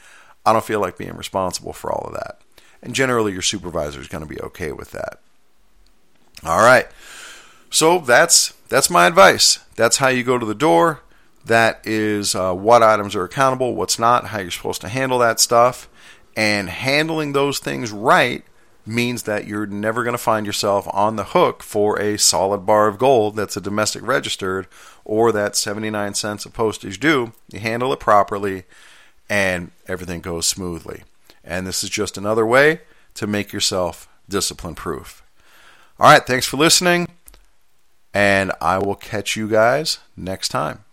I 0.46 0.54
don't 0.54 0.64
feel 0.64 0.80
like 0.80 0.98
being 0.98 1.16
responsible 1.16 1.74
for 1.74 1.92
all 1.92 2.08
of 2.08 2.14
that. 2.14 2.40
And 2.84 2.94
generally, 2.94 3.32
your 3.32 3.42
supervisor 3.42 4.02
is 4.02 4.08
going 4.08 4.24
to 4.24 4.30
be 4.30 4.40
okay 4.42 4.72
with 4.74 4.92
that. 4.92 5.20
All 6.44 6.60
right. 6.60 6.88
So 7.70 8.00
that's 8.00 8.54
that's 8.68 8.90
my 8.90 9.08
advice. 9.08 9.60
That's 9.76 9.98
how 9.98 10.10
you 10.10 10.24
go 10.24 10.38
to 10.38 10.46
the 10.46 10.54
door. 10.54 11.02
That 11.46 11.82
is 11.86 12.36
uh, 12.36 12.54
what 12.54 12.84
items 12.84 13.16
are 13.16 13.24
accountable, 13.24 13.76
what's 13.76 13.98
not, 13.98 14.28
how 14.28 14.40
you're 14.40 14.52
supposed 14.52 14.82
to 14.82 14.90
handle 14.90 15.20
that 15.20 15.40
stuff, 15.40 15.90
and 16.38 16.70
handling 16.70 17.34
those 17.34 17.60
things 17.60 17.92
right 17.92 18.46
means 18.86 19.24
that 19.24 19.48
you're 19.48 19.66
never 19.66 20.04
going 20.04 20.14
to 20.14 20.18
find 20.18 20.46
yourself 20.46 20.88
on 20.92 21.16
the 21.16 21.24
hook 21.24 21.64
for 21.64 22.00
a 22.00 22.18
solid 22.18 22.66
bar 22.66 22.88
of 22.88 22.98
gold 22.98 23.36
that's 23.36 23.56
a 23.56 23.62
domestic 23.62 24.06
registered 24.06 24.68
or 25.06 25.32
that 25.32 25.56
79 25.56 26.14
cents 26.14 26.46
of 26.46 26.54
postage 26.54 27.00
due. 27.00 27.32
You 27.52 27.60
handle 27.60 27.94
it 27.94 28.00
properly 28.00 28.64
and 29.30 29.72
everything 29.88 30.20
goes 30.22 30.46
smoothly. 30.46 31.04
And 31.44 31.68
this 31.68 31.84
is 31.84 31.90
just 31.90 32.18
another 32.18 32.46
way 32.46 32.82
to 33.16 33.28
make 33.28 33.52
yourself 33.52 34.08
discipline 34.30 34.76
proof. 34.76 35.24
All 36.00 36.10
right, 36.10 36.26
thanks 36.26 36.46
for 36.48 36.58
listening, 36.58 37.08
and 38.14 38.52
I 38.60 38.80
will 38.80 38.96
catch 38.96 39.36
you 39.36 39.48
guys 39.48 40.00
next 40.18 40.50
time. 40.50 40.86